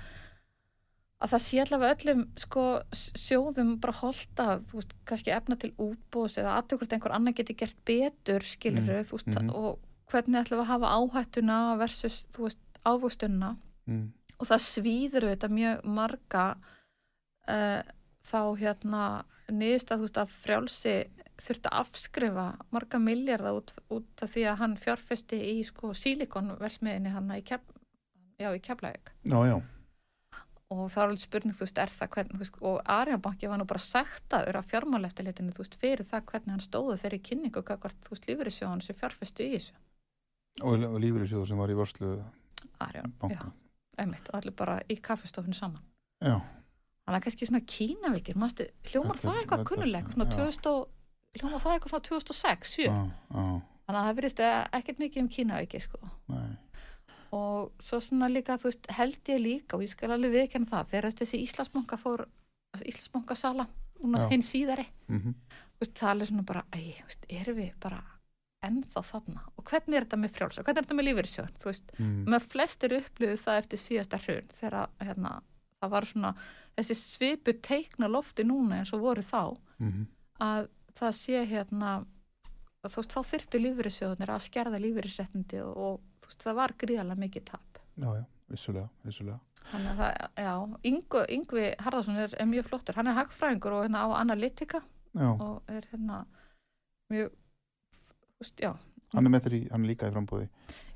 að 1.20 1.34
það 1.34 1.44
sé 1.44 1.60
allavega 1.64 1.96
öllum 1.98 2.24
sko 2.40 2.66
sjóðum 2.96 3.72
bara 3.84 3.98
holta 4.00 4.48
þú 4.70 4.80
veist, 4.80 4.96
kannski 5.08 5.34
efna 5.36 5.60
til 5.60 5.72
útbús 5.76 6.38
eða 6.40 6.56
aðtökurt 6.60 6.96
einhver 6.96 7.16
annar 7.16 7.36
geti 7.36 7.56
gert 7.60 7.80
betur 7.88 8.46
skilur 8.48 8.86
Mm, 8.88 9.08
þú 9.08 9.18
veist, 9.18 9.34
mhm. 9.34 9.50
og 9.56 9.80
hvernig 10.10 10.42
ætlum 10.42 10.62
við 10.62 10.66
að 10.66 10.72
hafa 10.74 10.94
áhættuna 11.00 11.58
versus, 11.80 12.24
þú 12.34 12.48
veist, 12.48 12.64
ávöxtunna 12.88 13.56
mm, 13.88 14.06
og 14.40 14.48
það 14.48 14.64
svíður 14.64 15.28
þetta 15.34 15.50
mjög 15.52 15.84
marga 16.00 16.46
uh, 17.52 17.82
þá 18.30 18.42
hérna 18.62 19.04
niðurst 19.56 19.92
að 19.92 20.02
þú 20.02 20.08
veist 20.08 20.22
að 20.22 20.36
frjálsi 20.44 20.94
þurfti 21.40 21.72
að 21.72 21.80
afskrifa 21.80 22.46
marga 22.76 23.00
miljardar 23.02 23.58
út, 23.60 23.74
út 23.96 24.24
af 24.24 24.32
því 24.34 24.46
að 24.52 24.62
hann 24.62 24.78
fjárfesti 24.80 25.40
í 25.54 25.58
sko 25.68 25.92
sílikonversmiðinni 25.96 27.14
hann 27.14 27.36
í, 27.36 27.44
Keflavík. 28.66 29.14
Og 30.70 30.84
þá 30.94 30.98
er 31.00 31.06
alveg 31.08 31.22
spurning, 31.24 31.56
þú 31.58 31.66
veist, 31.66 31.80
er 31.82 31.90
það 31.90 32.12
hvernig, 32.14 32.42
veist, 32.44 32.58
og 32.62 32.76
Arjónbanki 32.94 33.50
var 33.50 33.58
nú 33.58 33.66
bara 33.70 33.82
sektaður 33.82 34.60
af 34.60 34.68
fjármáleftilitinu, 34.70 35.56
þú 35.56 35.64
veist, 35.64 35.78
fyrir 35.82 36.06
það 36.06 36.28
hvernig 36.30 36.54
hann 36.54 36.62
stóðu 36.62 36.98
þeirri 37.02 37.20
kynningu, 37.26 37.64
hvað 37.66 37.96
þú 38.06 38.14
veist, 38.14 38.28
lífyrirsjóðan 38.30 38.84
sem 38.86 39.00
fjárfestu 39.00 39.48
í 39.48 39.56
þessu. 39.56 39.80
Og, 40.62 40.86
og 40.92 41.00
lífriðsjóð 41.02 41.48
sem 41.50 41.64
var 41.64 41.74
í 41.74 41.80
vörslu 41.80 42.12
Arjón, 42.86 43.10
já, 43.10 43.18
banka 43.24 43.50
einmitt, 44.00 44.30
og 44.30 44.40
allir 44.40 44.56
bara 44.56 44.80
í 44.92 45.00
kaffestofinu 45.04 45.58
saman. 45.58 45.84
Já, 46.24 46.38
Þannig 47.10 47.18
að 47.18 47.26
kannski 47.26 47.48
svona 47.50 47.62
kínavikir, 47.66 48.36
mástu, 48.38 48.66
hljómar 48.86 49.18
það 49.18 49.38
eitthvað 49.42 49.64
kunnuleg, 49.66 50.10
svona 50.14 50.28
já. 50.30 50.36
2000, 50.36 50.68
og- 50.70 51.40
hljómar 51.40 51.64
það 51.64 51.74
eitthvað 51.74 51.94
svona 51.96 52.08
2006, 52.10 52.74
7. 52.76 52.86
já, 52.86 52.98
já, 53.34 53.62
Þannig 53.90 54.00
að 54.00 54.06
það 54.06 54.18
virðist 54.20 54.42
ekkert 54.78 55.00
mikið 55.02 55.22
um 55.24 55.30
kínaviki, 55.34 55.82
sko. 55.82 56.00
nei 56.30 56.58
Og 57.34 57.72
svo 57.82 58.00
svona 58.02 58.30
líka, 58.30 58.58
þú 58.58 58.70
veist, 58.70 58.86
held 58.94 59.18
ég 59.30 59.42
líka, 59.42 59.74
og 59.78 59.82
ég 59.86 59.90
skal 59.90 60.10
alveg 60.14 60.32
viðkenna 60.34 60.70
það, 60.70 60.88
þegar 60.94 61.18
þessi 61.18 61.42
Íslandsbanka 61.46 61.98
fór, 62.02 62.26
Íslandsbankasala, 62.78 63.66
núna 64.04 64.22
Já. 64.24 64.30
hinn 64.30 64.46
síðari, 64.46 64.86
mm 65.10 65.34
þú 65.80 65.86
veist, 65.86 65.96
það 65.96 66.22
er 66.22 66.28
svona 66.28 66.46
bara, 66.46 66.64
veist, 66.76 67.26
erum 67.30 67.56
við 67.56 67.74
bara 67.80 68.00
ennþá 68.68 69.04
þarna? 69.08 69.44
Og 69.58 69.64
hvernig 69.64 69.96
er 69.96 70.04
þetta 70.06 70.18
með 70.20 70.34
frjálsa? 70.36 70.64
Hvernig 70.68 70.82
er 70.82 70.86
þetta 70.88 70.98
með 71.00 71.08
lífyrirsjóðan? 71.08 71.54
Þú 71.62 71.70
veist, 71.70 71.92
mm, 71.98 72.26
með 72.34 72.48
flestir 72.52 72.96
upplöðu 72.98 73.38
það 73.46 73.60
eftir 73.62 73.80
síðasta 73.80 74.20
hrun 74.26 74.50
þegar 74.60 74.90
hérna, 75.00 75.32
það 75.80 75.90
var 75.94 76.08
svona 76.10 76.34
þessi 76.80 76.98
svipu 76.98 77.56
teikna 77.66 78.10
lofti 78.12 78.46
núna 78.48 78.80
eins 78.80 78.94
og 78.96 79.04
voru 79.04 79.26
þá 79.26 79.42
mm, 79.80 80.08
að 80.46 80.70
það 81.00 81.14
sé 81.20 81.44
hérna 81.50 81.92
þú 82.88 82.96
veist 82.96 83.14
þá 83.16 83.22
þyrftu 83.34 83.62
lífyrirsjóðunir 83.64 84.34
að 84.34 84.46
skerða 84.48 84.82
lífyrisréttindi 84.84 85.62
og, 85.66 85.78
og 85.78 86.24
þú 86.24 86.32
veist 86.32 86.46
það 86.48 86.60
var 86.62 86.76
gríðarlega 86.80 87.24
mikið 87.26 87.46
tap. 87.52 87.80
Já, 88.00 88.10
já, 88.16 88.24
vissulega, 88.52 88.90
vissulega. 89.08 89.40
Þannig 89.70 89.90
að 89.92 90.00
það, 90.00 90.28
já, 90.40 90.54
Yngvi, 90.90 91.24
Yngvi 91.36 91.66
Harðarsson 91.84 92.22
er, 92.24 92.36
er 92.40 92.48
mjög 92.50 92.70
flottur, 92.70 92.96
hann 92.96 93.12
er 93.12 93.18
hagfræðingur 93.18 93.76
og 93.76 93.84
hérna 93.86 94.06
á 94.08 94.10
analytika 94.22 94.80
já, 95.12 95.30
og 95.30 95.74
er 95.74 95.88
hérna 95.92 96.22
mjög 97.12 97.34
þú 97.34 98.46
veist, 98.46 98.64
já, 98.64 98.72
hann 99.14 99.28
er 99.28 99.34
með 99.34 99.48
þér 99.48 99.58
í, 99.58 99.62
hann 99.74 99.84
er 99.84 99.92
líka 99.92 100.10
í 100.10 100.16
frambúði 100.16 100.48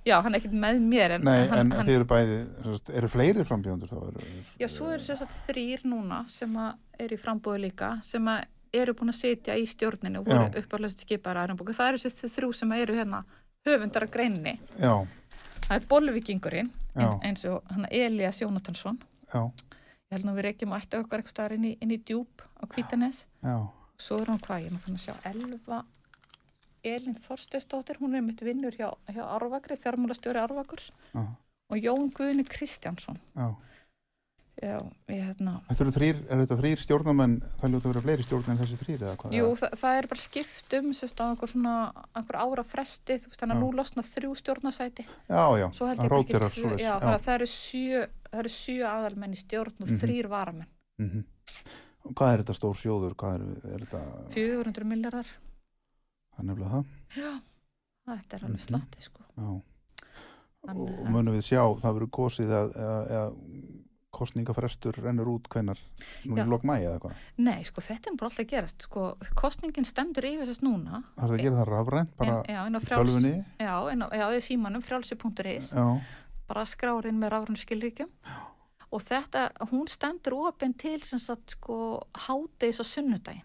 já, 0.05 0.15
hann 0.21 0.33
er 0.35 0.39
ekkert 0.41 0.55
með 0.63 0.79
mér 0.83 1.11
en, 1.17 1.21
nei, 1.27 1.47
hann, 1.47 1.59
en 1.59 1.71
hann, 1.77 1.85
þið 1.87 1.95
eru 1.99 2.07
bæði 2.09 2.37
sem 2.57 2.73
sagt, 2.77 2.89
eru 2.99 3.07
fleiri 3.11 3.45
frambjóðundur 3.47 3.91
þá 3.93 3.99
eru, 4.09 4.25
Já, 4.59 4.67
svo 4.67 4.89
eru 4.91 5.03
þess 5.05 5.23
að 5.25 5.37
þrýr 5.47 5.85
núna 5.87 6.23
sem 6.29 6.57
að 6.59 6.73
eru 7.05 7.15
í 7.17 7.21
frambúðu 7.21 7.61
líka 7.67 7.91
sem 8.03 8.27
að 8.27 8.43
eru 8.73 8.93
búin 8.97 9.13
að 9.13 9.19
sitja 9.19 9.55
í 9.59 9.65
stjórninu 9.69 10.19
og 10.23 10.25
voru 10.27 10.47
Já. 10.49 10.63
uppáðlega 10.63 11.03
skipar 11.03 11.37
aðrambúku. 11.37 11.75
Það 11.77 11.89
eru 11.91 12.01
þessi 12.03 12.29
þrjú 12.35 12.53
sem 12.57 12.71
eru 12.73 12.95
hérna 12.97 13.19
höfundar 13.67 14.07
að 14.07 14.11
greinni. 14.15 14.55
já, 14.81 14.93
Það 15.67 15.75
er 15.77 15.85
Bolvíkingurinn 15.91 16.71
Já. 16.97 17.07
eins 17.23 17.45
og 17.45 17.63
hann 17.69 17.85
Elias 17.91 18.41
Jónatansson. 18.41 18.97
já, 19.33 19.43
Ég 20.11 20.17
held 20.17 20.25
nú 20.25 20.33
við 20.35 20.43
reykjum 20.49 20.73
að 20.75 20.81
ætti 20.83 20.97
okkar 20.99 21.21
eitthvað 21.23 21.53
inn 21.55 21.63
í, 21.69 21.77
inn 21.81 21.91
í 21.93 21.97
djúb 22.03 22.43
á 22.59 22.63
Kvítanes. 22.69 23.25
já, 23.43 23.55
Svo 23.97 24.17
er 24.21 24.27
hann 24.33 24.39
hvað, 24.41 24.61
ég 24.61 24.67
er 24.67 24.73
nú 24.73 24.81
fann 24.83 24.97
að 24.97 25.05
sjá 25.05 25.13
Elva 25.29 25.83
Elin 26.83 27.15
Þorstesdóttir, 27.27 27.97
hún 28.01 28.15
er 28.15 28.21
mitt 28.21 28.41
vinnur 28.43 28.75
hjá, 28.75 28.89
hjá 29.07 29.23
Árvakri, 29.23 29.77
fjármálastjóri 29.79 30.39
Árvakurs 30.43 30.91
já, 31.13 31.23
og 31.69 31.77
Jón 31.79 32.09
Guðni 32.13 32.43
Kristjánsson. 32.47 33.19
já, 33.35 33.55
Já, 34.61 34.77
ég 35.09 35.17
hérna, 35.25 35.55
Þetta 35.67 35.81
eru 35.81 35.91
þrýr, 35.95 36.17
er 36.29 36.37
þetta 36.43 36.55
þrýr 36.59 36.77
stjórnamenn, 36.83 37.31
það 37.57 37.71
ljóta 37.73 37.87
að 37.87 37.89
vera 37.93 38.01
fleiri 38.05 38.23
stjórnmenn 38.27 38.53
en 38.53 38.59
þessi 38.61 38.77
þrýr 38.83 39.01
eða 39.01 39.15
hvað? 39.17 39.33
jú, 39.33 39.47
það, 39.57 39.71
það 39.81 39.97
er 39.97 40.07
bara 40.11 40.21
skipt 40.21 40.75
um 40.77 40.91
sérst 40.93 41.17
á 41.19 41.25
einhver 41.25 41.49
svona, 41.49 41.73
einhver 42.13 42.37
ára 42.37 42.63
fresti, 42.63 43.17
þú 43.23 43.31
veist, 43.31 43.39
þannig 43.41 43.57
að 43.57 43.63
nú 43.63 43.69
losna 43.79 44.03
þrjú 44.05 44.35
stjórnasæti. 44.43 45.05
Já, 45.25 45.43
já, 45.57 45.67
Svo 45.73 45.87
það 45.89 45.97
kannski 45.97 46.13
rótirar 46.13 46.45
tvö- 46.53 46.61
svoleiðis. 46.61 46.85
Já, 46.85 46.93
að 47.01 47.25
það 47.25 47.33
eru 47.39 47.49
sjö, 47.49 48.03
sjö 48.53 48.85
aðalmenn 48.93 49.33
í 49.33 49.41
stjórn 49.41 49.73
og 49.81 49.89
Mhm. 49.89 49.99
þrýr 50.05 50.29
varamenn. 50.29 50.67
Mhm. 51.01 51.23
Og 52.05 52.13
Hvað 52.13 52.33
er 52.33 52.43
þetta 52.43 52.53
stór 52.61 52.75
sjóður? 52.77 53.13
Er, 53.33 53.41
er 53.73 53.79
þetta, 53.87 54.01
400 54.37 54.83
miljardar. 54.85 55.25
Það 56.33 56.39
er 56.39 56.49
nefnilega 56.49 56.73
það? 56.73 56.85
Já, 57.17 57.31
þetta 58.09 58.35
er 58.37 58.43
alveg 58.47 58.59
Mhm. 58.59 58.65
slatti, 58.67 59.01
sko. 59.01 59.23
Já. 59.37 59.61
Þannig 60.63 60.99
Og 60.99 61.07
munum 61.11 61.33
við 61.35 61.43
sjá, 61.43 61.63
það 61.81 61.95
verður 61.97 62.11
kosið 62.15 62.51
að, 62.55 62.75
að, 62.79 63.11
að 63.11 63.33
kostningafrestur 64.13 64.93
rennur 65.01 65.25
út 65.31 65.47
hvenar, 65.49 65.79
nú 66.25 66.37
Já. 66.37 66.43
í 66.45 66.49
lok 66.49 66.63
mæi 66.63 66.83
eða 66.85 66.99
hvað? 67.01 67.13
Nei, 67.41 67.63
sko, 67.65 67.81
þetta 67.81 68.11
er 68.11 68.15
bara 68.19 68.29
alltaf 68.29 68.47
gerast, 68.47 68.85
sko, 68.85 69.05
kostningin 69.35 69.85
stendur 69.89 70.23
yfir 70.29 70.45
þess 70.51 70.61
núna. 70.63 71.03
Það 71.17 71.23
er 71.23 71.29
það 71.29 71.37
að 71.39 71.43
gera 71.43 71.55
það 71.57 71.71
rafrænt, 71.71 72.15
bara 72.17 72.35
En- 72.37 72.43
já, 72.55 72.59
á 72.61 72.69
í 72.69 72.85
tölvunni? 72.85 73.45
Já, 73.59 73.91
en 73.91 73.99
já, 73.99 74.25
í 74.37 74.41
símanum, 74.45 74.83
frjálsi.is. 74.85 75.71
Já, 75.73 76.01
bara 76.47 76.63
skráðin 76.65 77.17
með 77.19 77.29
rafrun 77.33 77.57
skilríkjum 77.57 78.09
og 78.93 79.01
þetta, 79.01 79.51
hún 79.71 79.87
stendur 79.89 80.33
opinn 80.47 80.77
til 80.77 81.01
sem 81.01 81.17
sagt 81.19 81.49
sko 81.57 82.03
hádegis 82.13 82.79
á 82.79 82.85
sunnudaginn 82.85 83.41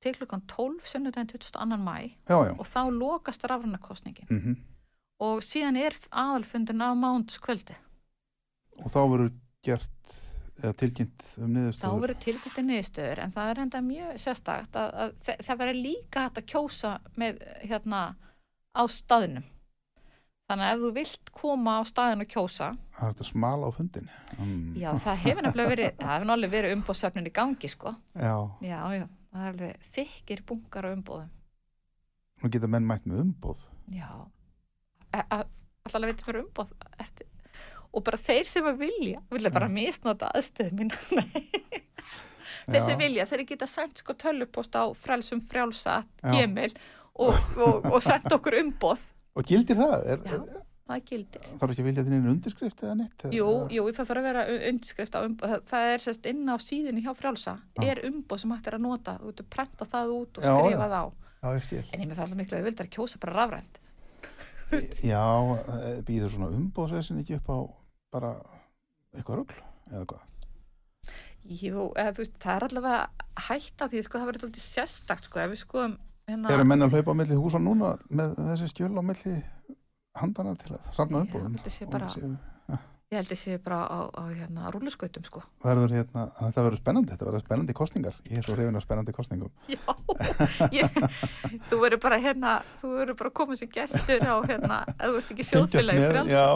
til 0.00 0.14
klukkan 0.16 0.42
12 0.48 0.80
sunnudaginn 0.88 1.28
22. 1.28 1.76
mæ 1.84 1.96
já, 2.28 2.36
já. 2.48 2.52
og 2.58 2.66
þá 2.66 2.80
lokast 2.96 3.44
rafrunarkostningin 3.50 4.26
Mm 4.30 4.56
og 5.20 5.42
síðan 5.44 5.76
er 5.76 5.92
aðalfundin 6.16 6.80
á 6.80 6.96
mánudskvöldi 6.96 7.74
Og 8.80 8.86
þá 8.88 9.00
verður 9.12 9.32
gert, 9.66 10.12
eða 10.62 10.72
tilkynnt 10.80 11.24
um 11.36 11.42
þá 11.42 11.52
niðurstöður. 11.58 12.00
verður 12.00 12.20
tilkynnti 12.24 12.62
niðurstöður 12.64 13.20
en 13.26 13.34
það 13.36 13.50
er 13.52 13.60
enda 13.66 13.82
mjög 13.84 14.14
sérstakt 14.22 14.78
að, 14.80 14.94
að 15.04 15.42
það 15.44 15.58
verður 15.60 15.80
líka 15.84 16.22
hægt 16.24 16.40
að 16.40 16.46
kjósa 16.54 16.94
með 17.20 17.42
hérna 17.68 18.00
á 18.72 18.82
staðnum 18.88 19.44
þannig 20.48 20.66
að 20.66 20.72
ef 20.72 20.80
þú 20.86 20.92
vilt 20.96 21.30
koma 21.42 21.76
á 21.76 21.82
staðin 21.92 22.24
og 22.24 22.32
kjósa 22.32 22.70
Það 22.96 23.04
er 23.04 23.12
þetta 23.12 23.28
smala 23.28 23.68
á 23.68 23.70
fundin. 23.76 24.08
Mm. 24.40 24.72
já 24.80 24.90
það 25.04 25.20
hefur 25.26 25.42
nefnilega 25.50 25.74
verið 25.76 25.90
það 26.00 26.14
hefur 26.16 26.30
náttúrulega 26.32 26.56
verið 26.56 26.76
umbóðsöfnin 26.78 27.28
í 27.28 27.36
gangi 27.36 27.68
sko 27.76 27.92
Já, 28.16 28.34
Já, 28.64 28.80
já, 28.96 29.06
það 29.30 29.42
er 29.42 29.50
alveg 29.52 29.88
þykir 29.94 30.44
bunkar 30.48 30.88
á 30.88 30.90
umbóðum. 30.94 31.32
nú 32.42 32.50
geta 32.52 32.70
menn 32.70 32.86
mætt 32.88 33.08
með 33.08 33.24
umboð. 33.24 33.64
Já. 33.94 34.08
Alltaf 35.12 36.06
veitum 36.06 36.30
mér 36.30 36.40
umbóð. 36.44 36.72
Ertu... 37.02 37.26
Og 37.90 38.04
bara 38.06 38.20
þeir 38.22 38.46
sem 38.46 38.66
að 38.70 38.84
vilja, 38.84 39.20
vilja 39.34 39.50
bara 39.50 39.68
misnota 39.72 40.30
aðstöðu 40.30 40.76
mín. 40.78 40.92
þeir 42.70 42.84
sem 42.86 43.00
vilja, 43.00 43.26
þeir 43.26 43.44
geta 43.48 43.66
sendt 43.66 44.02
sko 44.02 44.14
tölvupost 44.14 44.76
á 44.78 44.86
frelsum 44.94 45.42
frjálsa, 45.42 46.00
Já. 46.22 46.30
gemil 46.36 46.70
og, 47.18 47.34
og, 47.58 47.88
og 47.90 47.98
sendt 48.04 48.30
okkur 48.36 48.60
umbóð. 48.60 49.02
Og 49.34 49.46
gildir 49.46 49.78
það? 49.80 49.96
Er, 50.14 50.22
Já. 50.22 50.62
Það 50.90 51.02
gildir. 51.06 51.42
þarf 51.60 51.70
ekki 51.74 51.82
að 51.84 51.86
vilja 51.86 52.02
þín 52.06 52.14
einu 52.18 52.30
undirskrift 52.34 52.80
eða 52.82 52.94
neitt? 52.98 53.24
Jú, 53.30 53.48
jú, 53.70 53.82
það 53.94 54.08
þarf 54.10 54.20
að 54.20 54.26
vera 54.26 54.44
undirskrift 54.70 55.14
á 55.14 55.20
umbóð. 55.22 55.52
Það- 55.70 55.90
er 55.94 56.02
sérst 56.02 56.26
inn 56.26 56.48
á 56.50 56.56
síðinni 56.58 57.04
hjá 57.04 57.12
frjálsa, 57.14 57.54
Já. 57.78 57.84
er 57.92 58.00
umbóð 58.10 58.40
sem 58.42 58.50
hægt 58.50 58.66
er 58.66 58.74
að 58.78 58.82
nota. 58.88 59.18
Þú 59.22 59.30
getur 59.30 59.46
prenta 59.54 59.86
það 59.86 60.14
út 60.16 60.38
og 60.38 60.42
Já, 60.42 60.50
já. 60.50 60.58
skrifa 60.64 60.88
það 60.90 60.98
á. 60.98 61.06
Já, 61.40 61.48
ég 61.54 61.62
skil. 61.68 61.84
En 61.92 62.00
ég 62.00 62.08
með 62.10 62.16
það 62.18 62.24
alltaf 62.26 62.40
miklu 62.40 62.56
að 62.56 62.60
þau 62.60 62.68
vildar 62.70 62.86
að 62.86 62.94
kjósa 62.96 63.20
bara 63.20 63.36
rafrænt. 63.38 63.78
Já, 65.12 65.22
eh, 65.58 66.02
býður 66.06 66.34
svona 66.34 66.50
umbóðsveisin 66.58 67.22
ekki 67.22 67.38
upp 67.38 67.48
á 67.50 67.58
bara 68.12 68.32
eitthvað 69.14 69.40
rugl 69.40 69.62
eða 69.90 70.04
hvað? 70.10 70.26
Jú, 71.50 71.86
eða, 71.96 72.12
veist, 72.18 72.34
það 72.42 72.56
er 72.58 72.66
allavega 72.68 73.08
hætta 73.48 73.88
því, 73.90 74.02
sko, 74.04 74.18
það 74.20 74.28
verður 74.30 74.44
alltaf 74.50 74.66
sérstakt, 74.66 75.24
sko, 75.30 75.40
ef 75.40 75.50
við 75.54 75.60
skoðum 75.64 75.94
hérna, 76.28 76.50
Eru 76.54 76.66
menn 76.68 76.84
að 76.84 76.92
hlaupa 76.94 77.14
á 77.16 77.18
milli 77.18 77.38
húsa 77.40 77.58
núna 77.62 77.94
með 78.12 78.36
þessi 78.36 78.68
stjöl 78.74 78.92
á 78.94 79.02
milli 79.02 79.34
handana 80.18 80.54
til 80.58 80.74
að 80.74 80.80
safna 80.92 81.18
Já, 81.18 81.24
umbóðum? 81.26 81.56
þetta 81.58 81.70
sé 81.70 81.86
bara- 81.90 82.08
ég 83.10 83.18
held 83.18 83.32
sé 83.34 83.56
bara 83.58 83.80
á, 83.90 84.06
á 84.06 84.22
hérna, 84.30 84.70
rúluskautum, 84.70 85.24
sko. 85.26 85.40
Verður 85.64 85.96
hérna, 85.96 86.28
þetta 86.36 86.62
verður 86.62 86.78
spennandi, 86.78 87.10
þetta 87.10 87.26
verður 87.26 87.42
spennandi 87.42 87.74
kostningar. 87.74 88.14
Ég 88.30 88.38
er 88.38 88.46
svo 88.46 88.54
reyfin 88.54 88.78
af 88.78 88.84
spennandi 88.84 89.14
kostningum. 89.16 89.50
Já, 89.66 89.82
ég, 90.78 90.86
þú 91.72 91.80
verður 91.82 91.98
bara, 92.06 92.20
hérna, 92.22 92.52
þú 92.78 92.92
verður 93.00 93.16
bara 93.18 93.32
koma 93.34 93.58
sér 93.58 93.72
gestur 93.74 94.22
á, 94.22 94.38
hérna, 94.46 94.76
ef 94.94 95.08
þú 95.10 95.18
ert 95.18 95.32
ekki 95.34 95.48
sjóðfélagi 95.48 96.04
frjáls. 96.06 96.30
já, 96.30 96.46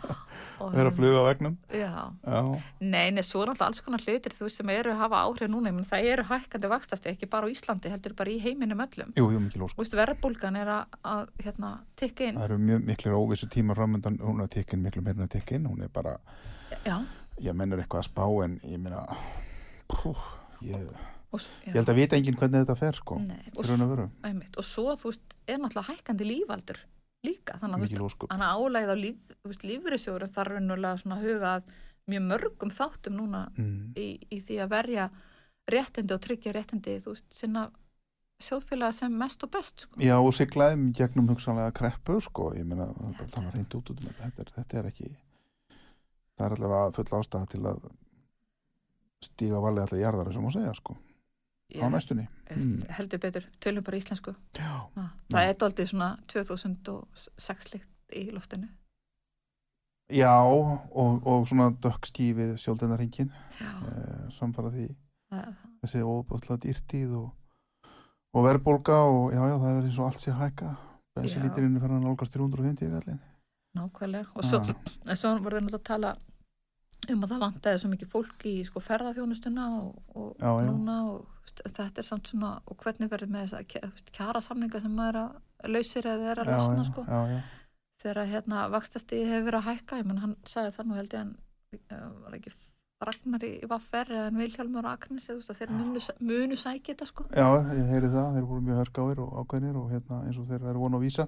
vera 0.76 0.92
að 0.92 1.00
fluga 1.00 1.18
á 1.18 1.24
vegnum. 1.26 1.58
Já, 1.74 1.90
Já, 2.22 2.40
nei, 2.78 3.10
nei, 3.16 3.22
svo 3.26 3.42
er 3.42 3.50
alltaf 3.50 3.66
alls 3.72 3.82
konar 3.82 4.06
hlutir, 4.06 4.38
þú 4.38 4.46
sem 4.54 4.70
eru 4.70 4.94
að 4.94 5.02
hafa 5.02 5.24
áhrif 5.26 5.50
núna, 5.50 5.74
menn 5.74 5.90
það 5.90 6.06
eru 6.12 6.28
hækkandi 6.30 6.70
vakstasti, 6.70 7.10
ekki 7.16 7.26
bara 7.34 7.50
á 7.50 7.50
Íslandi, 7.50 7.90
heldur 7.90 8.14
bara 8.14 8.30
í 8.30 8.38
heiminum 8.38 8.78
öllum. 8.86 9.10
jú, 9.18 9.26
jú, 9.26 9.42
mikið 9.42 9.66
lósk. 9.66 9.82
Verðbólgan 10.00 10.54
er 10.60 10.70
að, 10.70 10.98
að 11.02 11.26
hérna, 11.42 11.74
tikka 11.98 12.30
inn. 12.30 12.38
Hún 15.80 15.86
er 15.88 15.92
bara, 15.94 16.18
Já, 16.84 16.98
ég 17.40 17.56
mennur 17.56 17.80
eitthvað 17.80 18.02
að 18.04 18.08
spá 18.10 18.24
en 18.44 18.58
ég 18.68 18.82
pú, 19.88 20.12
ég, 20.62 20.86
ég 21.64 21.74
held 21.74 21.88
að 21.88 21.96
vita 21.98 22.18
enginn 22.18 22.36
hvernig 22.36 22.62
þetta 22.66 22.76
fer, 22.76 22.98
sko. 23.00 23.16
Nei, 23.24 23.40
og, 23.56 23.70
einmitt, 24.28 24.58
og 24.60 24.66
svo, 24.66 24.92
þú 25.00 25.08
veist, 25.08 25.36
er 25.48 25.58
náttúrulega 25.62 25.88
hækkandi 25.94 26.28
lífaldur 26.28 26.82
líka, 27.24 27.56
þannig 27.60 27.80
að 27.80 28.52
álægð 28.60 28.92
á 28.92 28.96
líf, 29.00 29.18
lífrisjóður 29.64 30.28
þarf 30.36 30.60
svona 31.00 31.16
að 31.16 31.24
huga 31.26 31.54
að 31.56 31.72
mjög 32.10 32.24
mörgum 32.28 32.72
þáttum 32.76 33.16
núna 33.16 33.42
Mm. 33.56 33.92
í, 33.96 34.06
í 34.30 34.40
því 34.40 34.60
að 34.64 34.72
verja 34.76 35.10
réttindi 35.70 36.14
og 36.14 36.20
tryggja 36.20 36.52
réttindi, 36.52 37.00
þú 37.00 37.14
veist, 37.14 37.28
sinna 37.34 37.70
sjóðfélaga 38.40 38.92
sem 38.96 39.12
mest 39.18 39.42
og 39.44 39.50
best, 39.50 39.80
sko. 39.84 40.00
Já, 40.00 40.16
og 40.18 40.32
siglaðum 40.34 40.92
gegnum 40.96 41.28
hugsanlega 41.28 41.72
kreppu, 41.76 42.20
sko, 42.24 42.52
ég 42.56 42.64
meina, 42.66 42.86
það 42.86 43.20
er 43.26 43.34
tala 43.34 43.50
reynd 43.54 43.74
út 43.76 43.90
út 43.92 44.00
um 44.00 44.06
þetta, 44.08 44.22
þetta 44.24 44.42
er, 44.46 44.52
þetta 44.56 44.78
er 44.80 44.88
ekki, 44.90 45.10
það 46.40 46.46
er 46.48 46.56
allavega 46.56 46.96
full 46.96 47.20
ástæða 47.20 47.48
til 47.52 47.60
að 47.68 47.80
stíga 49.24 49.60
valið 49.60 49.84
allir 49.86 50.00
jarðar, 50.06 50.32
sem 50.32 50.44
má 50.46 50.50
segja, 50.54 50.72
sko, 50.78 50.94
á 51.76 51.86
næstunni. 51.92 52.24
Mm. 52.56 52.76
Heldur 52.96 53.20
betur, 53.22 53.46
tölum 53.60 53.84
bara 53.84 53.98
íslensku. 54.00 54.32
Já, 54.56 54.70
Ha, 54.96 55.04
það 55.30 55.48
er 55.50 55.58
daldið 55.60 55.90
svona 55.92 56.08
2006 56.32 57.72
líkt 57.74 58.16
í 58.16 58.30
loftinu. 58.34 58.68
Já, 60.10 60.32
og, 60.42 61.20
og 61.22 61.44
svona 61.46 61.68
dökkskífið 61.84 62.56
sjóldinarhingin, 62.58 63.28
Já, 63.60 63.68
eh, 63.92 64.24
samfara 64.34 64.72
því, 64.74 64.88
það, 65.30 65.52
þessi 65.84 66.00
óbúðslega 66.02 66.62
dýrtíð 66.64 67.12
og, 67.20 67.28
og 68.34 68.46
verðbólga 68.48 68.96
og 69.06 69.28
já, 69.36 69.38
já, 69.52 69.54
það 69.62 69.76
er 69.76 69.86
eins 69.86 70.00
og 70.00 70.08
allt 70.08 70.24
sé 70.24 70.32
að 70.32 70.40
hækka, 70.40 70.72
bensinlítirinn 71.14 71.76
er 71.78 71.84
fyrir 71.84 71.94
að 72.00 72.08
nálgast 72.08 72.34
350 72.34 72.90
gallin. 72.96 73.20
nákvæmlega. 73.78 74.26
Og 74.34 74.42
svo, 74.48 74.58
Ah. 74.58 75.14
svo 75.14 75.36
voruð 75.38 75.62
náttúrulega 75.62 75.78
að 75.78 75.86
tala 75.92 76.16
um 77.08 77.24
að 77.24 77.32
það 77.32 77.44
vantaði 77.44 77.82
svo 77.82 77.90
mikið 77.92 78.10
fólk 78.12 78.46
í 78.50 78.54
sko, 78.68 78.82
ferðarþjónustuna 78.84 79.66
og, 79.80 80.00
og 80.14 80.30
Já, 80.36 80.50
já. 80.50 80.68
núna 80.68 80.96
og 81.10 81.52
þetta 81.60 82.02
er 82.02 82.06
samt 82.06 82.30
svona 82.30 82.52
og 82.66 82.78
hvernig 82.84 83.10
verður 83.10 83.32
með 83.34 83.54
þess 83.54 83.58
að 83.60 84.10
kjara 84.14 84.42
samninga 84.44 84.82
sem 84.82 84.96
maður 84.96 85.20
að 85.24 85.70
lausir 85.74 86.08
eða 86.08 86.32
er 86.32 86.42
að 86.44 86.52
já, 86.54 86.84
sko 86.88 87.04
þegar 88.00 88.22
að 88.22 88.32
hérna 88.34 88.64
vaxtastíði 88.72 89.28
hefur 89.28 89.46
verið 89.50 89.60
að 89.60 89.68
hækka 89.70 90.00
ég 90.00 90.08
menn 90.08 90.24
hann 90.24 90.36
sagði 90.48 90.76
það 90.76 90.88
nú 90.88 90.98
held 91.00 91.16
ég 91.16 91.24
hann 91.24 91.32
uh, 91.90 92.10
var 92.24 92.36
ekki 92.38 92.54
Ragnar 93.00 93.44
í 93.48 93.50
Vaffer 93.64 94.10
eða 94.12 94.28
en 94.28 94.36
Vilhjálmur 94.36 94.86
og 94.92 95.04
veist 95.16 95.30
að 95.32 95.60
þeir 95.62 95.70
munu, 95.72 96.00
munu 96.20 96.56
sækja 96.60 96.92
þetta 96.92 97.06
sko 97.08 97.24
já, 97.32 97.46
ég 97.72 97.86
heyri 97.88 98.10
það, 98.12 98.34
þeir 98.34 98.48
voru 98.50 98.64
mjög 98.66 98.80
hörgáir 98.82 99.22
og 99.24 99.38
ákveðnir 99.40 99.78
og 99.80 99.86
hérna 99.94 100.18
eins 100.26 100.36
og 100.36 100.50
þeir 100.50 100.66
eru 100.68 100.82
vonu 100.82 100.98
að 100.98 101.06
vísa. 101.06 101.26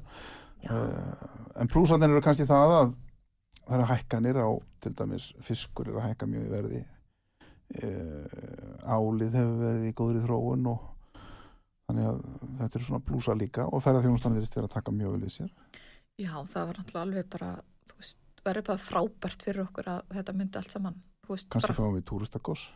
Já. 0.63 0.75
Uh, 0.77 1.31
en 1.63 1.71
plúsarnir 1.73 2.13
eru 2.13 2.21
kannski 2.27 2.45
það 2.51 2.75
að 2.77 2.93
það 3.67 3.77
eru 3.79 3.89
hækkanir 3.93 4.41
á, 4.43 4.49
til 4.83 4.95
dæmis 4.99 5.29
fiskur 5.47 5.89
eru 5.89 6.01
að 6.01 6.09
hækka 6.11 6.31
mjög 6.31 6.47
í 6.49 6.53
verði. 6.53 6.83
Uh, 7.73 8.27
álið 8.85 9.39
hefur 9.39 9.61
verið 9.63 9.85
í 9.89 9.93
góðri 9.97 10.25
þróun 10.27 10.67
og 10.75 10.89
þannig 11.89 12.09
að 12.11 12.19
þetta 12.59 12.79
eru 12.79 12.89
svona 12.89 13.07
plúsar 13.07 13.39
líka 13.41 13.65
og 13.65 13.85
ferðarþjónustan 13.85 14.37
verðist 14.37 14.59
vera 14.59 14.69
að 14.69 14.75
taka 14.77 14.93
mjög 14.93 15.15
vel 15.17 15.29
í 15.29 15.33
sér. 15.33 15.55
Já, 16.21 16.35
það 16.53 16.67
var 16.69 16.81
náttúrulega 16.81 17.07
alveg 17.07 17.31
bara 17.33 17.53
þú 17.89 18.03
veist, 18.03 18.21
verður 18.45 18.69
bara 18.69 18.85
frábært 18.91 19.47
fyrir 19.47 19.65
okkur 19.65 19.91
að 19.95 20.15
þetta 20.19 20.37
myndi 20.37 20.61
allt 20.61 20.75
saman 20.75 21.01
kannski 21.27 21.61
bara, 21.63 21.77
fáum 21.77 21.97
við 21.97 22.07
túristakoss 22.11 22.69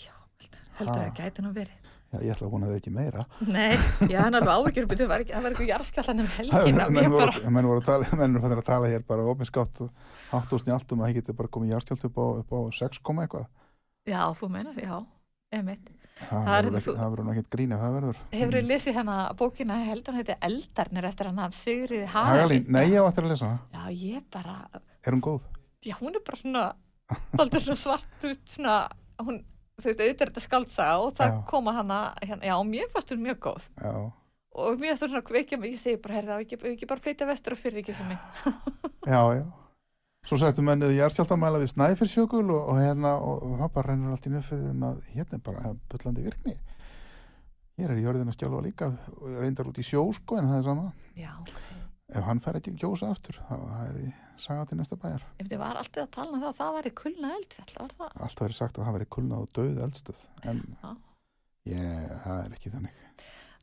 já, 0.00 0.12
heldur, 0.40 0.62
heldur 0.78 0.94
að 0.94 1.02
það 1.02 1.18
gæti 1.20 1.44
nú 1.44 1.52
verið 1.56 1.91
Já, 2.12 2.18
ég 2.20 2.28
ætla 2.34 2.44
að 2.46 2.50
vona 2.52 2.66
það 2.68 2.76
ekki 2.76 2.90
meira. 2.92 3.22
Nei, 3.48 3.72
já, 4.12 4.18
hann 4.20 4.34
er 4.36 4.44
alveg 4.44 4.76
áhyggjur 4.76 4.86
það 5.00 5.08
var 5.14 5.22
ekki 5.54 5.64
jarðskjallan 5.70 6.18
um 6.20 6.26
helgina 6.34 6.84
menn, 6.92 7.08
voru, 7.14 7.32
menn 7.48 7.64
voru 7.70 7.80
að 7.80 7.86
tala 7.88 8.04
menn 8.20 8.36
fannir 8.42 8.60
að 8.60 8.66
tala 8.66 8.86
hér 8.92 9.02
bara 9.08 9.24
ofinskátt 9.32 9.80
hátt 10.28 10.52
og 10.52 10.60
snjált 10.60 10.92
um 10.92 11.00
að 11.00 11.06
það 11.08 11.16
geti 11.18 11.32
bara 11.38 11.48
komið 11.56 11.72
jarðskjált 11.72 12.04
upp 12.10 12.16
á, 12.20 12.24
á 12.52 12.58
6 12.82 13.00
koma 13.08 13.24
eitthvað. 13.24 13.46
Já, 14.12 14.20
þú 14.36 14.44
meinar, 14.52 14.76
já 14.76 15.00
emitt, 15.56 15.88
það 16.20 16.44
Það 16.44 16.56
er- 16.58 16.68
verður 17.00 17.24
nú 17.24 17.32
ekkert 17.32 17.50
grín 17.56 17.72
ef 17.72 17.80
það 17.80 17.96
verður. 17.96 18.16
Hefur 18.36 18.54
þið 18.58 18.66
lesið 18.68 18.92
hérna 18.98 19.16
bókina, 19.40 19.74
heldur 19.88 20.12
hann 20.12 20.20
heiti 20.22 20.36
Eldarnir 20.48 21.04
eftir 21.08 21.24
hann 21.30 21.40
að 21.46 21.52
Sigriði 21.56 22.08
Hagalín, 22.12 22.64
nei 22.68 22.92
ég 22.92 23.00
á 23.00 23.08
eftir 23.08 23.24
að 23.24 23.32
lesa 23.32 23.48
það 23.48 23.58
Já, 23.72 23.82
ég 24.04 24.20
bara, 24.32 24.56
er 25.00 25.12
hún 25.16 25.24
góð? 25.24 25.40
já, 25.82 25.94
hún 25.96 26.12
er 26.12 26.20
bara 26.28 26.38
svona 26.44 26.64
þú 29.80 29.88
veist, 29.88 30.02
auðvitað 30.02 30.26
er 30.26 30.32
þetta 30.32 30.44
skaldsaga 30.46 30.98
og 31.02 31.14
það 31.18 31.32
Já. 31.32 31.38
koma 31.48 31.76
hana, 31.78 32.00
hérna, 32.22 32.50
já, 32.50 32.56
mér 32.68 32.92
fannst 32.92 33.14
hún 33.14 33.24
mjög 33.24 33.40
góð. 33.48 33.64
Já, 33.80 33.94
Og 34.52 34.76
mér 34.76 34.92
fannst 34.92 35.06
hún 35.06 35.14
svona 35.14 35.60
mig, 35.62 35.72
ég 35.72 35.80
segi 35.80 35.96
bara, 36.04 36.18
herði, 36.18 36.32
það 36.32 36.44
ekki, 36.44 36.60
ekki 36.74 36.88
bara 36.90 37.04
flytja 37.06 37.28
vestur 37.30 37.56
og 37.56 37.60
fyrir 37.62 37.80
ekki 37.80 37.94
sem 37.96 38.08
mig. 38.08 38.18
já, 39.14 39.22
já. 39.38 39.44
Svo 40.22 40.36
settum 40.38 40.68
mennið 40.68 40.92
jarðskjaldamæla 40.94 41.58
við 41.58 41.72
Snæfellsjökul 41.72 42.44
og, 42.44 42.68
og 42.70 42.76
hérna 42.78 43.16
og, 43.18 43.40
og 43.42 43.56
það 43.58 43.72
bara 43.74 43.88
rennur 43.90 44.12
allt 44.14 44.28
í 44.28 44.30
nöfðið 44.30 44.68
um 44.70 44.84
að 44.86 45.00
hérna 45.16 45.38
er 45.38 45.42
bara 45.48 45.72
bullandi 45.90 46.26
virkni. 46.28 46.54
Hér 47.80 47.94
er 47.94 48.02
jörðin 48.04 48.30
að 48.30 48.36
stjálfa 48.36 48.60
líka 48.62 48.90
reyndar 49.40 49.70
út 49.72 49.80
í 49.82 49.86
sjó 49.86 50.04
sko 50.14 50.38
en 50.38 50.46
það 50.46 50.60
er 50.60 50.66
sama. 50.68 50.84
Já, 51.18 51.32
ok. 51.40 51.58
Ef 52.12 52.28
hann 52.28 52.42
fær 52.44 52.60
ekki 52.60 52.76
gjósa 52.78 53.08
aftur, 53.10 53.40
þá 53.48 53.56
er 53.88 53.96
því 53.96 54.06
saga 54.40 54.64
til 54.68 54.78
næsta 54.78 54.96
bæjar. 55.00 55.24
Ef 55.38 55.48
þið 55.50 55.60
var 55.62 55.80
alltaf 55.80 56.04
að 56.04 56.12
tala 56.16 56.36
um 56.36 56.44
það, 56.44 56.54
það 56.60 56.76
var 56.76 56.88
í 56.88 56.92
kulna 57.02 57.32
eldfjall, 57.38 57.72
var 57.78 57.96
það? 57.98 58.12
Allt 58.26 58.44
verið 58.44 58.58
sagt 58.58 58.78
að 58.78 58.86
það 58.88 58.96
veri 58.98 59.08
kulnað 59.16 59.46
og 59.46 59.52
döð 59.58 59.82
eldstöð, 59.86 60.22
en 60.52 60.62
Já. 60.82 60.90
ég, 61.72 62.14
það 62.24 62.44
er 62.44 62.56
ekki 62.56 62.72
þannig. 62.76 63.02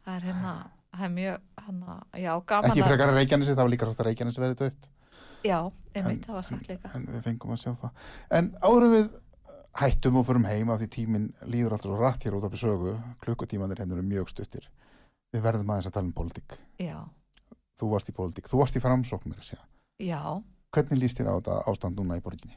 Það 0.05 0.13
er 0.15 0.28
hérna, 0.30 0.53
það 0.95 1.07
er 1.07 1.15
mjög, 1.15 1.47
hérna, 1.65 1.97
já, 2.24 2.32
gaman 2.51 2.70
Ekki 2.72 2.86
frekar 2.88 3.13
að 3.13 3.20
Reykjanesi, 3.20 3.55
það 3.55 3.65
var 3.65 3.74
líka 3.76 3.89
sagt 3.89 4.03
að 4.03 4.09
Reykjanesi 4.09 4.43
verið 4.43 4.61
döð. 4.63 4.91
Já, 5.47 5.59
einmitt, 5.95 6.28
það 6.28 6.38
var 6.39 6.45
sagt 6.49 6.70
líka. 6.70 6.93
En 6.97 7.07
við 7.07 7.26
fengum 7.30 7.55
að 7.55 7.61
sjá 7.63 7.74
það. 7.80 8.05
En 8.39 8.51
áðurum 8.59 8.95
við 8.97 9.09
hættum 9.80 10.20
og 10.20 10.28
förum 10.28 10.47
heim 10.49 10.72
af 10.74 10.82
því 10.82 10.88
tíminn 10.95 11.28
líður 11.47 11.78
alltaf 11.78 11.99
rætt 11.99 12.26
hér 12.28 12.36
út 12.39 12.47
af 12.47 12.55
í 12.55 12.59
sögu, 12.59 12.95
klukkutímanir 13.24 13.80
hendur 13.80 14.01
eru 14.01 14.07
mjög 14.07 14.32
stuttir. 14.34 14.67
Við 15.32 15.43
verðum 15.45 15.70
aðeins 15.72 15.89
að 15.91 15.95
tala 15.95 16.09
um 16.09 16.15
pólitík. 16.17 16.57
Þú 17.80 17.91
varst 17.93 18.09
í 18.09 18.15
pólitík, 18.15 18.49
þú 18.51 18.63
varst 18.63 18.76
í 18.76 18.84
framsókn 18.84 19.32
mér 19.32 19.43
að 19.43 19.51
segja. 19.51 19.63
já. 20.03 20.24
Hvernig 20.76 20.99
líst 21.01 21.17
þér 21.20 21.30
á 21.32 21.38
þetta 21.39 21.59
ástand 21.72 21.97
núna 21.97 22.17
í 22.20 22.24
borginni? 22.24 22.55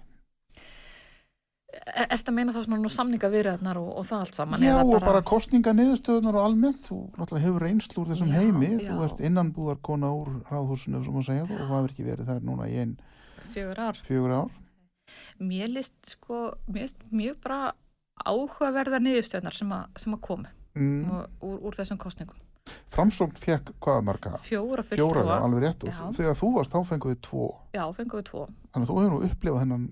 Er 1.73 2.11
þetta 2.13 2.29
að 2.29 2.37
meina 2.37 2.53
þá 2.53 2.59
svona 2.67 2.79
nú 2.83 2.91
samninga 2.93 3.29
viðræðnar 3.33 3.79
og, 3.81 3.87
og 3.97 4.05
það 4.05 4.25
allt 4.27 4.37
saman? 4.37 4.61
Já, 4.61 4.75
eða 4.75 4.83
og 4.99 5.05
bara 5.07 5.23
kostninga 5.25 5.73
niðurstöðunar 5.79 6.37
og 6.37 6.45
almennt, 6.51 6.83
þú 6.91 6.99
náttúrulega 7.17 7.45
hefur 7.47 7.65
reynslu 7.65 8.03
úr 8.03 8.11
þessum 8.11 8.29
Já, 8.35 8.37
heimi, 8.43 8.69
já. 8.77 8.91
þú 8.91 9.07
ert 9.07 9.23
innanbúðarkona 9.25 10.11
úr 10.19 10.29
ráðhúsinu, 10.51 11.01
sem 11.07 11.17
að 11.17 11.25
segja, 11.31 11.47
og 11.47 11.55
það 11.63 11.73
hefur 11.73 11.95
ekki 11.95 12.07
verið 12.11 12.29
þær 12.29 12.45
núna 12.51 12.69
í 12.69 12.77
einn 12.83 12.93
Fjögur 13.55 13.81
ár. 13.87 14.03
fjögur 14.11 14.35
ár. 14.37 14.53
Mér 15.41 15.73
líst 15.73 15.97
sko, 16.13 16.43
mér 16.69 16.85
líst 16.85 17.01
mjög 17.09 17.41
bara 17.49 17.63
áhugaverða 18.29 19.01
niðurstöðnar 19.07 19.57
sem, 19.57 19.73
að- 19.73 19.89
sem 20.05 20.13
að 20.19 20.21
komu 20.29 20.53
Mm. 20.77 21.05
úr, 21.45 21.57
úr 21.69 21.75
þessum 21.77 21.99
kostningum. 22.01 22.37
Framsókn 22.93 23.39
fekk 23.41 23.73
hvaða 23.83 24.03
marga? 24.05 24.31
Fjóra 24.45 24.85
Fjóra, 24.85 25.23
fulltrúa. 25.23 25.25
já, 25.25 25.43
alveg 25.47 25.63
rétt. 25.65 25.85
Og 25.85 25.91
Já. 25.93 26.05
þegar 26.19 26.37
þú 26.39 26.51
varst, 26.59 26.73
þá 26.75 26.81
fenguðu 26.93 27.19
tvo. 27.25 27.47
Já, 27.73 27.85
fengum 27.97 28.21
við 28.21 28.27
tvo. 28.29 28.43
Þannig 28.73 28.87
að 28.87 28.91
þú 28.93 28.97
hefur 29.01 29.13
nú 29.15 29.21
upplifað 29.29 29.63
hennan, 29.63 29.87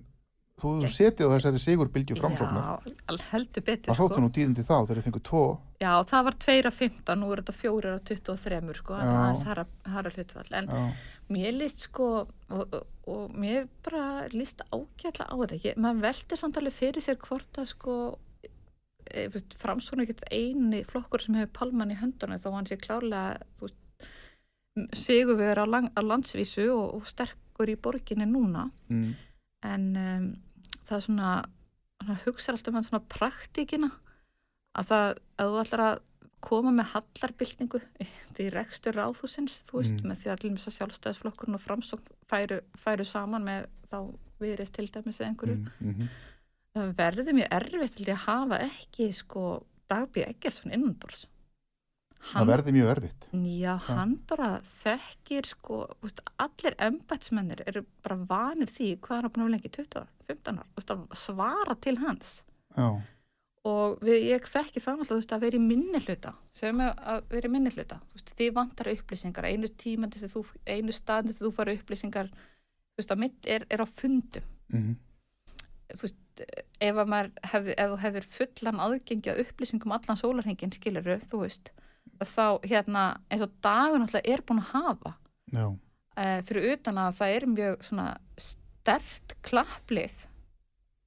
þú 0.60 0.72
hefur 0.76 0.92
setið 0.96 1.24
á 1.24 1.32
þessari 1.34 1.62
sigurbylgju 1.64 2.18
framsóknar. 2.20 2.84
Já, 2.84 3.16
heldur 3.32 3.64
betur 3.64 3.88
Það 3.90 3.96
sko. 3.96 4.08
þóttu 4.08 4.20
nú 4.20 4.30
tíðindi 4.36 4.66
þá 4.68 4.76
þegar 4.84 5.00
þið 5.00 5.06
fengu 5.08 5.22
tvo. 5.30 5.44
Já, 5.80 5.92
það 6.12 6.24
var 6.28 6.38
2 6.44 6.66
af 6.70 6.78
15, 6.84 7.20
nú 7.20 7.32
er 7.32 7.40
þetta 7.42 7.56
4 7.56 7.94
af 7.94 8.04
23 8.04 8.74
sko, 8.82 8.94
þannig 9.00 9.20
að 9.24 9.44
það 9.44 9.52
er 9.56 9.66
hara 9.96 10.10
hlutfall. 10.10 10.50
En 10.60 10.66
Já, 10.68 10.92
mér 11.30 11.52
líst 11.56 11.86
sko, 11.88 12.08
og, 12.50 12.74
og, 13.08 13.30
mér 13.32 13.68
bara 13.82 14.28
líst 14.36 14.60
ágætla 14.68 15.24
á 15.24 15.34
þetta. 15.40 15.74
Maður 15.80 16.04
veldir 16.04 16.36
samt 16.36 16.60
alveg 16.60 16.76
fyrir 16.76 17.00
sér 17.00 17.16
hvort 17.16 17.56
að 17.64 17.70
sko, 17.72 18.18
framsvona 19.60 20.04
ekkert 20.06 20.26
eini 20.30 20.82
flokkur 20.88 21.22
sem 21.24 21.38
hefur 21.38 21.54
palman 21.60 21.92
í 21.94 21.98
höndunum 22.00 22.42
þó 22.42 22.50
hann 22.54 22.68
sé 22.68 22.78
klárlega 22.80 23.38
sigur 24.96 25.38
við 25.38 25.58
á, 25.58 25.66
lang, 25.66 25.90
á 25.98 26.00
landsvísu 26.02 26.68
og, 26.72 27.00
og 27.00 27.08
sterkur 27.10 27.72
í 27.72 27.78
borginni 27.80 28.28
núna 28.28 28.68
mm. 28.88 29.08
en 29.66 29.88
um, 29.98 30.28
það 30.86 30.96
er 30.96 31.04
svona, 31.06 31.32
svona 32.00 32.20
hugsa 32.24 32.54
alltaf 32.54 32.76
með 32.76 32.86
svona 32.88 33.02
praktíkina 33.16 33.90
að 34.78 34.92
það, 34.92 35.20
að 35.42 35.50
þú 35.50 35.60
ætlar 35.64 35.84
að 35.88 36.00
koma 36.40 36.72
með 36.72 36.92
hallarbyltingu 36.94 37.82
í 38.40 38.48
rekstur 38.54 38.96
ráðhúsins, 38.96 39.60
þú 39.68 39.82
veist, 39.82 39.98
Mm. 40.00 40.08
með 40.08 40.22
því 40.22 40.30
að 40.32 40.40
til 40.40 40.50
þess 40.54 40.70
að 40.70 40.76
sjálfstæðisflokkurinn 40.78 41.58
og 41.58 41.64
framsókn 41.66 42.14
færu, 42.30 42.60
færu 42.80 43.04
saman 43.04 43.44
með 43.44 43.66
þá 43.90 43.98
viðrist 44.40 44.72
til 44.78 44.86
dæmis 44.88 45.20
eða 45.20 45.32
einhverju 45.32 45.56
Mm, 45.60 45.90
mm 45.90 46.10
það 46.76 46.94
verður 47.00 47.36
mjög 47.40 47.52
erfitt 47.58 47.98
held 47.98 48.08
ég 48.08 48.16
að 48.16 48.24
hafa 48.28 48.62
ekki 48.68 49.10
sko 49.16 49.44
Dagbjörn 49.90 50.34
Eggersson 50.34 50.74
innanbors 50.74 51.26
Það 52.20 52.50
verði 52.50 52.72
mjög 52.76 52.90
erfitt. 52.92 53.28
Já, 53.32 53.70
hann 53.86 54.10
bara 54.28 54.48
þekkir 54.82 55.46
sko, 55.48 55.78
veist, 56.04 56.20
allir 56.42 56.76
embætsmennir 56.84 57.62
eru 57.70 57.82
bara 58.04 58.18
vanir 58.28 58.68
því 58.68 58.90
hvað 59.06 59.16
er 59.16 59.26
hann 59.26 59.34
búin 59.36 59.46
að 59.46 59.54
lengi, 59.54 59.70
20 59.72 60.02
ár, 60.02 60.10
15 60.28 60.60
ár, 60.60 60.68
að 60.82 61.06
svara 61.16 61.76
til 61.80 61.96
hans. 62.02 62.34
Já, 62.76 62.90
og 63.70 64.04
við, 64.04 64.26
ég 64.30 64.46
þekki 64.52 64.80
það 64.84 65.02
veist, 65.10 65.32
að 65.32 65.42
vera 65.46 65.58
í 65.58 65.64
minni 65.64 66.00
hluta, 66.04 66.34
segjum 66.56 66.84
við 66.84 67.02
að 67.14 67.24
vera 67.32 67.48
í 67.48 67.54
minni 67.56 67.72
hluta, 67.74 68.00
veist, 68.14 68.32
þið 68.38 68.54
vantar 68.60 68.92
upplýsingar, 68.94 69.48
einu 69.48 69.72
tímandi 69.80 70.32
þú, 70.32 70.44
einu 70.68 70.96
staðandi 70.96 71.36
þegar 71.36 71.48
þú 71.48 71.54
fara 71.56 71.76
upplýsingar, 71.76 72.30
þú 72.30 73.00
veist, 73.00 73.14
að 73.16 73.24
mitt 73.24 73.48
er, 73.56 73.66
er 73.72 73.84
á 73.84 73.86
fundum, 73.88 74.52
mm 74.72 74.98
þú 75.90 76.04
veist, 76.04 76.18
ef 76.80 77.02
að 77.02 77.12
maður 77.12 77.30
hefði, 77.52 77.74
ef 77.76 77.92
þú 77.92 77.98
hefur 78.04 78.28
fullan 78.36 78.82
aðgengi 78.86 79.32
að 79.32 79.42
upplýsingum 79.44 79.94
allan 79.96 80.20
sólarhengin, 80.20 80.74
skiluru, 80.76 81.18
þú 81.30 81.42
veist, 81.44 81.72
þá 82.20 82.46
hérna, 82.68 83.04
eins 83.30 83.44
og 83.46 83.52
dagun 83.64 84.04
náttúrulega 84.04 84.34
er 84.34 84.44
búin 84.46 84.62
að 84.62 84.72
hafa, 84.74 85.14
uh, 85.56 86.40
fyrir 86.48 86.72
utan 86.74 87.04
að 87.04 87.20
það 87.20 87.36
er 87.36 87.46
mjög 87.54 87.86
svona 87.90 88.08
stert 88.40 89.36
klapplið 89.46 90.26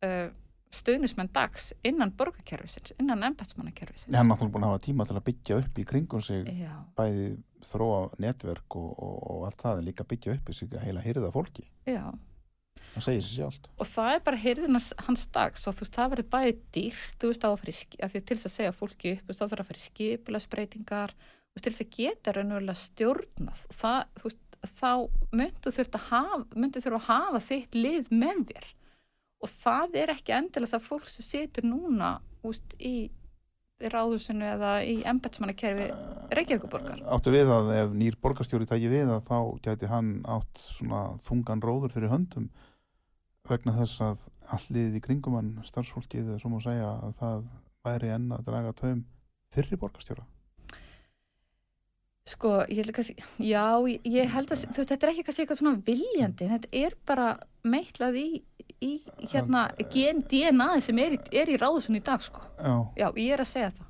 uh, 0.05 0.29
stuðnismenn 0.73 1.29
dags 1.33 1.71
innan 1.85 2.13
borgarkerfisins, 2.17 2.95
innan 3.01 3.23
embætsmannakerfisins. 3.29 4.09
hann 4.09 4.25
er 4.25 4.29
náttúrulega 4.31 4.55
búin 4.55 4.67
að 4.67 4.73
hafa 4.73 4.85
tíma 4.87 5.07
til 5.09 5.17
að 5.19 5.25
byggja 5.29 5.57
upp 5.61 5.79
í 5.79 5.87
kringum 5.89 6.23
sig 6.25 6.47
Já, 6.49 6.73
bæði 6.97 7.27
þróa 7.63 7.99
netverk 8.21 8.77
og, 8.79 8.91
og, 8.97 9.17
og 9.35 9.47
allt 9.47 9.61
það 9.61 9.81
en 9.81 9.89
líka 9.89 10.07
byggja 10.07 10.37
upp 10.37 10.49
í 10.49 10.57
sig 10.57 10.73
að 10.73 10.87
heila 10.87 11.03
hyrða 11.05 11.33
fólki. 11.33 11.67
já. 11.85 12.03
Það 12.93 13.05
segir 13.07 13.23
sér 13.25 13.33
sjálft. 13.37 13.69
Og 13.81 13.89
það 13.89 14.15
er 14.15 14.23
bara 14.27 14.41
hyrðin 14.43 14.79
hans 15.07 15.23
dags 15.33 15.67
og 15.67 15.77
þú 15.77 15.85
veist, 15.85 15.95
það 15.97 16.11
verður 16.13 16.29
bæði 16.35 16.53
dýrt, 16.77 17.15
þú 17.21 17.31
veist, 17.31 17.45
á 17.45 17.49
að 17.49 17.61
fyrir, 17.63 17.79
að 18.05 18.13
því 18.13 18.21
til 18.21 18.37
þess 18.37 18.49
að 18.49 18.55
segja 18.57 18.75
fólki 18.77 19.13
upp, 19.13 19.23
þú 19.23 19.31
veist, 19.31 19.41
þá 19.41 19.47
þarf 19.53 19.63
að 19.63 19.69
fyrir 19.71 19.83
skipulasbreytingar, 19.83 21.15
þú 21.17 21.57
veist, 21.57 21.65
til 21.65 21.73
þess 21.73 21.85
að 21.85 21.97
geta 21.97 22.35
raunverulega 22.37 22.83
stjórnað. 22.83 23.65
Það, 23.81 23.99
þú 24.19 24.29
veist, 24.29 24.43
þá 24.77 24.91
myndu 25.41 25.73
þurft 25.75 25.97
að 25.97 26.07
hafa, 26.11 26.39
myndu 26.53 26.83
þurft 26.83 26.99
að 26.99 27.09
hafa 27.09 27.43
þitt 27.49 27.79
lið 27.79 28.13
með 28.13 28.45
þér. 28.53 28.69
Og 29.43 29.57
það 29.65 29.99
er 30.03 30.13
ekki 30.13 30.37
endilega 30.37 30.75
það 30.75 30.87
fólk 30.87 31.09
sem 31.11 31.27
situr 31.27 31.67
núna, 31.67 32.13
veist, 32.45 32.77
í 32.79 32.95
í 33.81 33.89
ráðhúsinu 33.91 34.45
eða 34.47 34.73
í 34.85 34.99
embætsmannakerfi 35.09 35.87
Reykjavíkuborgar. 36.33 37.01
Áttu 37.13 37.33
við 37.33 37.51
að 37.53 37.71
ef 37.77 37.95
nýr 37.97 38.17
borgarstjóri 38.21 38.67
tæki 38.69 38.91
við 38.91 39.11
að 39.13 39.25
þá 39.29 39.37
gæti 39.65 39.89
hann 39.91 40.13
átt 40.29 40.63
svona 40.77 41.01
þungan 41.27 41.63
róður 41.65 41.95
fyrir 41.95 42.13
höndum 42.13 42.49
vegna 43.49 43.75
þess 43.75 44.03
að 44.05 44.23
allir 44.55 44.95
í 44.97 45.01
kringum 45.03 45.37
hann 45.39 45.51
starfsfólkið 45.67 46.35
segja 46.39 46.93
að 46.93 47.17
það 47.19 47.43
væri 47.83 48.13
enn 48.15 48.31
að 48.31 48.45
draga 48.47 48.75
taum 48.77 49.03
fyrri 49.53 49.79
borgarstjóra. 49.79 50.23
Sko, 52.23 52.61
ég 52.71 52.87
kannski, 52.95 53.17
já, 53.43 53.63
ég- 54.07 54.29
held 54.31 54.47
að, 54.53 54.61
þú 54.71 54.77
veist, 54.79 54.89
þetta 54.93 55.03
er 55.07 55.11
ekki 55.11 55.23
kannski 55.27 55.43
eitthvað 55.43 55.59
svona 55.59 55.81
viljandi, 55.83 56.45
þetta 56.47 56.69
er 56.71 56.93
bara 57.05 57.25
meitlað 57.67 58.15
í, 58.15 58.27
í 58.79 58.91
hérna, 59.33 59.65
gen, 59.91 60.21
DNA 60.31 60.79
sem 60.81 60.99
er 61.03 61.17
í, 61.17 61.19
er 61.35 61.51
í 61.51 61.57
ráðusun 61.59 61.97
í 61.99 62.03
dag, 62.03 62.21
sko. 62.23 62.39
Já, 62.63 62.75
Já, 62.95 63.07
ég 63.19 63.33
er 63.35 63.43
að 63.43 63.49
segja 63.51 63.71
það. 63.75 63.89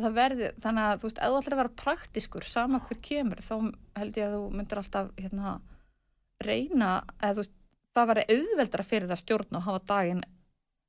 Það 0.00 0.14
verði, 0.16 0.48
þannig 0.64 0.84
að, 0.88 0.98
þú 1.02 1.08
veist, 1.10 1.18
ef 1.20 1.28
þú 1.28 1.38
ætlar 1.42 1.52
að 1.52 1.60
vera 1.60 1.74
praktiskur, 1.84 2.44
sama 2.48 2.80
hver 2.80 3.00
kemur, 3.04 3.42
þá 3.44 3.54
held 4.00 4.16
ég 4.16 4.24
að 4.30 4.36
þú 4.38 4.50
myndir 4.56 4.80
alltaf, 4.80 5.10
hérna, 5.20 5.60
reyna, 6.40 6.90
eða 7.20 7.34
þú 7.36 7.42
veist, 7.44 7.52
það 7.94 8.08
væri 8.14 8.24
auðveldara 8.32 8.86
fyrir 8.88 9.08
það 9.10 9.16
að 9.18 9.24
stjórna 9.26 9.60
og 9.60 9.66
hafa 9.68 9.82
daginn 9.92 10.24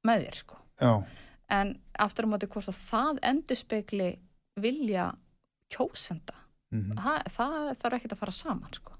með 0.08 0.24
þér, 0.26 0.40
sko. 0.40 0.62
já, 0.80 1.04
En 1.52 1.74
aftur 2.00 2.24
á 2.24 2.32
móti 2.32 2.48
hvort 2.48 2.70
að 2.72 2.80
það 2.88 3.18
endurspegli 3.28 4.12
vilja 4.64 5.10
kjósenda 5.68 6.38
mm 6.72 6.98
það, 7.02 7.22
það 7.36 7.56
þarf 7.84 7.98
ekkert 7.98 8.16
að 8.16 8.22
fara 8.24 8.36
saman 8.36 8.76
sko. 8.78 8.98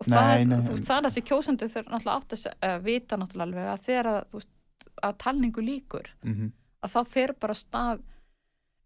og 0.00 0.08
Nei, 0.08 0.16
það, 0.16 0.46
nei, 0.48 0.58
veist, 0.68 0.88
það 0.88 0.96
er 0.96 1.06
þessi 1.08 1.24
kjósendur 1.30 1.72
þurfa 1.72 1.94
náttúrulega 1.94 2.18
átt 2.18 2.64
að 2.68 2.84
vita 2.84 3.18
náttúrulega 3.20 3.48
alveg 3.48 3.70
að 3.72 3.86
þegar 3.88 4.10
að, 4.12 4.20
veist, 4.34 4.52
að 5.02 5.16
talningu 5.24 5.64
líkur 5.64 6.10
mm 6.22 6.52
að 6.84 6.92
þá 6.92 7.00
fer 7.08 7.32
bara 7.40 7.54
stað 7.56 8.02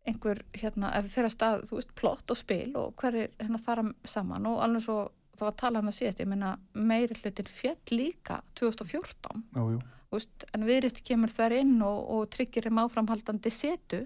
einhver, 0.09 0.43
hérna, 0.57 0.93
ef 0.97 1.11
fer 1.13 1.27
að 1.27 1.35
stað 1.35 1.63
þú 1.69 1.79
veist, 1.81 1.95
plott 1.99 2.33
og 2.33 2.39
spil 2.39 2.69
og 2.79 2.95
hver 3.01 3.17
er 3.25 3.31
hérna 3.41 3.61
fara 3.61 3.85
saman. 4.09 4.47
Og 4.49 4.63
alveg 4.65 4.85
svo 4.87 4.99
þá 5.39 5.45
var 5.45 5.53
að 5.53 5.61
tala 5.63 5.83
um 5.83 5.89
það 5.91 5.97
síðast, 5.99 6.23
ég 6.23 6.31
meina 6.31 6.53
meiri 6.75 7.19
hlutin 7.21 7.51
fjall 7.59 7.95
líka 7.95 8.41
2014 8.59 9.43
já, 9.55 9.61
jú, 9.63 9.81
þú 10.09 10.19
veist, 10.19 10.47
en 10.55 10.67
viðrist 10.67 11.03
kemur 11.07 11.35
þar 11.35 11.55
inn 11.61 11.77
og, 11.87 11.99
og 12.15 12.31
tryggir 12.35 12.67
þeim 12.67 12.81
áframhaldandi 12.83 13.53
setu 13.55 14.01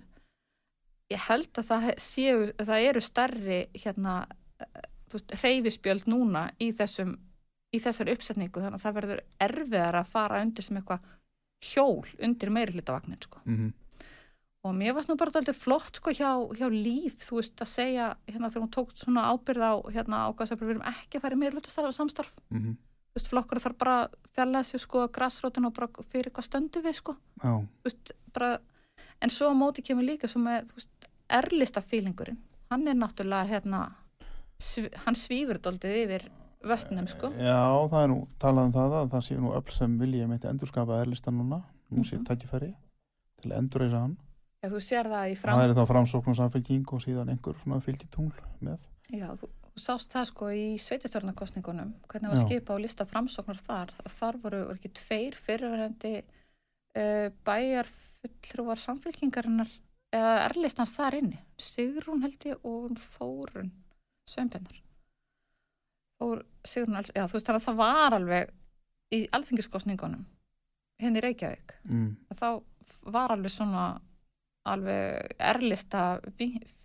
ég 1.13 1.27
held 1.29 1.61
að 1.61 1.69
það 1.71 1.91
séu 2.03 2.49
það 2.59 2.87
eru 2.89 3.03
starri 3.05 3.61
hérna 3.77 4.17
veist, 5.13 5.37
hreyfispjöld 5.43 6.09
núna 6.11 6.49
í 6.63 6.73
þessum 6.77 7.17
í 7.73 7.81
þessari 7.81 8.15
uppsetningu 8.17 8.61
þannig 8.61 8.79
að 8.79 8.87
það 8.87 8.97
verður 8.99 9.23
erfiðar 9.47 10.01
að 10.01 10.11
fara 10.13 10.41
undir 10.45 10.67
sem 10.67 10.79
eitthvað 10.79 11.07
hjól 11.73 12.03
undir 12.21 12.53
meiri 12.53 12.75
hlutavagnin 12.77 13.21
sko. 13.23 13.41
mhm, 13.45 13.73
og 14.63 14.75
mér 14.79 14.95
varst 14.95 15.11
nú 15.11 15.17
bara 15.19 15.33
alltaf 15.35 15.59
flott 15.59 15.99
sko 15.99 16.13
hjá, 16.15 16.31
hjá 16.59 16.69
líf, 16.71 17.25
þú 17.27 17.41
veist, 17.41 17.57
að 17.59 17.71
segja 17.73 18.09
hérna 18.29 18.51
þegar 18.51 18.65
hún 18.65 18.75
tók 18.77 18.93
svona 18.99 19.29
ábyrð 19.33 19.65
á 19.67 19.75
hérna 19.91 20.25
ákvæðsafur, 20.31 20.69
við 20.69 20.75
erum 20.77 20.91
ekki 20.93 21.19
að 21.19 21.25
fara 21.25 21.39
í 21.39 21.41
meiri 21.41 21.57
hlutastarf 21.57 21.97
samstarf, 21.97 22.35
mhm, 22.53 22.77
þú 22.77 23.19
veist, 23.19 23.31
flokkur 23.33 23.63
þarf 23.65 23.79
bara 23.79 23.97
að 24.03 24.19
fjalla 24.37 24.63
sig 24.67 24.85
sko 24.85 25.07
græsrótin 25.09 25.67
og 25.67 25.75
bara 25.79 26.07
fyrir 26.13 26.35
hvað 26.35 26.49
stöndu 26.49 26.85
við 26.85 26.99
sko, 27.01 27.17
já, 27.43 27.57
þú 27.59 27.89
veist, 27.89 28.15
bara 28.37 28.53
en 29.23 29.31
svo 29.31 29.51
á 29.51 29.55
móti 29.55 29.83
kemur 29.87 30.05
líka 30.07 30.27
með, 30.39 30.69
þú 30.71 30.79
veist, 30.81 31.09
erlista 31.33 31.81
fílingurinn, 31.81 32.39
hann 32.71 32.89
er 32.89 32.95
náttúrulega 32.99 33.49
hérna, 33.49 33.83
sv 34.63 34.91
hann 35.07 35.15
svífur 35.19 35.59
doldið 35.63 35.97
yfir 36.05 36.27
vötnum 36.63 37.09
sko. 37.11 37.33
Já, 37.39 37.59
það 37.91 38.03
er 38.05 38.11
nú 38.13 38.19
talað 38.39 38.69
um 38.69 38.73
það 38.77 38.93
að 39.01 39.09
það 39.15 39.25
sé 39.27 39.39
nú 39.41 39.55
öll 39.57 39.73
sem 39.75 39.97
vilji 39.99 40.27
meinti 40.31 40.47
endurskapa 40.51 41.01
erlistan 41.03 41.39
núna, 41.39 41.63
nú 41.91 42.05
sé 42.05 42.19
Mhm. 42.19 42.27
tækifæri 42.27 42.75
til 43.43 43.51
að 43.51 43.59
endurreisa 43.59 44.01
hann. 44.01 44.17
Já, 44.63 44.69
þú 44.71 44.79
sér 44.79 45.07
það 45.11 45.33
í 45.33 45.37
fram, 45.37 45.59
það 45.59 45.71
er 45.71 45.75
þá 45.75 45.87
framsókn 45.91 46.31
og 46.31 46.37
samfélking 46.37 46.93
og 46.93 47.01
síðan 47.03 47.31
einhver 47.31 47.57
svona 47.63 47.81
fylgitungl 47.83 48.39
með. 48.63 48.79
Já, 49.11 49.29
þú, 49.35 49.49
sást 49.77 50.13
það 50.13 50.27
sko 50.27 50.47
í 50.55 50.79
sveitistörnarkostningunum, 50.79 51.95
hvernig 52.07 52.31
var 52.31 52.39
Já. 52.39 52.47
skipa 52.47 52.75
á 52.77 52.79
lista 52.79 53.05
framsóknar 53.05 53.59
þar, 53.67 53.91
þar 54.07 54.39
voru, 54.39 54.61
ekki 54.71 54.93
tveir 54.95 55.35
fyrirverandi 55.35 56.23
uh, 56.95 57.31
bæjar 57.45 57.87
fullrúvar 58.23 58.81
samfélkingarinnar 58.81 59.71
eða 60.13 60.33
erlistans 60.49 60.93
þar 60.97 61.19
inni, 61.21 61.39
Sigrún 61.61 62.23
held 62.25 62.47
ég 62.47 62.67
og 62.69 62.97
Þórun 63.17 63.71
Sveinbennar 64.29 64.79
Þór, 66.23 66.45
Sigrún, 66.65 67.01
já 67.03 67.25
þú 67.27 67.39
veist 67.39 67.49
þannig 67.49 67.63
að 67.63 67.67
það 67.67 67.81
var 67.81 68.17
alveg 68.19 68.53
í 69.13 69.21
alþingiskostningunum 69.37 70.23
henni 71.03 71.19
í 71.19 71.25
Reykjavík. 71.25 71.73
Mm, 71.89 72.11
þá 72.39 72.49
var 73.11 73.35
alveg 73.35 73.51
svona 73.51 73.87
alveg 74.71 75.35
erlista 75.43 76.21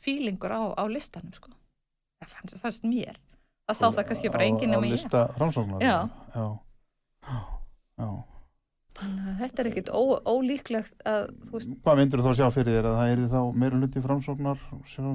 fílingur 0.01 0.49
á, 0.49 0.61
á 0.73 0.83
listanum 0.89 1.33
sko. 1.37 1.51
það 2.17 2.31
fannst, 2.33 2.57
fannst 2.63 2.87
mér. 2.89 3.19
Það 3.67 3.77
sá 3.77 3.85
það 3.85 4.07
kannski 4.09 4.31
bara 4.33 4.47
enginn 4.47 4.73
á, 4.73 4.79
á 4.79 4.81
lista 4.81 5.21
framsóknar 5.35 5.83
Já. 5.83 5.97
já, 6.33 6.45
já. 7.27 7.37
Að 8.01 8.15
þetta 8.97 9.61
er 9.63 9.69
ekkit 9.71 9.91
ó, 9.93 10.01
ólíklegt 10.25 11.03
að 11.07 11.27
veist, 11.51 11.73
hvað 11.85 11.99
myndur 12.01 12.23
þú 12.23 12.31
þá 12.31 12.39
sjá 12.39 12.47
fyrir 12.55 12.77
þér 12.77 12.89
að 12.89 12.97
það 12.99 13.11
er 13.13 13.21
þá 13.33 13.41
meira 13.63 13.81
hluti 13.81 14.03
framsóknar 14.05 14.63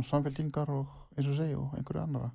samfélkingar 0.09 0.71
og 0.73 1.17
eins 1.17 1.29
og 1.29 1.39
segja 1.39 1.59
og 1.59 1.75
einhverju 1.79 2.05
annara 2.05 2.31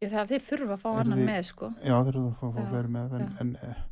ég, 0.00 0.10
það 0.10 0.32
þeir 0.32 0.44
þurfa 0.48 0.76
að 0.76 0.82
fá 0.82 0.90
annan 1.02 1.22
með 1.28 1.46
sko. 1.50 1.70
já 1.84 1.94
þeir 1.94 2.18
það 2.18 2.26
að 2.26 2.36
fá, 2.40 2.46
Já, 2.50 2.66
fleiri 2.72 2.92
með 2.96 3.16
en, 3.18 3.24
já. 3.26 3.44
en 3.44 3.52
eh, 3.68 3.82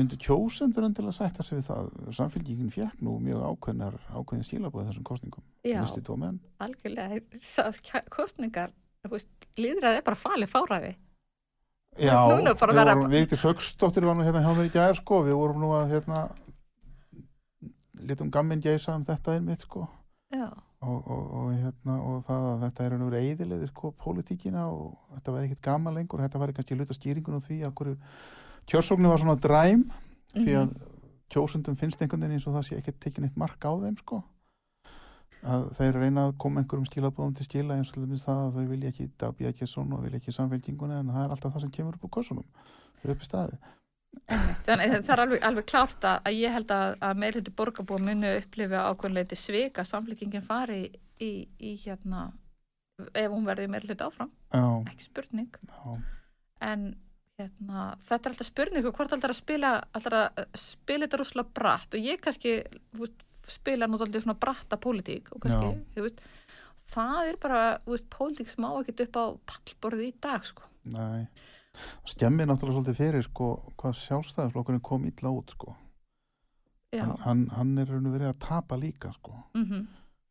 myndu 0.00 0.18
kjósendur 0.22 0.86
en 0.86 0.96
til 0.98 1.06
að 1.06 1.16
sætta 1.16 1.46
sig 1.46 1.58
við 1.58 1.68
það? 1.70 1.88
Samfélkingin 2.18 2.74
fekk 2.74 3.00
nú 3.06 3.16
mjög 3.22 3.46
ákveðnar 3.50 3.96
ákveðin 4.12 4.46
stílabóð 4.46 4.90
þessum 4.90 5.06
kostningum 5.08 5.46
já, 5.66 5.80
algjörlega 6.62 7.20
það, 7.42 7.80
kostningar, 8.14 8.76
líðræði 9.56 10.00
er 10.02 10.06
bara 10.06 10.18
falið 10.20 10.52
fáræði 10.52 10.94
Já, 11.96 12.16
við 12.28 12.50
vorum, 12.60 13.06
Vigdís 13.12 13.44
Högstóttir 13.46 14.04
var 14.04 14.18
nú 14.18 14.24
hérna 14.26 14.42
hjá 14.44 14.52
mér 14.52 14.68
í 14.68 14.72
gær 14.74 14.98
sko, 14.98 15.22
við 15.24 15.38
vorum 15.38 15.62
nú 15.62 15.70
að 15.72 15.94
hérna 15.94 16.26
litum 18.06 18.30
gamminn 18.32 18.60
geysa 18.60 18.96
um 18.98 19.04
þetta 19.06 19.36
einmitt 19.38 19.64
sko. 19.64 19.86
Og, 20.86 20.98
og, 21.08 21.22
og, 21.38 21.46
hérna, 21.56 21.96
og 22.04 22.18
það 22.26 22.48
að 22.50 22.64
þetta 22.66 22.84
er 22.84 22.98
nú 23.00 23.08
reyðilegði 23.14 23.70
sko 23.70 23.94
pólitíkina 24.02 24.66
og 24.68 24.90
þetta 25.14 25.36
væri 25.36 25.48
ekkert 25.48 25.64
gaman 25.70 25.96
lengur. 25.96 26.20
Þetta 26.22 26.42
væri 26.42 26.56
kannski 26.58 26.76
hluta 26.76 26.98
skýringun 26.98 27.40
á 27.40 27.46
því 27.46 27.62
að 27.64 27.74
hverju 27.80 27.96
kjörsóknu 28.70 29.10
var 29.10 29.22
svona 29.22 29.38
dræm 29.40 29.86
því 30.36 30.60
að 30.60 30.76
kjósundum 31.32 31.78
finnst 31.80 32.02
einhvern 32.02 32.26
veginn 32.26 32.36
eins 32.36 32.46
og 32.46 32.58
það 32.58 32.68
sé 32.68 32.80
ekki 32.80 32.94
tekið 33.00 33.24
neitt 33.24 33.38
mark 33.40 33.62
á 33.64 33.72
þeim 33.72 33.96
sko 34.02 34.20
að 35.44 35.66
þeir 35.78 35.98
reyna 36.00 36.26
að 36.26 36.36
koma 36.42 36.62
einhverjum 36.62 36.88
skilabóðum 36.88 37.34
til 37.36 37.46
skila 37.46 37.76
eins 37.76 37.90
og 37.90 37.96
til 37.96 38.04
dæmis 38.06 38.24
það 38.26 38.42
að 38.42 38.56
þau 38.56 38.68
vilja 38.72 38.92
ekki 38.92 39.08
Dabí 39.20 39.48
Ekkerson 39.50 39.92
og 39.94 40.04
vilja 40.04 40.20
ekki 40.20 40.34
samfélkinguna 40.34 41.00
en 41.02 41.12
það 41.12 41.24
er 41.24 41.34
alltaf 41.34 41.54
það 41.54 41.66
sem 41.66 41.74
kemur 41.76 41.98
upp 41.98 42.06
úr 42.08 42.14
kossunum 42.16 42.46
þau 42.56 43.04
eru 43.04 43.16
upp 43.16 43.22
í 43.26 43.28
staði. 43.28 43.58
Þannig 44.66 44.94
að 44.96 45.04
það 45.04 45.12
er 45.14 45.22
alveg, 45.22 45.40
alveg 45.44 45.66
klárt 45.68 46.06
að, 46.08 46.28
ég 46.34 46.54
held 46.56 46.72
að, 46.74 46.96
að 47.04 47.22
meirhundi 47.22 47.52
borgarbúa 47.58 48.02
muni 48.02 48.32
upplifa 48.40 48.86
ákveðinleiti 48.90 49.38
svika 49.38 49.84
samfélkingin 49.86 50.44
fari 50.46 50.80
í, 50.86 50.92
í, 51.22 51.30
í 51.60 51.74
hérna 51.84 52.30
ef 52.96 53.28
hún 53.30 53.46
verði 53.46 53.68
meirhundi 53.70 54.06
áfram, 54.06 54.30
Já, 54.54 54.64
ekki 54.88 55.04
spurning. 55.04 55.58
Já, 55.68 55.98
en 56.64 56.86
hérna, 57.36 57.90
þetta 58.08 58.22
er 58.22 58.32
alltaf 58.32 58.48
spurning 58.48 58.88
hvort 58.88 59.12
alltaf 59.12 59.34
að 59.34 59.38
spila 59.38 59.72
alltaf 59.92 60.16
að 60.16 60.46
spila 60.60 61.04
þetta 61.04 61.20
rúslega 61.20 61.56
bratt. 61.60 61.92
Og 61.92 62.08
ég 62.08 62.22
kannski 62.24 62.56
spila 63.50 63.88
alltaf 63.88 64.22
svona 64.24 64.38
bratta 64.40 64.78
pólitík 64.80 65.32
og 65.34 65.42
kannski, 65.44 65.72
Já. 65.72 65.96
þú 65.96 66.06
veist 66.06 66.22
það 66.92 67.32
er 67.32 67.40
bara, 67.42 67.60
þú 67.84 67.94
veist, 67.94 68.08
pólitík 68.14 68.52
sem 68.52 68.66
á 68.66 68.70
ekkert 68.80 69.04
upp 69.06 69.18
á 69.18 69.24
pallborðið 69.52 70.08
í 70.08 70.14
dag, 70.22 70.46
sko. 70.46 70.70
Nei. 70.94 71.26
Skemmir 72.08 72.48
náttúrulega 72.48 72.78
svolítið 72.78 73.00
fyrir 73.00 73.26
sko 73.26 73.50
hvað 73.76 73.98
sjálfstæðisflokkurinn 74.00 74.84
kom 74.86 75.04
illa 75.08 75.32
út 75.34 75.52
sko. 75.52 75.74
Hann, 76.96 77.16
hann, 77.26 77.42
hann 77.52 77.78
er 77.82 77.90
raun 77.90 78.06
og 78.08 78.14
verið 78.14 78.30
að 78.30 78.42
tapa 78.46 78.78
líka 78.80 79.10
sko. 79.18 79.34
Mm 79.58 79.86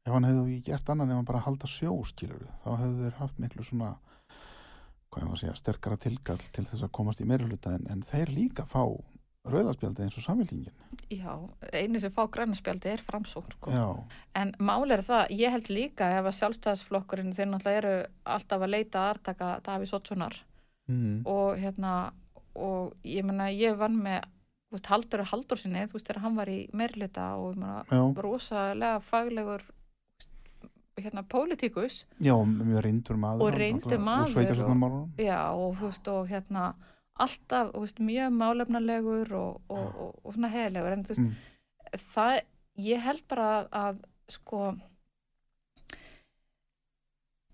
ef 0.06 0.14
hann 0.14 0.28
hefði 0.28 0.60
gert 0.66 0.90
annan 0.94 1.12
ef 1.12 1.20
hann 1.20 1.28
bara 1.28 1.44
halda 1.46 1.70
sjó 1.70 1.96
skilur 2.06 2.46
þá 2.64 2.70
hefðu 2.78 3.02
þeir 3.02 3.18
haft 3.20 3.42
miklu 3.42 3.66
svona 3.66 3.92
hvað 5.10 5.22
ég 5.22 5.28
maður 5.28 5.36
að 5.38 5.42
segja, 5.42 5.58
sterkara 5.62 5.98
tilkall 6.02 6.42
til 6.44 6.66
þess 6.70 6.86
að 6.86 6.94
komast 6.98 7.22
í 7.24 7.28
meiruluta 7.30 7.74
en, 7.78 7.88
en 7.90 8.04
þeir 8.06 8.34
líka 8.36 8.68
fá 8.70 8.84
rauðarspjaldi 9.52 10.06
eins 10.06 10.18
og 10.20 10.26
samféltingin 10.26 10.74
já, 11.12 11.32
eini 11.74 12.02
sem 12.02 12.14
fá 12.14 12.24
grænarspjaldi 12.32 12.92
er 12.96 13.04
framsókn, 13.06 13.56
sko. 13.58 13.72
Já, 13.72 13.88
En 14.36 14.54
mál 14.60 14.92
er 14.92 15.04
það, 15.06 15.34
ég 15.38 15.54
held 15.54 15.70
líka 15.70 16.10
ef 16.18 16.30
að 16.30 16.38
sjálfstæðisflokkurinn 16.40 17.36
þeir 17.38 17.52
náttúrulega 17.52 17.82
eru 17.82 17.96
alltaf 18.36 18.66
að 18.66 18.74
leita 18.74 19.02
að 19.02 19.10
artaka 19.14 19.52
Davís 19.66 19.94
Ottssonar 19.96 20.38
mm, 20.90 21.22
og 21.30 21.60
hérna 21.62 21.96
og 22.56 22.96
ég 23.04 23.26
menna 23.28 23.52
ég 23.52 23.78
vann 23.78 24.00
með 24.02 24.26
þú 24.26 24.78
veist, 24.78 24.90
Haldur 24.92 25.26
Haldur 25.30 25.62
sinni, 25.62 25.86
þú 25.88 26.00
veist, 26.00 26.08
þegar 26.10 26.22
hann 26.26 26.38
var 26.40 26.52
í 26.52 26.60
meirluta 26.74 27.30
og 27.40 27.60
já, 27.60 28.02
rosalega 28.26 29.00
faglegur 29.04 29.64
hérna 30.96 31.26
pólitíkus. 31.28 32.06
Já, 32.24 32.36
mjög 32.40 32.84
reyndur 32.86 33.18
maður 33.20 33.44
Og 33.44 33.58
reyndur 33.60 34.00
maður 34.00 34.36
og 35.52 35.76
þú 35.76 35.90
veist 35.90 36.08
og 36.12 36.30
hérna 36.32 36.70
alltaf, 37.16 37.72
veist, 37.76 38.02
mjög 38.04 38.34
málefnalegur 38.36 39.32
og, 39.38 39.62
og, 39.72 39.86
og, 39.86 40.20
og 40.24 40.36
svona 40.36 40.52
heilegur 40.52 40.96
en 40.96 41.06
þú 41.06 41.14
veist, 41.14 41.24
mm, 41.24 42.02
það, 42.12 42.42
ég 42.86 43.06
held 43.06 43.24
bara 43.32 43.48
að, 43.56 43.70
að 43.82 44.04
sko 44.36 44.62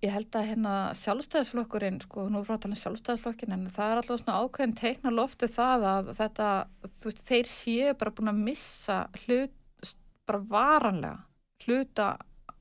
ég 0.02 0.14
held 0.16 0.34
að 0.34 0.48
hérna 0.50 0.76
sjálfstæðisflokkurinn, 0.98 2.00
sko, 2.02 2.26
nú 2.34 2.42
frá 2.46 2.56
að 2.56 2.64
tala 2.64 2.76
um 2.76 2.82
sjálfstæðisflokkin 2.82 3.54
en 3.54 3.68
það 3.74 3.92
er 3.92 4.02
alltaf 4.02 4.22
svona 4.24 4.38
ákveðin 4.42 4.78
teikna 4.80 5.14
lofti 5.14 5.50
það 5.52 5.86
að 5.92 6.14
þetta 6.18 6.48
þú 6.88 7.10
veist, 7.12 7.22
þeir 7.30 7.52
séu 7.52 7.98
bara 8.00 8.14
búin 8.18 8.32
að 8.32 8.40
missa 8.48 8.98
hlut, 9.22 9.92
bara 10.26 10.42
varanlega 10.56 11.20
hluta, 11.68 12.08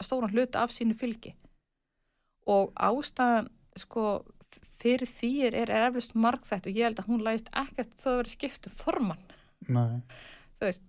stóran 0.05 0.35
hluta 0.35 0.67
af 0.67 0.75
sínu 0.75 0.97
fylgi. 1.01 1.33
Og 2.51 2.75
ástæðan, 2.77 3.49
sko 3.79 4.05
fyrir 4.81 5.09
því 5.09 5.33
er, 5.49 5.59
er, 5.65 5.73
eflust 5.89 6.17
margþætt 6.17 6.69
og 6.71 6.79
ég 6.79 6.89
held 6.89 7.03
að 7.03 7.11
hún 7.13 7.25
lægist 7.27 7.51
ekkert 7.63 7.97
þó 8.01 8.11
að 8.13 8.21
vera 8.21 8.35
skiptu 8.35 8.73
formann. 8.81 9.27
Nei, 9.69 10.01
þú 10.59 10.69
veist, 10.69 10.87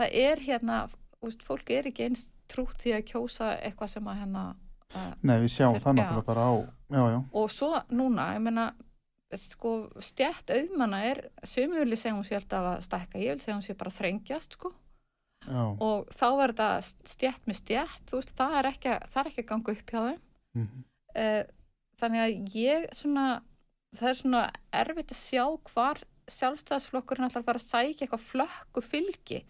það 0.00 0.18
er 0.24 0.44
hérna 0.44 0.82
veist, 1.20 1.46
fólk 1.46 1.72
er 1.72 1.88
ekki 1.90 2.08
eins 2.08 2.26
trútt 2.50 2.80
því 2.82 2.96
að 2.98 3.08
kjósa 3.12 3.54
eitthvað 3.60 3.94
sem 3.94 4.10
að 4.10 4.20
hérna 4.24 4.44
nei, 5.22 5.36
við 5.38 5.50
sjáum 5.54 5.80
það 5.80 5.98
náttúrulega 6.00 6.26
bara 6.26 6.46
á 6.50 6.52
já, 6.90 7.02
já, 7.14 7.18
og 7.38 7.52
svo 7.54 7.68
núna, 7.94 8.32
ég 8.34 8.42
meina 8.42 8.70
sko, 9.38 9.74
stjætt 10.02 10.50
auðmanna 10.50 11.02
er 11.06 11.20
sömu 11.46 11.78
vilja 11.78 12.00
segja 12.00 12.16
hún 12.16 12.26
sé 12.26 12.38
alltaf 12.38 12.66
að 12.72 12.80
stækka 12.88 13.22
ég 13.22 13.36
vil 13.36 13.44
segja 13.44 13.56
hún 13.58 13.66
sé 13.66 13.76
bara 13.78 13.94
þrengjast 13.94 14.56
sko. 14.58 14.72
Já. 15.46 15.62
Og 15.80 16.10
þá 16.12 16.26
er 16.28 16.52
þetta 16.52 16.68
stjætt 17.14 17.46
með 17.48 17.58
stjætt, 17.60 18.02
þú 18.10 18.18
veist, 18.18 18.32
það 18.36 18.56
er 18.58 18.68
ekki, 18.72 18.96
er 19.22 19.30
að 19.30 19.46
ganga 19.48 19.74
upp 19.74 19.94
hjá 19.94 20.00
þeim. 20.08 20.20
Mm, 20.58 20.82
uh, 21.22 21.42
þannig 22.00 22.22
að 22.24 22.56
ég 22.56 22.86
svona, 22.96 23.26
það 23.98 24.10
er 24.12 24.18
svona 24.20 24.42
erfitt 24.82 25.14
að 25.14 25.20
sjá 25.20 25.44
hvar 25.70 26.02
sjálfstæðisflokkurinn 26.30 27.26
ætlar 27.26 27.42
að 27.42 27.48
fara 27.48 27.60
að 27.60 27.66
sækja 27.66 28.06
eitthvað 28.06 28.26
flökku 28.28 28.82
fylgi 28.86 29.40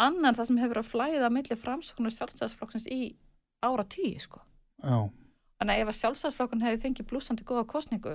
annan 0.00 0.36
það 0.36 0.48
sem 0.48 0.60
hefur 0.62 0.80
að 0.80 0.90
flæða 0.90 1.26
að 1.28 1.34
milli 1.36 1.58
framsókn 1.60 2.08
og 2.08 2.14
sjálfstæðisflokksins 2.16 2.86
í 2.92 3.00
ára 3.62 3.84
tíu 3.84 4.20
sko. 4.22 4.40
já, 4.82 4.96
Þannig 5.60 5.74
að 5.74 5.82
ef 5.82 5.90
að 5.92 5.98
sjálfstæðisflokkurinn 6.00 6.64
hefði 6.66 6.82
fengið 6.86 7.08
blúsandi 7.10 7.44
góða 7.46 7.66
kostningu 7.70 8.14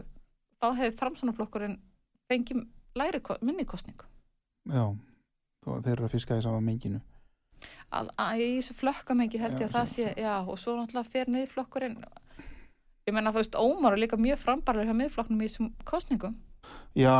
þá 0.57 0.67
hefði 0.79 0.97
framsóknarflokkurinn 1.01 1.77
fengið 2.27 2.65
læri, 2.97 3.21
minni 3.41 3.65
kostningu. 3.65 4.07
já 4.67 4.87
Þó 5.63 5.81
þeir 5.83 5.93
eru 5.93 6.07
að 6.07 6.13
fiska 6.15 6.37
í 6.39 6.43
sama 6.43 6.63
menginu 6.63 7.01
Að, 7.87 8.09
að 8.19 8.41
í 8.43 8.47
þessu 8.57 8.75
flökkamengi 8.81 9.39
held 9.39 9.61
ég 9.61 9.69
að 9.69 9.75
það 9.77 9.87
sé, 9.93 10.07
já, 10.19 10.33
og 10.43 10.57
svo 10.59 10.75
náttúrulega 10.75 11.11
fer 11.13 11.29
niðurflokkurinn 11.31 11.95
ég 13.07 13.15
menna, 13.15 13.31
þú 13.31 13.41
veist, 13.41 13.55
Ómar 13.55 13.95
er 13.95 14.03
líka 14.03 14.19
mjög 14.19 14.41
frambarlega 14.43 14.91
hjá 14.91 14.99
miðflokknum 14.99 15.41
í 15.41 15.47
þessum 15.47 15.71
kostningum 15.87 16.35
Já, 16.97 17.13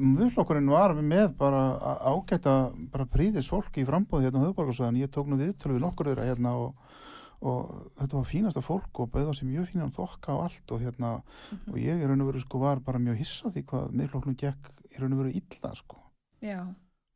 viðflokkurinn 0.00 0.70
var 0.70 0.94
með 0.96 1.32
bara 1.36 1.62
ágæta 2.06 2.70
bara 2.92 3.06
príðis 3.10 3.50
fólki 3.50 3.82
í 3.82 3.88
frambóði 3.88 4.28
hérna 4.28 4.40
á 4.40 4.44
höfuborgarsvæðan, 4.46 5.00
ég 5.02 5.10
tók 5.12 5.28
nú 5.28 5.38
viðtölu 5.40 5.76
við 5.76 5.82
nokkur 5.82 6.10
þeirra 6.10 6.28
hérna 6.28 6.52
og, 6.62 6.94
og 7.42 7.72
þetta 7.98 8.16
var 8.20 8.28
fínasta 8.30 8.62
fólk 8.64 9.02
og 9.02 9.10
bauða 9.12 9.34
sér 9.34 9.50
mjög 9.50 9.72
fínan 9.72 9.92
þokka 9.92 10.36
og 10.36 10.44
allt 10.46 10.74
og 10.76 10.84
hérna 10.86 11.10
og 11.18 11.80
ég 11.82 12.00
í 12.00 12.08
raun 12.08 12.22
og 12.22 12.30
veru 12.30 12.44
sko 12.44 12.62
var 12.62 12.80
bara 12.86 13.02
mjög 13.02 13.18
hissa 13.20 13.50
því 13.50 13.64
hvað 13.72 13.98
miðflokknum 14.00 14.38
gekk 14.44 14.70
í 14.94 15.02
raun 15.02 15.16
og 15.18 15.24
veru 15.24 15.34
illa 15.42 15.74
sko. 15.80 15.98
Já, 16.44 16.60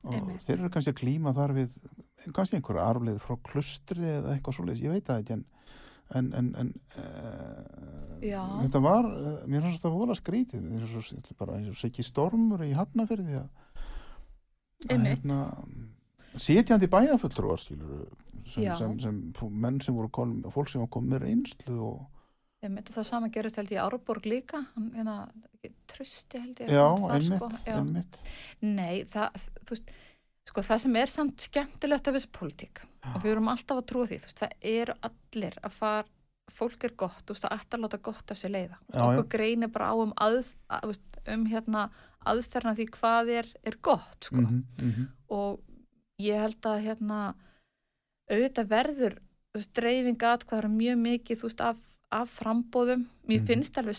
og 0.05 0.19
Einmitt. 0.19 0.43
þeir 0.45 0.59
eru 0.59 0.73
kannski 0.75 0.97
að 0.97 1.01
klíma 1.05 1.37
þar 1.39 1.55
við 1.63 1.79
kannski 2.35 2.59
einhverja 2.59 2.91
arfleið 2.91 3.23
frá 3.23 3.39
klustri 3.47 4.11
eða 4.19 4.35
eitthvað 4.35 4.59
svoleiðis, 4.59 4.85
ég 4.85 4.97
veit 4.97 5.07
það 5.07 5.23
ekki 5.23 5.39
en 5.39 5.47
en, 6.17 6.31
en, 6.39 6.49
en 6.63 6.73
uh, 6.97 8.63
þetta 8.63 8.81
var 8.85 9.09
uh, 9.09 9.35
mér 9.47 9.67
finnst 9.67 9.81
þetta 9.83 9.93
vola 9.95 10.17
skrítið. 10.17 10.69
Bara 11.39 11.59
eins 11.59 11.71
og 11.73 11.79
Siggi 11.81 12.07
Stormur 12.07 12.65
í 12.65 12.73
Hafnafyrði 12.77 13.43
að, 13.43 13.49
hérna, 14.89 15.41
sitjandi 16.39 16.89
bæjafulltrúar 16.91 17.61
skilur 17.61 18.07
sem, 18.49 18.69
sem, 18.79 18.95
sem, 19.03 19.19
menn 19.51 19.81
sem 19.85 19.97
voru 19.97 20.11
kom, 20.15 20.39
fólk 20.55 20.71
sem 20.73 20.85
var 20.85 20.93
komið 20.95 21.25
reynslu 21.27 21.81
og 21.91 22.07
einmitt, 22.65 22.91
og 22.91 22.99
það 22.99 23.07
sama 23.07 23.31
gerist 23.35 23.59
held 23.61 23.71
ég 23.71 23.83
Árborg 23.85 24.27
líka, 24.27 24.65
hérna, 24.95 25.17
trösti 25.91 26.41
held 26.43 26.63
ég. 26.65 26.73
já, 26.73 26.87
þar, 27.03 27.15
einmitt, 27.15 27.39
sko, 27.39 27.75
einmitt. 27.75 28.21
Nei, 28.65 28.95
það, 29.13 29.45
þú 29.61 29.77
veist, 29.77 29.93
sko 30.49 30.63
það 30.65 30.81
sem 30.85 30.97
er 30.97 31.11
samt 31.13 31.45
skemmtilegt 31.45 32.09
af 32.09 32.15
þessu 32.17 32.31
pólitík 32.33 32.81
og 33.15 33.23
við 33.23 33.33
erum 33.35 33.49
alltaf 33.53 33.81
að 33.83 33.87
trúa 33.91 34.07
því, 34.09 34.19
veist, 34.25 34.39
það 34.41 34.53
eru 34.73 34.95
allir 35.09 35.59
að 35.65 35.77
fara, 35.79 36.05
fólk 36.59 36.85
er 36.89 36.95
gott, 36.97 37.25
veist, 37.29 37.45
það 37.45 37.57
ætti 37.59 37.77
að 37.77 37.83
láta 37.85 37.99
gott 38.09 38.31
af 38.33 38.39
sér 38.41 38.51
leiða. 38.55 38.79
Já, 38.93 39.03
Okkur 39.05 39.25
já. 39.25 39.29
greinir 39.37 39.71
bara 39.73 39.91
á 39.93 39.95
um, 40.01 40.13
að, 40.17 40.39
að, 40.69 40.95
um 41.35 41.45
hérna 41.47 41.83
aðferna 42.29 42.75
því 42.79 42.87
hvað 42.97 43.31
er, 43.39 43.51
er 43.69 43.77
gott, 43.83 44.25
sko. 44.25 44.37
mm 44.41 44.65
-hmm, 44.79 45.07
Og 45.29 45.61
ég 46.21 46.41
held 46.41 46.67
að 46.67 46.83
hérna, 46.87 47.35
auðvitað 48.31 48.69
verður, 48.73 49.19
veist, 49.55 49.73
dreifing 49.77 50.23
atkvæður 50.23 50.69
mjög 50.73 50.99
mikið, 51.05 51.43
veist, 51.45 51.61
af, 51.61 51.77
af 52.11 52.31
frambóðum. 52.41 53.07
Mér 53.29 53.41
Mhm. 53.41 53.47
finnst 53.47 53.79
alveg 53.79 53.97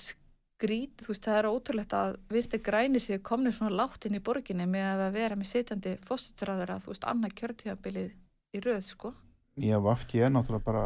skrít, 0.60 0.99
þú 0.99 1.14
veist, 1.14 1.24
það 1.24 1.38
er 1.39 1.47
ótrúlegt 1.47 1.93
að 1.95 2.18
vinstri 2.34 2.60
grænir 2.64 3.03
séu 3.03 3.22
komnir 3.24 3.55
svona 3.55 3.78
látt 3.80 4.10
inn 4.10 4.18
í 4.20 4.24
borginni 4.24 4.68
með 4.68 5.05
að 5.05 5.14
vera 5.16 5.38
með 5.39 5.51
sitjandi 5.53 5.95
fósitræður 6.07 6.76
að, 6.76 6.84
þú 6.84 6.91
veist, 6.91 7.07
annað 7.07 7.38
kjörtíðabilið 7.39 8.10
í 8.57 8.64
röð, 8.66 8.84
sko. 8.89 9.14
var 9.55 9.95
ekki 9.95 10.20
er 10.26 10.34
náttúrulega 10.34 10.68
bara 10.68 10.84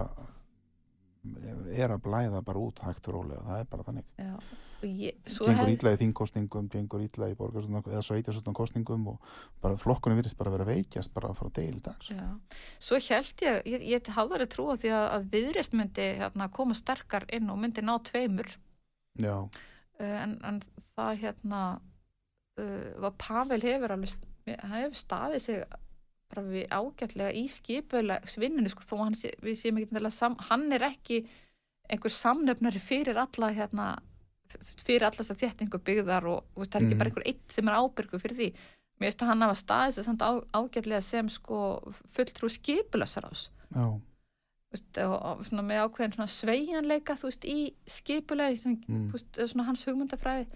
er 1.72 1.94
að 1.94 2.04
blæða 2.04 2.44
bara 2.44 2.62
út 2.62 2.84
hægt 2.84 3.08
og 3.10 3.18
rólega, 3.18 3.42
það 3.48 3.64
er 3.64 3.68
bara 3.72 3.86
þannig 3.88 4.08
Já, 4.20 4.34
og 4.84 4.88
ég, 4.90 5.20
gengur 5.24 5.62
hef, 5.62 5.72
ítla 5.72 5.94
í 5.96 6.00
þingkostningum, 6.02 6.68
gengur 6.74 7.06
ítla 7.06 7.30
í 7.32 7.38
borgarstundan 7.40 7.88
eða 7.88 8.04
sveitastundan 8.04 8.58
kostningum 8.58 9.06
og 9.14 9.30
bara 9.64 9.80
flokkunum 9.80 10.20
virðist 10.20 10.38
bara 10.38 10.52
vera 10.54 10.68
að 10.68 10.74
veikjast 10.74 11.14
bara 11.16 11.32
frá 11.38 11.48
deil 11.56 11.80
dags. 11.86 12.12
já, 12.12 12.28
svo 12.84 13.00
held 13.08 13.46
ég, 13.48 13.62
ég, 13.72 13.88
ég 13.94 14.12
hafði 14.12 14.38
alveg 14.38 14.52
trú 14.52 14.68
á 14.70 14.76
því 14.84 14.94
að, 14.98 15.08
að 15.16 15.32
viðrist 15.38 15.78
myndi 15.80 16.10
hérna, 16.20 16.50
koma 16.60 16.78
sterkar 16.78 17.26
inn 17.32 17.50
og 17.54 17.62
myndi 17.64 17.86
ná 17.86 17.96
tveimur, 18.04 18.52
Já, 18.52 18.63
en, 20.00 20.38
en 20.44 20.62
það 20.98 21.18
hérna, 21.22 21.62
uh, 22.60 23.02
var 23.04 23.14
Pavel 23.18 23.62
hefur 23.62 23.92
alveg, 23.96 24.16
hann 24.48 24.78
hefur 24.82 25.00
staðið 25.00 25.40
sig 25.46 25.64
bara 26.34 26.42
við 26.50 26.68
ágætlega 26.74 27.34
í 27.38 27.44
skipulega 27.48 28.28
svinninu, 28.28 28.70
sko, 28.74 28.82
þó 28.90 28.96
hann 29.04 29.14
við 29.16 29.58
séum 29.60 29.78
ekki 29.78 29.94
til 29.94 30.06
að 30.10 30.40
hann 30.50 30.72
er 30.74 30.88
ekki 30.90 31.20
einhver 31.94 32.10
samnefnari 32.16 32.80
fyrir 32.82 33.18
alla 33.22 33.52
hérna, 33.54 33.88
fyrir 34.86 35.04
alla 35.06 35.18
þess 35.20 35.34
að 35.36 35.42
þéttingu 35.44 35.80
byggðar 35.86 36.26
og, 36.32 36.44
og 36.56 36.66
það 36.66 36.76
er 36.80 36.86
ekki 36.86 36.94
Mhm. 36.96 37.00
bara 37.04 37.10
einhver 37.10 37.28
eitt 37.28 37.52
sem 37.54 37.68
er 37.68 37.78
ábyrgu 37.78 38.20
fyrir 38.22 38.38
því. 38.40 38.50
Mér 39.00 39.10
veist 39.10 39.22
að 39.22 39.28
hann 39.28 39.42
hafa 39.42 39.56
staðið 39.60 39.94
sig 39.94 40.06
samt 40.06 40.22
á, 40.22 40.32
ágætlega 40.54 41.02
sem 41.02 41.30
sko 41.30 41.60
fulltrú 42.14 42.50
skipulasar 42.50 43.26
ás 43.30 43.50
já, 43.74 44.02
veist, 44.74 44.98
og, 45.06 45.16
og 45.30 45.46
svona 45.48 45.64
með 45.68 45.82
ákveðin 45.86 46.16
svona 46.18 46.32
sveigjanleika 46.34 47.16
þú 47.20 47.30
veist 47.30 47.46
í 47.50 47.58
skipulega 47.90 48.58
svona, 48.60 48.80
Mm. 48.88 49.08
svona 49.48 49.68
hans 49.70 49.86
hugmyndafræði 49.88 50.48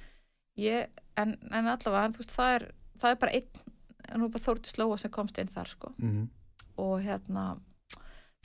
ég, 0.63 0.87
en, 1.17 1.35
en 1.51 1.69
allavega 1.73 2.05
en, 2.09 2.17
veist, 2.19 2.33
það, 2.35 2.55
er, 2.59 2.67
það 3.01 3.13
er 3.15 3.21
bara 3.23 3.37
einn 3.39 4.21
nú 4.21 4.29
bara 4.31 4.43
Þórti 4.45 4.71
Slóa 4.71 4.97
sem 5.01 5.11
komst 5.11 5.37
inn 5.41 5.49
þar 5.53 5.67
sko 5.75 5.93
mm 5.97 6.27
og 6.77 6.99
hérna 7.01 7.43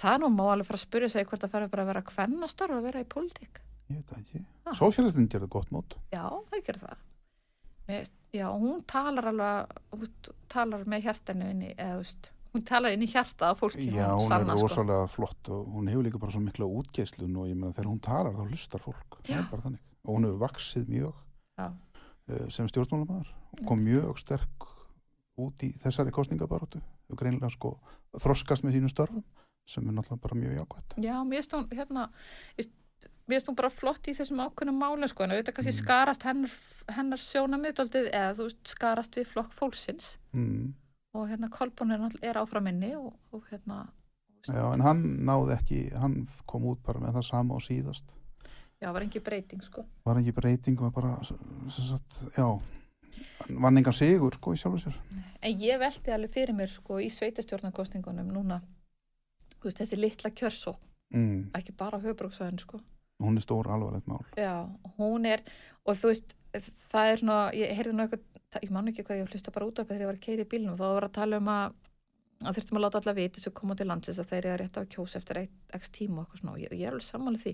það 0.01 0.15
er 0.15 0.21
nú 0.23 0.29
má 0.33 0.47
alveg 0.49 0.65
fara 0.71 0.79
að 0.79 0.87
spyrja 0.87 1.09
sig 1.13 1.27
hvort 1.29 1.43
það 1.45 1.51
fara 1.53 1.67
að 1.83 1.89
vera 1.91 2.03
kvennastorf 2.09 2.79
að 2.79 2.87
vera 2.87 3.03
í 3.05 3.09
pólitík 3.13 3.59
ég 3.93 3.99
veit 3.99 4.15
ekki. 4.17 4.41
Sósialistin 4.79 5.27
gerði 5.29 5.49
gott 5.53 5.69
mót. 5.75 5.99
já, 6.15 6.23
það 6.49 6.63
gerir 6.65 6.81
það 6.87 8.07
já, 8.33 8.47
hún 8.49 8.81
talar 8.89 9.29
alveg 9.29 9.75
hún 9.93 10.09
talar 10.49 10.87
með 10.89 11.05
hjartanu 11.11 11.51
inn 11.53 11.61
í 11.69 11.75
eða, 11.77 11.99
þú 11.99 12.07
veist, 12.07 12.31
hún 12.55 12.65
talar 12.69 12.93
inn 12.93 13.03
í 13.03 13.09
hjarta 13.09 13.51
á 13.51 13.55
fólki 13.57 13.87
Já, 13.91 14.11
hún 14.13 14.29
sanna, 14.29 14.53
er 14.53 14.59
sko. 14.59 14.67
rosalega 14.69 15.07
flott 15.09 15.49
og 15.49 15.67
hún 15.73 15.89
hefur 15.89 16.05
líka 16.05 16.19
bara 16.21 16.33
svo 16.35 16.41
mikla 16.45 16.67
útgeislun 16.69 17.37
og 17.41 17.47
ég 17.49 17.57
meina 17.57 17.73
þegar 17.73 17.91
hún 17.93 18.01
talar 18.05 18.35
þá 18.37 18.45
lustar 18.51 18.81
fólk. 18.85 19.19
Og 20.05 20.17
hún 20.17 20.25
hefur 20.27 20.41
vaksið 20.43 20.89
mjög 20.89 21.15
Já. 21.59 21.69
uh, 21.73 22.49
sem 22.51 22.69
stjórnmálamæður. 22.69 23.33
Hún 23.57 23.67
kom 23.69 23.85
mjög 23.85 24.19
sterk 24.19 24.69
út 25.39 25.63
í 25.65 25.73
þessari 25.81 26.11
kostningabaróttu. 26.13 26.81
Þú 27.09 27.17
greinlega 27.17 27.51
sko 27.51 27.79
þroskast 28.21 28.65
með 28.65 28.77
sínum 28.77 28.93
störfum 28.93 29.25
sem 29.67 29.87
er 29.89 29.95
náttúrulega 29.95 30.23
bara 30.27 30.37
mjög 30.41 30.55
jákvæmt. 30.61 30.95
Já, 31.05 31.17
mér 31.25 31.41
finnst 31.41 31.53
hún 31.57 31.69
hérna 31.71 32.09
mér 32.59 33.39
finnst 33.39 33.49
hún 33.49 33.57
bara 33.57 33.71
flott 33.71 34.09
í 34.11 34.15
þessum 34.19 34.41
ákveðnum 34.45 34.77
málum 34.83 35.09
sko, 35.09 35.23
en 35.25 35.31
auðvitað 35.37 35.55
kannski 35.57 35.73
Mm. 35.73 35.85
skarast 35.85 36.23
hennar, 36.27 36.51
hennar 36.91 37.19
sjónamiðdóldið 37.23 38.09
eða 38.13 38.35
þú 38.37 38.47
veist 38.49 38.73
skarast 38.75 39.15
við 39.17 39.27
flokk 39.31 39.53
fólksins 39.55 40.19
Mm. 40.35 40.75
Og 41.15 41.29
hérna 41.29 41.49
Kolbún 41.53 41.93
er, 41.93 41.99
náttúrulega- 42.01 42.29
er 42.31 42.37
áframinni 42.41 42.95
og, 42.97 43.15
og 43.33 43.43
hérna 43.51 43.89
Já, 44.49 44.73
en 44.75 44.81
hann 44.81 45.03
náði 45.27 45.55
ekki, 45.57 45.93
hann 45.95 46.29
kom 46.47 46.65
út 46.67 46.81
bara 46.83 46.99
með 47.01 47.15
það 47.15 47.23
sama 47.29 47.55
og 47.55 47.61
síðast. 47.63 48.05
já, 48.83 48.93
var 48.93 49.03
engi 49.03 49.21
breyting 49.23 49.63
sko 49.63 49.85
Var 50.05 50.17
ekki 50.19 50.33
breyting, 50.35 50.81
var 50.81 50.91
bara, 50.91 51.19
sem 51.25 51.85
sagt, 51.85 52.17
já, 52.37 52.61
vann 53.61 53.77
engan 53.79 53.93
sigur, 53.95 54.33
sko, 54.35 54.53
í 54.53 54.57
sjálfu 54.59 54.79
sér. 54.89 54.95
en 55.43 55.59
ég 55.61 55.79
velti 55.79 56.11
alveg 56.11 56.31
fyrir 56.33 56.55
mér 56.55 56.69
sko 56.69 56.95
í 56.99 57.09
sveitastjórnarkostningunum 57.11 58.33
núna 58.33 58.61
þú 59.61 59.65
veist 59.69 59.79
þessi 59.79 59.97
litla 60.01 60.31
kjörsó 60.31 60.77
Mm. 61.15 61.51
ekki 61.53 61.73
bara 61.77 61.99
höfbruksvæðin 62.01 62.59
sko 62.61 62.81
Hún 63.21 63.37
er 63.37 63.41
stór 63.43 63.67
alvarlegt 63.69 64.07
mál. 64.09 64.25
já, 64.37 64.67
hún 64.99 65.27
er 65.27 65.41
og 65.87 65.97
þú 65.97 66.09
veist, 66.09 66.35
það 66.91 67.13
er 67.13 67.17
svona 67.19 67.53
ég 67.53 67.77
heyrði 67.77 67.95
eitthvað, 68.01 68.21
ég 68.61 68.75
man 68.75 68.91
ekki 68.91 69.05
hvað 69.07 69.23
ég 69.23 69.33
hlusta 69.33 69.55
bara 69.55 69.69
út 69.69 69.81
af 69.81 69.89
þegar 69.89 70.05
ég 70.05 70.11
var 70.11 70.19
að 70.19 70.27
keira 70.27 70.45
í 70.45 70.51
bílnum, 70.53 70.77
þá 70.77 70.87
var 70.99 71.09
að 71.09 71.17
tala 71.17 71.41
um 71.43 71.51
að 71.53 71.81
að 72.43 72.57
þurftum 72.57 72.79
að 72.79 72.83
láta 72.83 73.01
alla 73.01 73.15
vita 73.15 73.41
sem 73.43 73.55
koma 73.55 73.75
til 73.79 73.87
landsins 73.87 74.19
að 74.19 74.33
þeir 74.33 74.47
eru 74.51 74.63
rétt 74.63 74.79
á 74.79 74.81
að 74.83 74.89
kjósa 74.95 75.21
eftir 75.21 75.39
eitt 75.43 75.77
x 75.79 75.93
tíma 75.95 76.23
og 76.23 76.25
eitthvað 76.25 76.41
svona, 76.41 76.55
og 76.57 76.63
ég, 76.63 76.73
ég 76.75 76.89
er 76.89 76.97
alveg 76.97 77.07
sammálið 77.07 77.45
því 77.45 77.53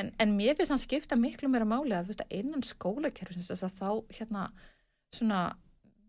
en, 0.00 0.10
en 0.18 0.32
mér 0.34 0.56
finnst 0.58 0.74
hann 0.74 0.82
skipta 0.82 1.18
miklu 1.20 1.50
meira 1.52 1.68
máli 1.68 1.94
að 1.94 2.08
þú 2.08 2.12
veist 2.12 2.24
að 2.24 2.34
innan 2.40 2.66
skólakerfins 2.66 3.52
þess 3.52 3.66
að 3.68 3.76
þá 3.78 4.18
hérna 4.18 4.48
svona 5.14 5.40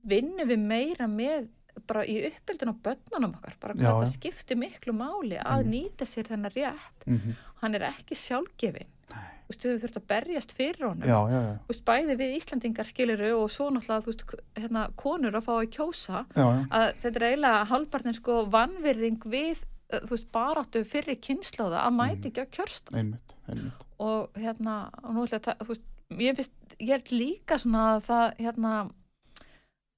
vinnum 0.07 0.49
við 0.49 0.65
meira 0.65 1.09
með 1.11 1.49
bara 1.85 2.05
í 2.09 2.17
uppeldin 2.31 2.73
á 2.73 2.81
börnunum 2.87 3.37
okkar 3.37 3.57
bara 3.61 3.77
hvað 3.77 3.85
þetta 3.85 4.09
já. 4.09 4.15
skiptir 4.15 4.57
miklu 4.57 4.95
máli 4.97 5.37
að 5.37 5.61
Einmitt. 5.61 5.91
nýta 5.93 6.09
sér 6.09 6.31
þennan 6.33 6.55
rétt 6.55 7.05
Mm 7.05 7.35
hann 7.61 7.75
er 7.75 7.87
ekki 7.89 8.15
sjálfgefin 8.17 8.89
þú 9.07 9.53
veist, 9.53 9.63
við 9.63 9.71
höfum 9.71 9.81
þurft 9.83 9.99
að 9.99 10.07
berjast 10.11 10.53
fyrir 10.57 10.85
honum. 10.87 11.07
Já, 11.07 11.17
já, 11.31 11.39
já, 11.45 11.53
þú 11.63 11.71
veist, 11.71 11.85
bæði 11.87 12.17
við 12.19 12.35
Íslandingar 12.37 12.89
skiliru 12.89 13.31
og 13.37 13.47
svo 13.53 13.69
náttúrulega, 13.71 14.03
þú 14.03 14.11
veist, 14.11 14.35
hérna, 14.59 14.83
konur 14.99 15.39
að 15.39 15.47
fá 15.47 15.53
að 15.55 15.69
kjósa 15.77 16.23
já, 16.35 16.43
já, 16.43 16.61
að 16.79 16.87
þetta 17.03 17.21
er 17.21 17.27
eiginlega 17.29 17.65
hálfpartin 17.71 18.17
sko 18.17 18.37
vannvirðing 18.57 19.27
við, 19.31 19.63
uh, 19.93 20.03
þú 20.03 20.13
veist, 20.15 20.29
baráttu 20.35 20.83
fyrir 20.87 21.19
kynnslóða 21.23 21.85
að 21.85 21.97
mæti 22.01 22.31
ekki 22.31 22.43
á 22.43 22.53
kjörst 22.59 22.91
einmitt, 22.93 23.35
einmitt. 23.47 23.87
og 24.03 24.35
hérna, 24.35 24.77
og 25.03 25.15
nú 25.15 25.25
ætla 25.27 25.39
ég 25.39 25.51
að 25.53 25.65
þú 25.65 25.73
veist, 25.73 25.89
ég 26.27 26.39
finnst, 26.41 26.55
ég 26.77 26.93
held 26.97 27.13
líka 27.15 27.59
svona 27.61 27.89
að 27.95 28.07
það, 28.11 28.25
hérna 28.43 28.73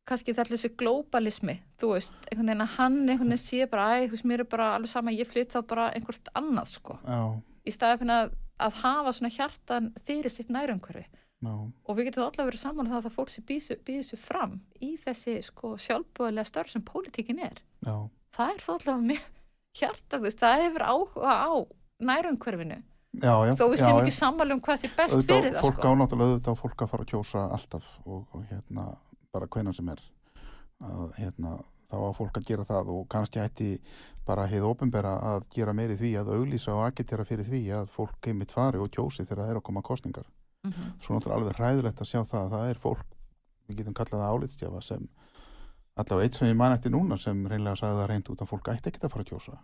kannski 0.10 0.34
það 0.34 0.44
er 0.44 0.52
þessi 0.54 0.72
globalismi 0.78 1.56
þú 1.80 1.94
veist, 1.94 2.16
einhvern 2.30 2.50
veginn 2.50 2.66
að 2.66 2.76
hann 2.76 2.98
einhvern 3.04 3.34
veginn 3.34 3.42
sé 3.42 3.68
bara, 3.70 3.90
æ, 3.94 4.08
þú 4.08 4.16
veist, 4.16 4.28
mér 4.32 4.44
er 4.44 4.50
bara 4.52 4.70
alveg 4.76 4.92
sama 4.92 5.14
ég 5.16 5.30
flytt 5.30 5.54
þá 5.54 5.60
bara 5.70 5.90
einhvert 5.96 6.32
annað, 6.38 6.72
sko. 6.76 6.98
Já, 7.06 7.20
í 7.66 7.74
staði 7.74 8.00
fyrir 8.02 8.16
að, 8.16 8.34
að 8.60 8.78
hafa 8.84 9.16
svona 9.16 9.32
hjartan 9.34 9.90
fyrir 10.08 10.34
sitt 10.34 10.52
nærumhverfi. 10.54 11.06
Já, 11.40 11.54
og 11.56 11.96
við 11.96 12.10
getum 12.10 12.26
allavega 12.26 12.50
verið 12.50 12.60
saman 12.60 12.88
um 12.88 12.92
það 12.92 13.06
að 13.08 13.16
fólk 13.16 13.30
sem 13.32 13.46
býður 13.48 14.06
sér 14.10 14.20
fram 14.20 14.58
í 14.84 14.90
þessi 15.00 15.38
sko 15.48 15.78
sjálfbúðlega 15.80 16.50
störf 16.50 16.74
sem 16.74 16.84
pólitíkin 16.84 17.40
er. 17.46 17.62
Já, 17.88 17.96
það 18.36 18.52
er 18.56 18.66
þó 18.66 18.72
allavega 18.74 19.06
með 19.08 19.22
hjarta 19.80 20.18
þú 20.18 20.26
veist, 20.26 20.42
það 20.44 20.64
hefur 20.66 20.86
áhuga 20.90 21.36
á 21.40 21.52
nærumhverfinu. 22.10 22.82
Þó 23.20 23.64
við 23.72 23.80
séum 23.82 24.02
ekki 24.04 24.14
sammála 24.14 24.54
um 24.54 24.62
hvað 24.62 24.84
sé 24.84 24.90
best 24.94 25.16
Auðvitað 25.16 25.40
fyrir 25.40 25.56
það 25.56 25.64
fólk 25.66 25.80
sko. 25.80 25.90
á 25.90 25.94
náttúrulega 25.98 26.34
auðvitað 26.34 26.60
fólk 26.60 26.84
að 26.84 26.92
fara 26.92 27.06
að 27.06 27.12
kjósa 27.14 27.46
alltaf 27.56 27.88
og, 28.06 28.20
og 28.36 28.44
hérna 28.52 28.86
bara 29.34 29.48
hvenan 29.56 29.76
sem 29.80 29.90
er. 29.96 30.04
Að 30.86 31.16
hérna 31.18 31.56
þá 31.90 31.96
á 31.98 32.12
fólk 32.18 32.38
að 32.38 32.46
gera 32.50 32.66
það 32.70 32.90
og 32.94 33.08
kannski 33.10 33.40
ætti 33.42 33.70
bara 34.30 34.46
heið 34.48 34.66
ofinbera 34.70 35.16
að 35.34 35.46
gera 35.56 35.74
meiri 35.74 35.96
því 35.98 36.12
að 36.22 36.34
auglýsa 36.36 36.74
og 36.76 36.84
agitera 36.88 37.26
fyrir 37.26 37.48
því 37.50 37.62
að 37.80 37.88
fólk 37.96 38.28
heimitt 38.30 38.52
fari 38.54 38.78
og 38.78 38.92
kjósi 38.94 39.26
þegar 39.26 39.44
það 39.44 39.50
er 39.56 39.60
að 39.62 39.64
koma 39.70 39.82
kostningar 39.82 40.28
Mhm. 40.60 41.00
svo 41.00 41.16
náttúrulega 41.16 41.38
alveg 41.40 41.56
hræðilegt 41.56 42.02
að 42.04 42.10
sjá 42.12 42.20
það 42.28 42.42
að 42.44 42.52
það 42.52 42.70
er 42.70 42.80
fólk 42.84 43.06
við 43.70 43.78
getum 43.80 43.94
kallað 43.96 44.20
það 44.22 44.34
álitstjafa 44.36 44.82
sem 44.84 45.08
allavega 45.96 46.26
eitt 46.28 46.36
sem 46.36 46.48
ég 46.50 46.56
man 46.60 46.74
eftir 46.76 46.92
núna 46.92 47.18
sem 47.18 47.46
reynlega 47.48 47.80
sagði 47.80 48.02
það 48.02 48.10
reynd 48.12 48.30
út 48.34 48.42
að 48.44 48.50
fólk 48.52 48.68
ætti 48.74 48.90
ekki 48.92 49.00
að 49.08 49.12
fara 49.14 49.24
að 49.24 49.30
kjósa 49.32 49.56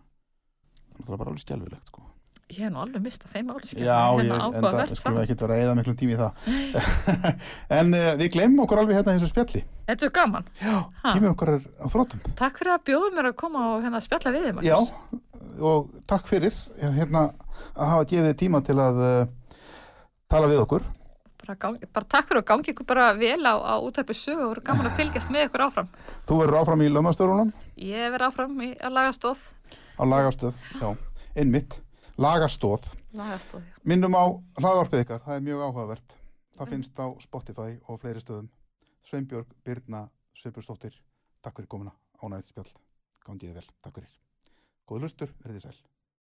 það 0.95 1.11
er 1.13 1.17
bara 1.17 1.29
alveg 1.29 1.43
skjálfilegt 1.43 1.85
sko. 1.91 2.01
Ég 2.45 2.59
hef 2.61 2.69
nú 2.71 2.77
alveg 2.83 3.01
mistað 3.01 3.31
þeim 3.33 3.47
áli 3.55 3.67
Já, 3.73 3.75
ég, 3.81 3.85
hérna 3.85 4.35
enda 4.35 4.35
áhugavert 4.45 4.97
skulum 4.99 5.15
við 5.17 5.23
samt. 5.25 5.31
ekki 5.31 5.37
vera 5.41 5.55
að 5.55 5.61
eða 5.63 5.75
miklum 5.79 5.95
tími 5.97 6.13
í 6.13 6.17
það 6.19 6.31
en 7.79 7.93
uh, 7.97 8.09
við 8.19 8.27
glemum 8.35 8.59
okkur 8.65 8.81
alveg 8.83 8.99
hérna 8.99 9.15
í 9.15 9.17
þessu 9.19 9.31
spjalli 9.31 9.61
Þetta 9.85 10.05
er 10.07 10.11
gaman. 10.17 10.45
Já, 10.61 10.75
Ha. 11.01 11.13
tími 11.13 11.29
okkar 11.31 11.51
er 11.55 11.63
á 11.81 11.85
þróttum 11.89 12.21
Takk 12.37 12.59
fyrir 12.61 12.73
að 12.75 12.83
bjóða 12.89 13.09
mér 13.17 13.29
að 13.31 13.35
koma 13.41 13.63
og 13.75 13.83
hérna 13.85 14.01
spjalla 14.01 14.31
við 14.35 14.45
þeim. 14.47 14.61
Já, 14.65 14.77
og 15.71 15.89
takk 16.09 16.29
fyrir 16.29 16.55
hérna, 16.81 17.25
að 17.73 17.91
hafa 17.95 18.07
gefið 18.13 18.37
tíma 18.43 18.61
til 18.65 18.77
að 18.81 19.01
uh, 19.05 19.63
tala 20.29 20.49
við 20.51 20.61
okkur 20.65 20.85
Bara, 21.45 21.55
gang, 21.61 21.77
bara 21.93 22.07
takk 22.09 22.29
fyrir 22.29 22.41
að 22.41 22.47
gangi 22.49 22.71
ykkur 22.73 22.87
bara 22.89 23.07
vel 23.17 23.41
á, 23.45 23.53
á 23.61 23.73
útæpi 23.85 24.15
sögu 24.17 24.47
og 24.47 24.53
voru 24.55 24.63
gaman 24.65 24.87
að 24.89 24.95
fylgjast 25.01 25.29
með 25.33 25.43
ykkur 25.49 25.65
áfram. 25.67 25.89
Þú 26.25 26.39
verður 26.41 26.57
áfram 26.63 26.81
í 26.81 26.87
lögmastörunum 26.89 27.51
Ég 27.77 28.09
verð 28.15 28.29
áfram 28.31 28.55
í 28.65 28.71
að 28.81 28.95
lagastóð. 28.97 29.41
á 29.97 30.03
lagastöð, 30.09 30.57
já, 30.81 30.89
einmitt 31.37 31.77
lagastóð. 32.17 32.85
Lagastóð, 33.15 33.63
já. 33.65 33.79
Minnum 33.83 34.15
á 34.15 34.25
hlaðvarpið 34.59 35.05
ykkar, 35.05 35.23
það 35.25 35.39
er 35.39 35.47
mjög 35.47 35.65
áhugavert. 35.67 36.19
Það 36.55 36.71
finnst 36.75 37.01
á 37.01 37.07
Spotify 37.23 37.71
og 37.87 37.99
fleiri 38.03 38.23
stöðum. 38.23 38.51
Sveinbjörg 39.05 39.51
Birna 39.65 40.05
Sveibursdóttir, 40.35 40.95
takk 41.43 41.59
fyrir 41.59 41.71
komuna. 41.71 41.95
Ánægðið 42.23 42.53
spjall, 42.53 42.71
gangiði 43.27 43.59
vel, 43.59 43.67
takk 43.83 43.99
fyrir. 43.99 44.15
Góð 44.87 45.05
hlustur, 45.05 45.35
verðið 45.43 45.67
sæl 45.67 45.94